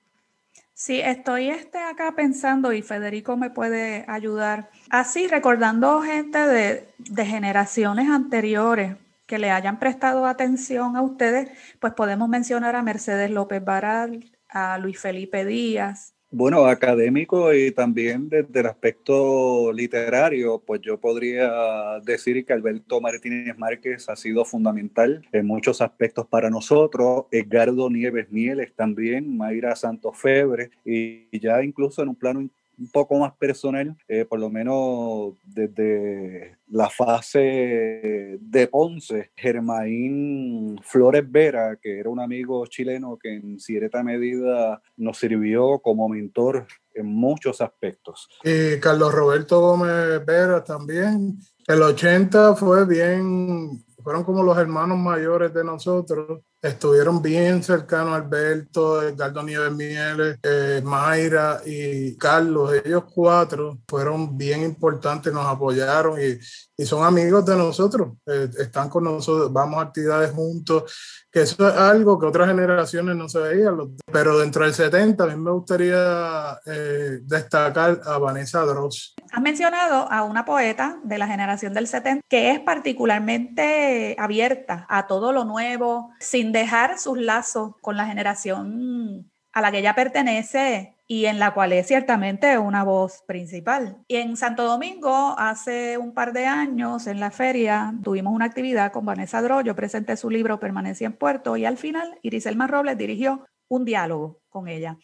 Sí, 0.73 1.01
estoy 1.01 1.51
este 1.51 1.79
acá 1.79 2.15
pensando 2.17 2.73
y 2.73 2.83
Federico 2.83 3.37
me 3.37 3.51
puede 3.51 4.05
ayudar. 4.09 4.71
Así, 4.91 5.29
recordando 5.29 6.03
gente 6.03 6.39
de, 6.39 6.89
de 6.99 7.27
generaciones 7.27 8.09
anteriores 8.09 8.97
que 9.27 9.39
le 9.39 9.51
hayan 9.51 9.79
prestado 9.79 10.27
atención 10.27 10.97
a 10.97 11.03
ustedes, 11.03 11.51
pues 11.81 11.93
podemos 11.95 12.29
mencionar 12.29 12.77
a 12.77 12.83
Mercedes 12.83 13.31
López 13.31 13.65
Baral, 13.65 14.33
a 14.49 14.79
Luis 14.79 15.01
Felipe 15.01 15.45
Díaz, 15.45 16.14
bueno, 16.35 16.67
académico 16.67 17.55
y 17.55 17.71
también 17.71 18.29
desde 18.29 18.61
el 18.61 18.67
aspecto 18.67 19.73
literario, 19.73 20.59
pues 20.59 20.81
yo 20.81 20.99
podría 20.99 22.01
decir 22.05 22.45
que 22.45 22.53
Alberto 22.53 23.01
Martínez 23.01 23.57
Márquez 23.57 24.09
ha 24.09 24.17
sido 24.17 24.45
fundamental 24.45 25.25
en 25.33 25.47
muchos 25.47 25.81
aspectos 25.81 26.27
para 26.27 26.51
nosotros, 26.51 27.27
Edgardo 27.31 27.89
Nieves 27.89 28.33
Mieles 28.33 28.75
también, 28.75 29.37
Mayra 29.37 29.77
Santos 29.77 30.19
Febre, 30.19 30.71
y 30.85 31.39
ya 31.39 31.63
incluso 31.63 32.03
en 32.03 32.09
un 32.09 32.17
plano 32.17 32.41
un 32.79 32.91
poco 32.91 33.19
más 33.19 33.33
personal, 33.37 33.97
eh, 34.09 34.25
por 34.25 34.41
lo 34.41 34.51
menos 34.51 35.35
desde 35.45 36.59
la 36.69 36.91
fase 36.91 38.39
de 38.41 38.69
Ponce, 38.69 39.31
Germaín 39.37 40.79
Flores 40.83 41.31
Vera, 41.31 41.77
que 41.81 41.99
era 41.99 42.11
un 42.11 42.21
amigo 42.21 42.67
chileno 42.67 43.19
que 43.21 43.35
en 43.35 43.61
cierta 43.61 44.03
medida 44.03 44.83
nos 44.97 45.19
sirvió 45.19 45.79
como 45.79 46.09
mentor 46.09 46.67
en 46.95 47.07
muchos 47.07 47.61
aspectos. 47.61 48.29
Y 48.43 48.79
Carlos 48.81 49.13
Roberto 49.13 49.61
Gómez 49.61 50.25
Vera 50.25 50.63
también. 50.63 51.39
El 51.67 51.83
80 51.83 52.55
fue 52.57 52.87
bien, 52.87 53.85
fueron 54.03 54.25
como 54.25 54.43
los 54.43 54.59
hermanos 54.59 54.99
mayores 54.99 55.53
de 55.55 55.65
nosotros 55.65 56.43
estuvieron 56.65 57.21
bien 57.21 57.63
cercanos 57.63 58.15
Alberto, 58.15 59.03
Edgardo 59.03 59.43
Nieves 59.43 59.73
Mieles, 59.73 60.39
eh, 60.43 60.81
Mayra 60.83 61.61
y 61.65 62.17
Carlos. 62.17 62.73
Ellos 62.83 63.05
cuatro 63.15 63.79
fueron 63.87 64.37
bien 64.37 64.63
importantes, 64.63 65.31
nos 65.33 65.47
apoyaron 65.47 66.19
y, 66.19 66.39
y 66.77 66.87
son 66.87 67.05
amigos 67.05 67.45
de 67.45 67.57
nosotros. 67.57 68.15
Eh, 68.27 68.49
están 68.59 68.89
con 68.89 69.05
nosotros, 69.05 69.53
vamos 69.53 69.79
a 69.79 69.83
actividades 69.83 70.31
juntos, 70.33 71.25
que 71.31 71.43
eso 71.43 71.69
es 71.69 71.75
algo 71.75 72.19
que 72.19 72.27
otras 72.27 72.49
generaciones 72.49 73.15
no 73.15 73.29
se 73.29 73.41
veían. 73.41 73.77
Pero 74.11 74.39
dentro 74.39 74.65
del 74.65 74.73
70 74.73 75.23
a 75.23 75.27
mí 75.27 75.37
me 75.37 75.51
gustaría 75.51 76.59
eh, 76.65 77.19
destacar 77.23 78.01
a 78.05 78.19
Vanessa 78.19 78.63
Dross. 78.63 79.15
Has 79.33 79.43
mencionado 79.43 80.11
a 80.11 80.23
una 80.23 80.45
poeta 80.45 80.99
de 81.05 81.19
la 81.19 81.27
generación 81.27 81.75
del 81.75 81.89
70 81.89 82.23
que 82.29 82.53
es 82.53 82.61
particularmente 82.61 84.17
abierta 84.19 84.87
a 84.89 85.07
todo 85.07 85.33
lo 85.33 85.45
nuevo, 85.45 86.13
sin 86.21 86.53
dejar 86.55 86.99
sus 86.99 87.19
lazos 87.19 87.75
con 87.81 87.97
la 87.97 88.07
generación 88.07 89.31
a 89.53 89.61
la 89.61 89.73
que 89.73 89.79
ella 89.79 89.95
pertenece 89.95 90.97
y 91.07 91.27
en 91.27 91.39
la 91.39 91.53
cual 91.53 91.73
es 91.73 91.89
ciertamente 91.89 92.59
una 92.59 92.85
voz 92.85 93.23
principal. 93.27 93.99
Y 94.07 94.17
en 94.17 94.37
Santo 94.37 94.65
Domingo, 94.65 95.35
hace 95.37 95.99
un 95.99 96.15
par 96.15 96.33
de 96.33 96.47
años, 96.47 97.09
en 97.09 97.19
la 97.19 97.33
feria, 97.33 97.93
tuvimos 98.03 98.33
una 98.33 98.47
actividad 98.47 98.93
con 98.93 99.05
Vanessa 99.05 99.43
Dro, 99.43 99.61
yo 99.63 99.75
presenté 99.75 100.17
su 100.17 100.31
libro 100.31 100.61
Permanencia 100.61 101.07
en 101.07 101.13
Puerto 101.13 101.57
y 101.57 101.65
al 101.65 101.77
final 101.77 102.19
Iriselma 102.23 102.69
Robles 102.69 102.97
dirigió 102.97 103.45
un 103.69 103.85
diálogo 103.85 104.41
con 104.49 104.69
ella. 104.69 104.97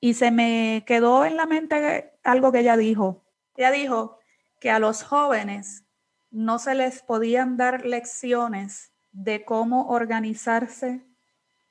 Y 0.00 0.14
se 0.14 0.30
me 0.30 0.84
quedó 0.86 1.24
en 1.24 1.36
la 1.36 1.46
mente 1.46 2.12
algo 2.22 2.52
que 2.52 2.60
ella 2.60 2.76
dijo. 2.76 3.24
Ella 3.56 3.70
dijo 3.70 4.18
que 4.60 4.70
a 4.70 4.78
los 4.78 5.02
jóvenes 5.02 5.84
no 6.30 6.58
se 6.58 6.74
les 6.74 7.02
podían 7.02 7.56
dar 7.56 7.86
lecciones 7.86 8.92
de 9.18 9.44
cómo 9.44 9.88
organizarse 9.88 11.00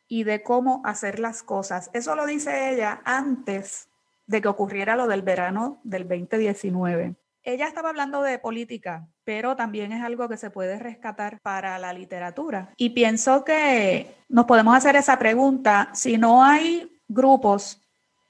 y 0.09 0.25
de 0.25 0.43
cómo 0.43 0.81
hacer 0.83 1.19
las 1.19 1.43
cosas. 1.43 1.89
Eso 1.93 2.13
lo 2.15 2.25
dice 2.25 2.73
ella 2.73 3.01
antes 3.05 3.87
de 4.25 4.41
que 4.41 4.49
ocurriera 4.49 4.97
lo 4.97 5.07
del 5.07 5.21
verano 5.21 5.79
del 5.83 6.07
2019. 6.07 7.15
Ella 7.43 7.67
estaba 7.67 7.89
hablando 7.89 8.21
de 8.21 8.39
política, 8.39 9.07
pero 9.23 9.55
también 9.55 9.93
es 9.93 10.03
algo 10.03 10.27
que 10.27 10.35
se 10.35 10.49
puede 10.49 10.77
rescatar 10.77 11.39
para 11.39 11.79
la 11.79 11.93
literatura. 11.93 12.73
Y 12.75 12.89
pienso 12.89 13.45
que 13.45 14.13
nos 14.27 14.43
podemos 14.43 14.75
hacer 14.75 14.97
esa 14.97 15.17
pregunta, 15.17 15.89
si 15.93 16.17
no 16.17 16.43
hay 16.43 16.99
grupos 17.07 17.81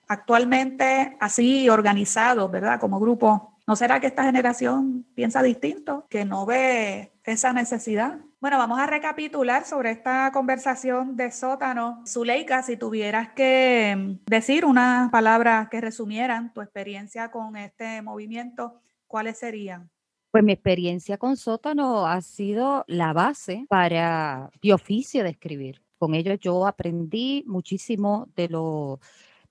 actualmente 0.07 1.17
así 1.19 1.67
organizados, 1.69 2.51
¿verdad? 2.51 2.79
Como 2.79 2.99
grupos, 2.99 3.41
¿no 3.65 3.75
será 3.75 3.99
que 3.99 4.07
esta 4.07 4.23
generación 4.23 5.07
piensa 5.15 5.41
distinto, 5.41 6.05
que 6.07 6.23
no 6.23 6.45
ve 6.45 7.13
esa 7.23 7.51
necesidad? 7.51 8.19
Bueno, 8.39 8.59
vamos 8.59 8.77
a 8.77 8.85
recapitular 8.85 9.65
sobre 9.65 9.89
esta 9.89 10.31
conversación 10.31 11.15
de 11.15 11.31
sótano. 11.31 12.03
Zuleika, 12.05 12.61
si 12.61 12.77
tuvieras 12.77 13.29
que 13.29 13.95
mm, 13.97 14.29
decir 14.29 14.63
unas 14.63 15.09
palabras 15.09 15.69
que 15.69 15.81
resumieran 15.81 16.53
tu 16.53 16.61
experiencia 16.61 17.31
con 17.31 17.57
este 17.57 18.03
movimiento, 18.03 18.79
¿cuáles 19.07 19.39
serían? 19.39 19.89
Pues 20.29 20.43
mi 20.43 20.51
experiencia 20.51 21.17
con 21.17 21.35
sótano 21.35 22.05
ha 22.05 22.21
sido 22.21 22.85
la 22.87 23.11
base 23.11 23.65
para 23.69 24.51
mi 24.61 24.71
oficio 24.71 25.23
de 25.23 25.31
escribir. 25.31 25.81
Con 25.97 26.13
ello 26.13 26.35
yo 26.35 26.67
aprendí 26.67 27.43
muchísimo 27.47 28.27
de 28.35 28.49
lo 28.49 28.99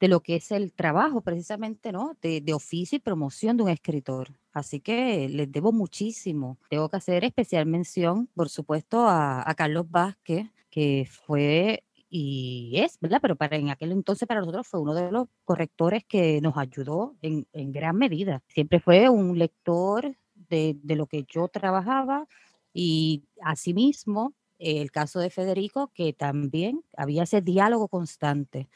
de 0.00 0.08
lo 0.08 0.20
que 0.20 0.36
es 0.36 0.50
el 0.52 0.72
trabajo 0.72 1.20
precisamente, 1.22 1.92
¿no? 1.92 2.16
De, 2.20 2.42
oficio 2.54 2.96
y 2.96 3.00
promoción 3.00 3.56
de 3.56 3.62
un 3.64 3.68
escritor. 3.68 4.38
Así 4.52 4.80
que 4.80 5.28
les 5.28 5.50
debo 5.50 5.72
muchísimo. 5.72 6.58
Tengo 6.70 6.88
que 6.88 6.96
hacer 6.96 7.24
especial 7.24 7.66
mención, 7.66 8.28
por 8.34 8.48
supuesto, 8.48 9.06
a, 9.08 9.52
Carlos 9.56 9.90
Vázquez, 9.90 10.48
que 10.70 11.08
fue 11.10 11.82
y 12.08 12.74
es, 12.76 12.98
¿verdad? 13.00 13.18
Pero 13.20 13.36
para 13.36 13.56
en 13.56 13.70
aquel 13.70 13.92
entonces 13.92 14.28
para 14.28 14.40
nosotros 14.40 14.66
fue 14.66 14.80
uno 14.80 14.94
de 14.94 15.10
los 15.10 15.28
correctores 15.44 16.04
que 16.04 16.40
nos 16.40 16.56
ayudó 16.56 17.16
en, 17.20 17.46
en 17.52 17.72
gran 17.72 17.96
medida. 17.96 18.42
Siempre 18.48 18.80
fue 18.80 19.08
un 19.08 19.38
lector 19.38 20.14
de, 20.34 20.76
de, 20.82 20.96
lo 20.96 21.06
que 21.06 21.24
yo 21.28 21.48
trabajaba 21.48 22.26
y 22.72 23.24
asimismo 23.42 24.34
el 24.58 24.90
caso 24.90 25.20
de 25.20 25.30
Federico, 25.30 25.90
que 25.94 26.12
también 26.12 26.82
había 26.96 27.24
ese 27.24 27.40
diálogo 27.40 27.88
constante. 27.88 28.68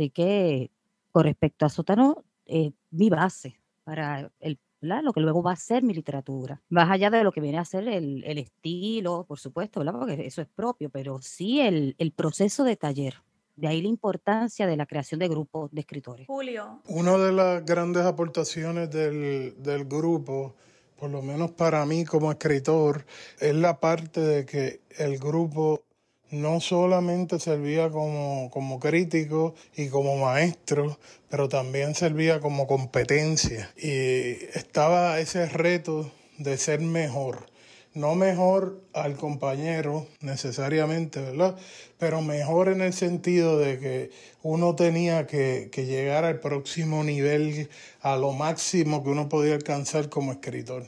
Así 0.00 0.08
que 0.08 0.70
con 1.12 1.24
respecto 1.24 1.66
a 1.66 1.68
Sótano, 1.68 2.24
eh, 2.46 2.72
mi 2.90 3.10
base 3.10 3.60
para 3.84 4.32
el, 4.40 4.58
lo 4.80 5.12
que 5.12 5.20
luego 5.20 5.42
va 5.42 5.52
a 5.52 5.56
ser 5.56 5.82
mi 5.82 5.92
literatura. 5.92 6.62
Más 6.70 6.90
allá 6.90 7.10
de 7.10 7.22
lo 7.22 7.32
que 7.32 7.42
viene 7.42 7.58
a 7.58 7.66
ser 7.66 7.86
el, 7.86 8.24
estilo, 8.38 9.26
por 9.28 9.38
supuesto, 9.38 9.84
porque 9.84 10.26
eso 10.26 10.40
es 10.40 10.48
propio, 10.48 10.88
pero 10.88 11.20
sí 11.20 11.60
el, 11.60 11.96
el 11.98 12.12
proceso 12.12 12.64
de 12.64 12.76
taller. 12.76 13.16
De 13.56 13.68
ahí 13.68 13.82
la 13.82 13.88
importancia 13.88 14.66
de 14.66 14.78
la 14.78 14.86
creación 14.86 15.20
de 15.20 15.28
grupos 15.28 15.70
de 15.70 15.82
escritores. 15.82 16.26
Julio. 16.26 16.80
Una 16.88 17.18
de 17.18 17.32
las 17.32 17.62
grandes 17.66 18.04
aportaciones 18.06 18.90
del, 18.90 19.62
del 19.62 19.84
grupo 19.84 20.54
por 21.00 21.10
lo 21.10 21.22
menos 21.22 21.52
para 21.52 21.86
mí 21.86 22.04
como 22.04 22.30
escritor, 22.30 23.06
es 23.38 23.54
la 23.54 23.80
parte 23.80 24.20
de 24.20 24.44
que 24.44 24.82
el 24.98 25.18
grupo 25.18 25.82
no 26.30 26.60
solamente 26.60 27.40
servía 27.40 27.90
como, 27.90 28.50
como 28.50 28.78
crítico 28.78 29.54
y 29.76 29.88
como 29.88 30.16
maestro, 30.16 30.98
pero 31.28 31.48
también 31.48 31.94
servía 31.94 32.40
como 32.40 32.66
competencia. 32.66 33.70
Y 33.76 34.44
estaba 34.54 35.18
ese 35.18 35.46
reto 35.46 36.10
de 36.38 36.56
ser 36.56 36.80
mejor. 36.80 37.48
no 37.92 38.14
mejor 38.14 38.80
al 38.92 39.16
compañero 39.16 40.06
necesariamente, 40.20 41.20
¿verdad? 41.20 41.56
Pero 41.98 42.22
mejor 42.22 42.68
en 42.68 42.82
el 42.82 42.92
sentido 42.92 43.58
de 43.58 43.80
que 43.80 44.10
uno 44.44 44.76
tenía 44.76 45.26
que, 45.26 45.70
que, 45.72 45.86
llegar 45.86 46.24
al 46.24 46.38
próximo 46.38 47.02
nivel, 47.02 47.68
a 48.00 48.16
lo 48.16 48.32
máximo 48.32 49.02
que 49.02 49.10
uno 49.10 49.28
podía 49.28 49.54
alcanzar 49.54 50.08
como 50.08 50.30
escritor. 50.30 50.84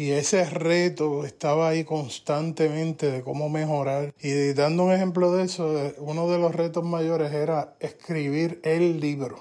Y 0.00 0.12
ese 0.12 0.48
reto 0.48 1.26
estaba 1.26 1.68
ahí 1.68 1.84
constantemente 1.84 3.10
de 3.10 3.22
cómo 3.22 3.50
mejorar. 3.50 4.14
Y 4.18 4.54
dando 4.54 4.84
un 4.84 4.92
ejemplo 4.92 5.30
de 5.30 5.44
eso, 5.44 5.92
uno 5.98 6.26
de 6.26 6.38
los 6.38 6.54
retos 6.54 6.82
mayores 6.82 7.34
era 7.34 7.74
escribir 7.80 8.62
el 8.64 8.98
libro 8.98 9.40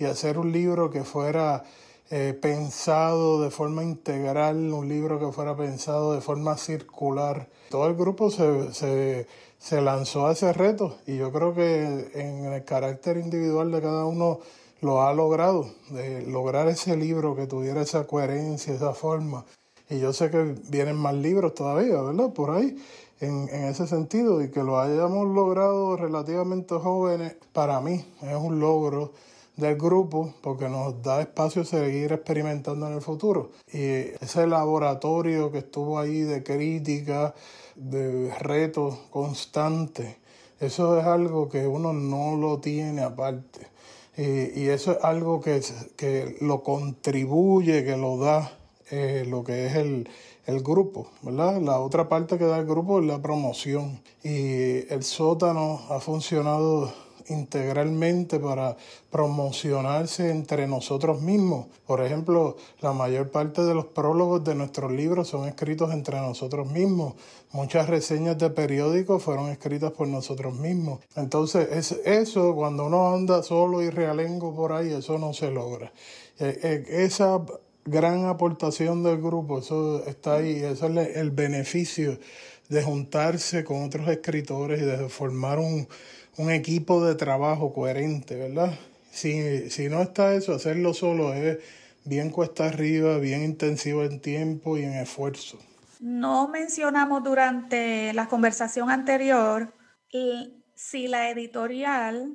y 0.00 0.06
hacer 0.06 0.36
un 0.36 0.50
libro 0.50 0.90
que 0.90 1.04
fuera 1.04 1.62
eh, 2.10 2.36
pensado 2.42 3.40
de 3.40 3.52
forma 3.52 3.84
integral, 3.84 4.72
un 4.72 4.88
libro 4.88 5.20
que 5.20 5.30
fuera 5.30 5.56
pensado 5.56 6.12
de 6.12 6.20
forma 6.20 6.56
circular. 6.56 7.48
Todo 7.68 7.86
el 7.86 7.94
grupo 7.94 8.32
se, 8.32 8.74
se, 8.74 9.28
se 9.58 9.80
lanzó 9.80 10.26
a 10.26 10.32
ese 10.32 10.52
reto 10.52 10.98
y 11.06 11.18
yo 11.18 11.30
creo 11.30 11.54
que 11.54 12.10
en 12.14 12.46
el 12.46 12.64
carácter 12.64 13.16
individual 13.16 13.70
de 13.70 13.80
cada 13.80 14.06
uno 14.06 14.40
lo 14.80 15.02
ha 15.02 15.14
logrado, 15.14 15.70
de 15.90 16.26
lograr 16.26 16.66
ese 16.66 16.96
libro 16.96 17.36
que 17.36 17.46
tuviera 17.46 17.82
esa 17.82 18.08
coherencia, 18.08 18.74
esa 18.74 18.92
forma. 18.92 19.44
Y 19.90 19.98
yo 19.98 20.12
sé 20.12 20.30
que 20.30 20.54
vienen 20.68 20.96
más 20.96 21.14
libros 21.14 21.54
todavía, 21.54 22.00
¿verdad? 22.00 22.32
Por 22.32 22.52
ahí, 22.52 22.76
en, 23.20 23.48
en 23.50 23.64
ese 23.64 23.88
sentido, 23.88 24.40
y 24.40 24.50
que 24.50 24.62
lo 24.62 24.78
hayamos 24.78 25.26
logrado 25.34 25.96
relativamente 25.96 26.76
jóvenes, 26.76 27.34
para 27.52 27.80
mí 27.80 28.04
es 28.22 28.36
un 28.36 28.60
logro 28.60 29.12
del 29.56 29.76
grupo 29.76 30.32
porque 30.40 30.68
nos 30.68 31.02
da 31.02 31.20
espacio 31.20 31.62
a 31.62 31.64
seguir 31.64 32.12
experimentando 32.12 32.86
en 32.86 32.94
el 32.94 33.02
futuro. 33.02 33.50
Y 33.72 34.14
ese 34.22 34.46
laboratorio 34.46 35.50
que 35.50 35.58
estuvo 35.58 35.98
ahí 35.98 36.20
de 36.20 36.42
crítica, 36.44 37.34
de 37.74 38.32
retos 38.38 38.96
constantes, 39.10 40.16
eso 40.60 40.98
es 40.98 41.04
algo 41.04 41.48
que 41.48 41.66
uno 41.66 41.92
no 41.92 42.36
lo 42.36 42.60
tiene 42.60 43.02
aparte. 43.02 43.66
Y, 44.16 44.60
y 44.60 44.68
eso 44.68 44.92
es 44.92 44.98
algo 45.02 45.40
que, 45.40 45.60
que 45.96 46.36
lo 46.40 46.62
contribuye, 46.62 47.84
que 47.84 47.96
lo 47.96 48.18
da 48.18 48.52
eh, 48.90 49.24
lo 49.26 49.44
que 49.44 49.66
es 49.66 49.76
el, 49.76 50.08
el 50.46 50.62
grupo, 50.62 51.08
¿verdad? 51.22 51.60
La 51.60 51.78
otra 51.80 52.08
parte 52.08 52.38
que 52.38 52.44
da 52.44 52.58
el 52.58 52.66
grupo 52.66 53.00
es 53.00 53.06
la 53.06 53.22
promoción. 53.22 54.00
Y 54.22 54.92
el 54.92 55.02
sótano 55.02 55.80
ha 55.88 56.00
funcionado 56.00 56.92
integralmente 57.30 58.38
para 58.38 58.76
promocionarse 59.10 60.30
entre 60.30 60.66
nosotros 60.66 61.20
mismos. 61.22 61.66
Por 61.86 62.02
ejemplo, 62.02 62.56
la 62.80 62.92
mayor 62.92 63.30
parte 63.30 63.62
de 63.62 63.74
los 63.74 63.86
prólogos 63.86 64.44
de 64.44 64.54
nuestros 64.54 64.92
libros 64.92 65.28
son 65.28 65.48
escritos 65.48 65.92
entre 65.92 66.20
nosotros 66.20 66.70
mismos. 66.70 67.14
Muchas 67.52 67.88
reseñas 67.88 68.38
de 68.38 68.50
periódicos 68.50 69.22
fueron 69.22 69.48
escritas 69.48 69.92
por 69.92 70.08
nosotros 70.08 70.54
mismos. 70.54 71.00
Entonces, 71.16 71.68
es 71.70 71.92
eso, 72.04 72.54
cuando 72.54 72.86
uno 72.86 73.14
anda 73.14 73.42
solo 73.42 73.82
y 73.82 73.90
realengo 73.90 74.54
por 74.54 74.72
ahí, 74.72 74.92
eso 74.92 75.18
no 75.18 75.32
se 75.32 75.50
logra. 75.50 75.92
Eh, 76.38 76.58
eh, 76.62 76.84
esa 76.88 77.40
gran 77.84 78.26
aportación 78.26 79.02
del 79.02 79.18
grupo, 79.18 79.58
eso 79.58 80.04
está 80.06 80.36
ahí, 80.36 80.62
eso 80.62 80.86
es 81.00 81.16
el 81.16 81.30
beneficio 81.30 82.18
de 82.68 82.82
juntarse 82.82 83.64
con 83.64 83.82
otros 83.82 84.08
escritores 84.08 84.80
y 84.80 84.84
de 84.84 85.08
formar 85.08 85.58
un, 85.58 85.88
un 86.36 86.50
equipo 86.50 87.04
de 87.04 87.14
trabajo 87.14 87.72
coherente, 87.72 88.36
¿verdad? 88.36 88.78
Si, 89.10 89.70
si 89.70 89.88
no 89.88 90.02
está 90.02 90.34
eso, 90.34 90.54
hacerlo 90.54 90.94
solo 90.94 91.34
es 91.34 91.58
bien 92.04 92.30
cuesta 92.30 92.66
arriba, 92.66 93.18
bien 93.18 93.42
intensivo 93.42 94.04
en 94.04 94.20
tiempo 94.20 94.78
y 94.78 94.84
en 94.84 94.94
esfuerzo. 94.94 95.58
No 96.00 96.48
mencionamos 96.48 97.22
durante 97.22 98.12
la 98.14 98.26
conversación 98.26 98.90
anterior 98.90 99.74
si 100.74 101.08
la 101.08 101.30
editorial 101.30 102.34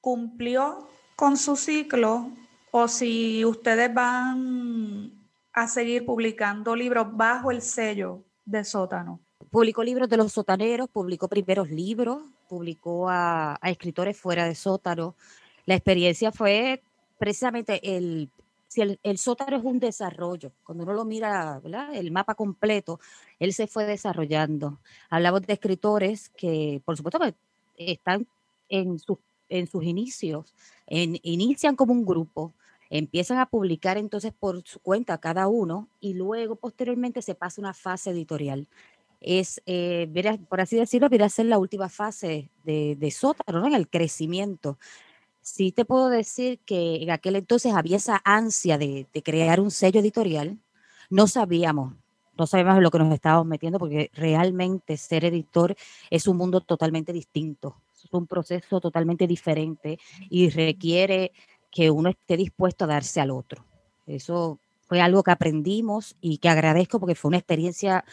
cumplió 0.00 0.86
con 1.16 1.36
su 1.36 1.56
ciclo 1.56 2.30
o 2.76 2.88
si 2.88 3.44
ustedes 3.44 3.94
van 3.94 5.12
a 5.52 5.68
seguir 5.68 6.04
publicando 6.04 6.74
libros 6.74 7.06
bajo 7.12 7.52
el 7.52 7.62
sello 7.62 8.24
de 8.44 8.64
sótano. 8.64 9.20
Publicó 9.48 9.84
libros 9.84 10.08
de 10.08 10.16
los 10.16 10.32
sotaneros, 10.32 10.88
publicó 10.88 11.28
primeros 11.28 11.70
libros, 11.70 12.26
publicó 12.48 13.08
a, 13.08 13.60
escritores 13.62 14.18
fuera 14.18 14.46
de 14.46 14.56
Sótano. 14.56 15.14
La 15.66 15.76
experiencia 15.76 16.32
fue 16.32 16.82
precisamente 17.16 17.96
el, 17.96 18.28
si 18.66 18.80
el, 18.80 19.18
Sótano 19.18 19.56
es 19.56 19.62
un 19.62 19.78
desarrollo, 19.78 20.50
cuando 20.64 20.82
uno 20.82 20.94
lo 20.94 21.04
mira, 21.04 21.60
el 21.92 22.10
mapa 22.10 22.34
completo, 22.34 22.98
él 23.38 23.52
se 23.52 23.68
fue 23.68 23.84
desarrollando. 23.84 24.80
Hablamos 25.10 25.42
de 25.42 25.52
escritores 25.52 26.30
que, 26.30 26.82
por 26.84 26.96
supuesto, 26.96 27.20
están 27.76 28.26
en, 28.68 28.98
sus 28.98 29.18
en 29.48 29.68
sus 29.68 29.84
inicios, 29.84 30.52
inician 30.88 31.76
como 31.76 31.92
un 31.92 32.04
grupo, 32.04 32.52
empiezan 32.90 33.38
a 33.38 33.46
publicar 33.46 33.98
entonces 33.98 34.32
por 34.32 34.62
su 34.66 34.80
cuenta 34.80 35.18
cada 35.18 35.48
uno 35.48 35.88
y 36.00 36.14
luego 36.14 36.56
posteriormente 36.56 37.22
se 37.22 37.34
pasa 37.34 37.60
una 37.60 37.74
fase 37.74 38.10
editorial 38.10 38.68
es, 39.24 39.62
eh, 39.66 40.08
por 40.48 40.60
así 40.60 40.76
decirlo, 40.76 41.08
viene 41.08 41.24
a 41.24 41.28
ser 41.28 41.46
la 41.46 41.58
última 41.58 41.88
fase 41.88 42.50
de, 42.64 42.94
de 42.96 43.10
sótano, 43.10 43.66
en 43.66 43.74
el 43.74 43.88
crecimiento. 43.88 44.78
Sí 45.40 45.72
te 45.72 45.84
puedo 45.84 46.10
decir 46.10 46.60
que 46.66 46.96
en 47.02 47.10
aquel 47.10 47.36
entonces 47.36 47.74
había 47.74 47.96
esa 47.96 48.20
ansia 48.24 48.78
de, 48.78 49.06
de 49.12 49.22
crear 49.22 49.60
un 49.60 49.70
sello 49.70 50.00
editorial. 50.00 50.58
No 51.10 51.26
sabíamos, 51.26 51.94
no 52.38 52.46
sabíamos 52.46 52.82
lo 52.82 52.90
que 52.90 52.98
nos 52.98 53.12
estábamos 53.12 53.46
metiendo 53.46 53.78
porque 53.78 54.10
realmente 54.14 54.96
ser 54.96 55.24
editor 55.24 55.74
es 56.10 56.26
un 56.28 56.36
mundo 56.36 56.60
totalmente 56.60 57.12
distinto, 57.12 57.82
es 57.94 58.12
un 58.12 58.26
proceso 58.26 58.80
totalmente 58.80 59.26
diferente 59.26 59.98
y 60.28 60.50
requiere 60.50 61.32
que 61.74 61.90
uno 61.90 62.08
esté 62.10 62.36
dispuesto 62.36 62.84
a 62.84 62.88
darse 62.88 63.20
al 63.20 63.32
otro. 63.32 63.64
Eso 64.06 64.60
fue 64.86 65.00
algo 65.00 65.24
que 65.24 65.32
aprendimos 65.32 66.14
y 66.20 66.38
que 66.38 66.48
agradezco 66.48 67.00
porque 67.00 67.16
fue 67.16 67.30
una 67.30 67.38
experiencia 67.38 68.04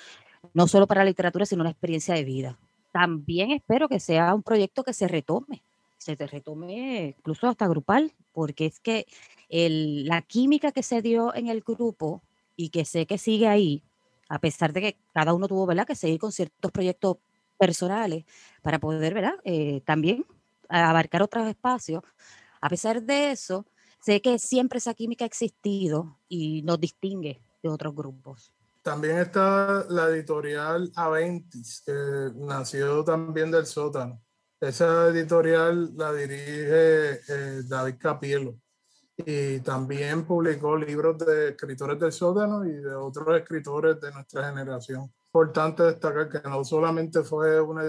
no 0.54 0.68
solo 0.68 0.88
para 0.88 1.02
la 1.02 1.10
literatura, 1.12 1.46
sino 1.46 1.62
una 1.62 1.70
experiencia 1.70 2.16
de 2.16 2.24
vida. 2.24 2.58
También 2.92 3.52
espero 3.52 3.88
que 3.88 4.00
sea 4.00 4.34
un 4.34 4.42
proyecto 4.42 4.84
que 4.84 4.94
se 4.94 5.08
retome, 5.08 5.62
se 6.00 6.16
retome 6.16 7.16
incluso 7.20 7.48
hasta 7.48 7.68
grupal, 7.68 8.12
porque 8.34 8.66
es 8.66 8.80
que 8.80 9.06
la 9.50 10.24
química 10.24 10.72
que 10.72 10.82
se 10.82 11.04
dio 11.04 11.36
en 11.36 11.48
el 11.48 11.62
grupo 11.62 12.24
y 12.56 12.70
que 12.70 12.84
sé 12.84 13.06
que 13.06 13.20
sigue 13.20 13.48
ahí, 13.48 13.84
a 14.28 14.40
pesar 14.40 14.74
de 14.74 14.82
que 14.82 14.98
cada 15.14 15.34
uno 15.34 15.48
tuvo 15.48 15.68
¿verdad? 15.68 15.86
que 15.86 15.96
seguir 15.96 16.20
con 16.20 16.32
ciertos 16.32 16.72
proyectos 16.72 17.18
personales 17.60 18.26
para 18.64 18.80
poder 18.80 19.14
¿verdad? 19.14 19.36
Eh, 19.44 19.82
también 19.86 20.26
abarcar 20.68 21.22
otros 21.22 21.48
espacios, 21.48 22.02
a 22.62 22.70
pesar 22.70 23.02
de 23.02 23.32
eso, 23.32 23.66
sé 24.00 24.22
que 24.22 24.40
siempre 24.40 24.78
esa 24.78 24.94
química 24.94 25.26
ha 25.26 25.28
existido 25.28 26.20
y 26.30 26.62
nos 26.62 26.80
distingue 26.80 27.42
de 27.62 27.70
otros 27.70 27.94
grupos. 27.96 28.54
También 28.82 29.18
está 29.18 29.86
la 29.90 30.08
editorial 30.10 30.92
Aventis, 30.96 31.84
que 31.86 32.32
nació 32.36 33.04
también 33.04 33.52
del 33.52 33.66
sótano. 33.66 34.22
Esa 34.60 35.08
editorial 35.10 35.96
la 35.96 36.14
dirige 36.14 37.20
eh, 37.28 37.62
David 37.68 37.96
Capielo 38.00 38.56
y 39.18 39.60
también 39.60 40.26
publicó 40.26 40.78
libros 40.78 41.18
de 41.20 41.50
escritores 41.50 42.00
del 42.00 42.12
sótano 42.12 42.66
y 42.66 42.72
de 42.72 42.94
otros 42.94 43.38
escritores 43.38 44.00
de 44.00 44.12
nuestra 44.12 44.50
generación. 44.50 45.12
Importante 45.26 45.84
destacar 45.84 46.30
que 46.30 46.48
no 46.48 46.64
solamente 46.64 47.24
fue 47.24 47.62
una, 47.62 47.84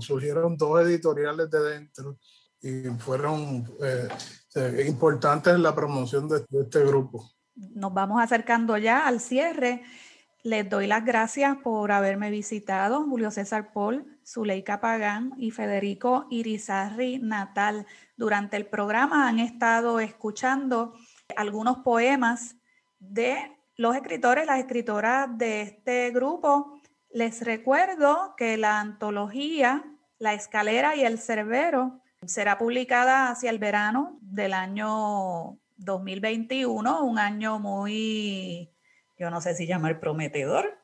surgieron 0.00 0.56
dos 0.56 0.80
editoriales 0.80 1.50
de 1.50 1.60
dentro 1.60 2.18
y 2.62 2.82
fueron 2.98 3.66
eh, 3.82 4.84
importantes 4.86 5.54
en 5.54 5.62
la 5.62 5.74
promoción 5.74 6.28
de 6.28 6.44
este 6.62 6.84
grupo. 6.84 7.30
Nos 7.54 7.92
vamos 7.92 8.22
acercando 8.22 8.76
ya 8.76 9.06
al 9.06 9.20
cierre. 9.20 9.82
Les 10.42 10.68
doy 10.68 10.86
las 10.86 11.04
gracias 11.04 11.58
por 11.58 11.92
haberme 11.92 12.30
visitado, 12.30 13.04
Julio 13.04 13.30
César 13.30 13.72
Paul, 13.74 14.18
Zuleika 14.26 14.80
Pagán 14.80 15.34
y 15.36 15.50
Federico 15.50 16.26
Irizarri 16.30 17.18
Natal. 17.18 17.86
Durante 18.16 18.56
el 18.56 18.66
programa 18.66 19.28
han 19.28 19.38
estado 19.38 20.00
escuchando 20.00 20.94
algunos 21.36 21.78
poemas 21.78 22.56
de 22.98 23.36
los 23.76 23.94
escritores, 23.94 24.46
las 24.46 24.58
escritoras 24.58 25.28
de 25.36 25.62
este 25.62 26.10
grupo. 26.10 26.80
Les 27.10 27.42
recuerdo 27.44 28.34
que 28.36 28.56
la 28.56 28.80
antología 28.80 29.84
La 30.18 30.32
Escalera 30.32 30.96
y 30.96 31.04
el 31.04 31.18
Cerbero 31.18 31.99
será 32.26 32.58
publicada 32.58 33.30
hacia 33.30 33.50
el 33.50 33.58
verano 33.58 34.18
del 34.20 34.52
año 34.52 35.58
2021, 35.76 37.04
un 37.04 37.18
año 37.18 37.58
muy 37.58 38.70
yo 39.20 39.28
no 39.30 39.42
sé 39.42 39.54
si 39.54 39.66
llamar 39.66 40.00
prometedor, 40.00 40.78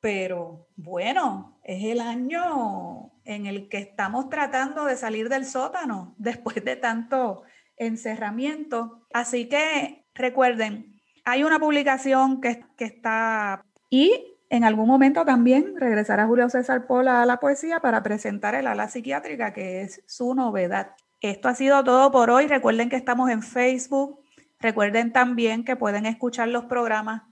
pero 0.00 0.68
bueno, 0.76 1.58
es 1.64 1.82
el 1.82 2.00
año 2.00 3.10
en 3.24 3.46
el 3.46 3.68
que 3.68 3.78
estamos 3.78 4.30
tratando 4.30 4.84
de 4.84 4.96
salir 4.96 5.28
del 5.28 5.44
sótano 5.44 6.14
después 6.18 6.64
de 6.64 6.76
tanto 6.76 7.42
encerramiento. 7.76 9.08
Así 9.12 9.48
que 9.48 10.06
recuerden, 10.14 11.00
hay 11.24 11.42
una 11.42 11.58
publicación 11.58 12.40
que, 12.40 12.64
está 12.78 13.64
y 13.90 14.33
En 14.54 14.62
algún 14.62 14.86
momento 14.86 15.24
también 15.24 15.74
regresará 15.76 16.28
Julio 16.28 16.48
César 16.48 16.86
Pola 16.86 17.20
a 17.20 17.26
la 17.26 17.40
poesía 17.40 17.80
para 17.80 18.04
presentar 18.04 18.54
el 18.54 18.68
ala 18.68 18.86
psiquiátrica, 18.86 19.52
que 19.52 19.82
es 19.82 20.04
su 20.06 20.32
novedad. 20.32 20.92
Esto 21.20 21.48
ha 21.48 21.56
sido 21.56 21.82
todo 21.82 22.12
por 22.12 22.30
hoy. 22.30 22.46
Recuerden 22.46 22.88
que 22.88 22.94
estamos 22.94 23.30
en 23.30 23.42
Facebook. 23.42 24.20
Recuerden 24.60 25.12
también 25.12 25.64
que 25.64 25.74
pueden 25.74 26.06
escuchar 26.06 26.46
los 26.46 26.66
programas 26.66 27.22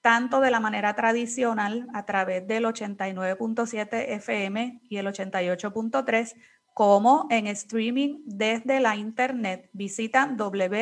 tanto 0.00 0.40
de 0.40 0.50
la 0.50 0.58
manera 0.58 0.94
tradicional 0.94 1.86
a 1.92 2.06
través 2.06 2.46
del 2.46 2.64
89.7 2.64 4.14
FM 4.14 4.80
y 4.88 4.96
el 4.96 5.06
88.3, 5.06 6.34
como 6.72 7.26
en 7.28 7.46
streaming 7.48 8.22
desde 8.24 8.80
la 8.80 8.96
internet. 8.96 9.68
Visitan 9.74 10.38
wrtu.pr 10.38 10.80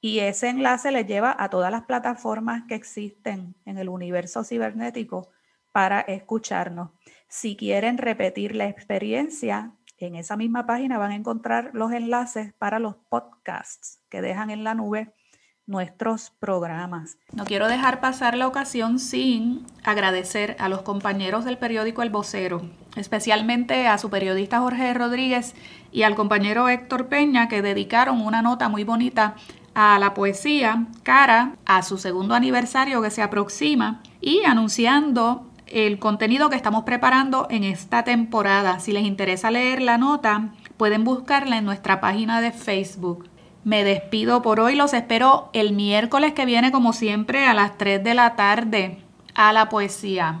y 0.00 0.20
ese 0.20 0.48
enlace 0.48 0.92
les 0.92 1.06
lleva 1.06 1.34
a 1.38 1.50
todas 1.50 1.72
las 1.72 1.82
plataformas 1.82 2.64
que 2.68 2.74
existen 2.74 3.54
en 3.64 3.78
el 3.78 3.88
universo 3.88 4.44
cibernético 4.44 5.28
para 5.72 6.00
escucharnos. 6.00 6.90
Si 7.28 7.56
quieren 7.56 7.98
repetir 7.98 8.54
la 8.54 8.68
experiencia, 8.68 9.72
en 9.98 10.14
esa 10.14 10.36
misma 10.36 10.66
página 10.66 10.98
van 10.98 11.10
a 11.10 11.16
encontrar 11.16 11.70
los 11.72 11.92
enlaces 11.92 12.52
para 12.54 12.78
los 12.78 12.96
podcasts 13.08 14.00
que 14.08 14.22
dejan 14.22 14.50
en 14.50 14.64
la 14.64 14.74
nube 14.74 15.12
nuestros 15.66 16.30
programas. 16.30 17.18
No 17.32 17.44
quiero 17.44 17.68
dejar 17.68 18.00
pasar 18.00 18.36
la 18.38 18.48
ocasión 18.48 18.98
sin 18.98 19.66
agradecer 19.84 20.56
a 20.58 20.70
los 20.70 20.80
compañeros 20.80 21.44
del 21.44 21.58
periódico 21.58 22.02
El 22.02 22.08
Vocero, 22.08 22.62
especialmente 22.96 23.86
a 23.86 23.98
su 23.98 24.08
periodista 24.08 24.60
Jorge 24.60 24.94
Rodríguez 24.94 25.54
y 25.92 26.04
al 26.04 26.14
compañero 26.14 26.70
Héctor 26.70 27.08
Peña 27.08 27.48
que 27.48 27.60
dedicaron 27.60 28.22
una 28.22 28.40
nota 28.40 28.70
muy 28.70 28.84
bonita 28.84 29.36
a 29.78 29.96
la 30.00 30.12
poesía 30.12 30.86
cara 31.04 31.54
a 31.64 31.84
su 31.84 31.98
segundo 31.98 32.34
aniversario 32.34 33.00
que 33.00 33.12
se 33.12 33.22
aproxima 33.22 34.02
y 34.20 34.42
anunciando 34.44 35.46
el 35.68 36.00
contenido 36.00 36.50
que 36.50 36.56
estamos 36.56 36.82
preparando 36.82 37.46
en 37.48 37.62
esta 37.62 38.02
temporada. 38.02 38.80
Si 38.80 38.90
les 38.90 39.04
interesa 39.04 39.52
leer 39.52 39.80
la 39.80 39.96
nota, 39.96 40.48
pueden 40.76 41.04
buscarla 41.04 41.58
en 41.58 41.64
nuestra 41.64 42.00
página 42.00 42.40
de 42.40 42.50
Facebook. 42.50 43.28
Me 43.62 43.84
despido 43.84 44.42
por 44.42 44.58
hoy, 44.58 44.74
los 44.74 44.94
espero 44.94 45.48
el 45.52 45.72
miércoles 45.74 46.32
que 46.32 46.44
viene 46.44 46.72
como 46.72 46.92
siempre 46.92 47.46
a 47.46 47.54
las 47.54 47.78
3 47.78 48.02
de 48.02 48.14
la 48.14 48.34
tarde 48.34 48.98
a 49.34 49.52
la 49.52 49.68
poesía. 49.68 50.40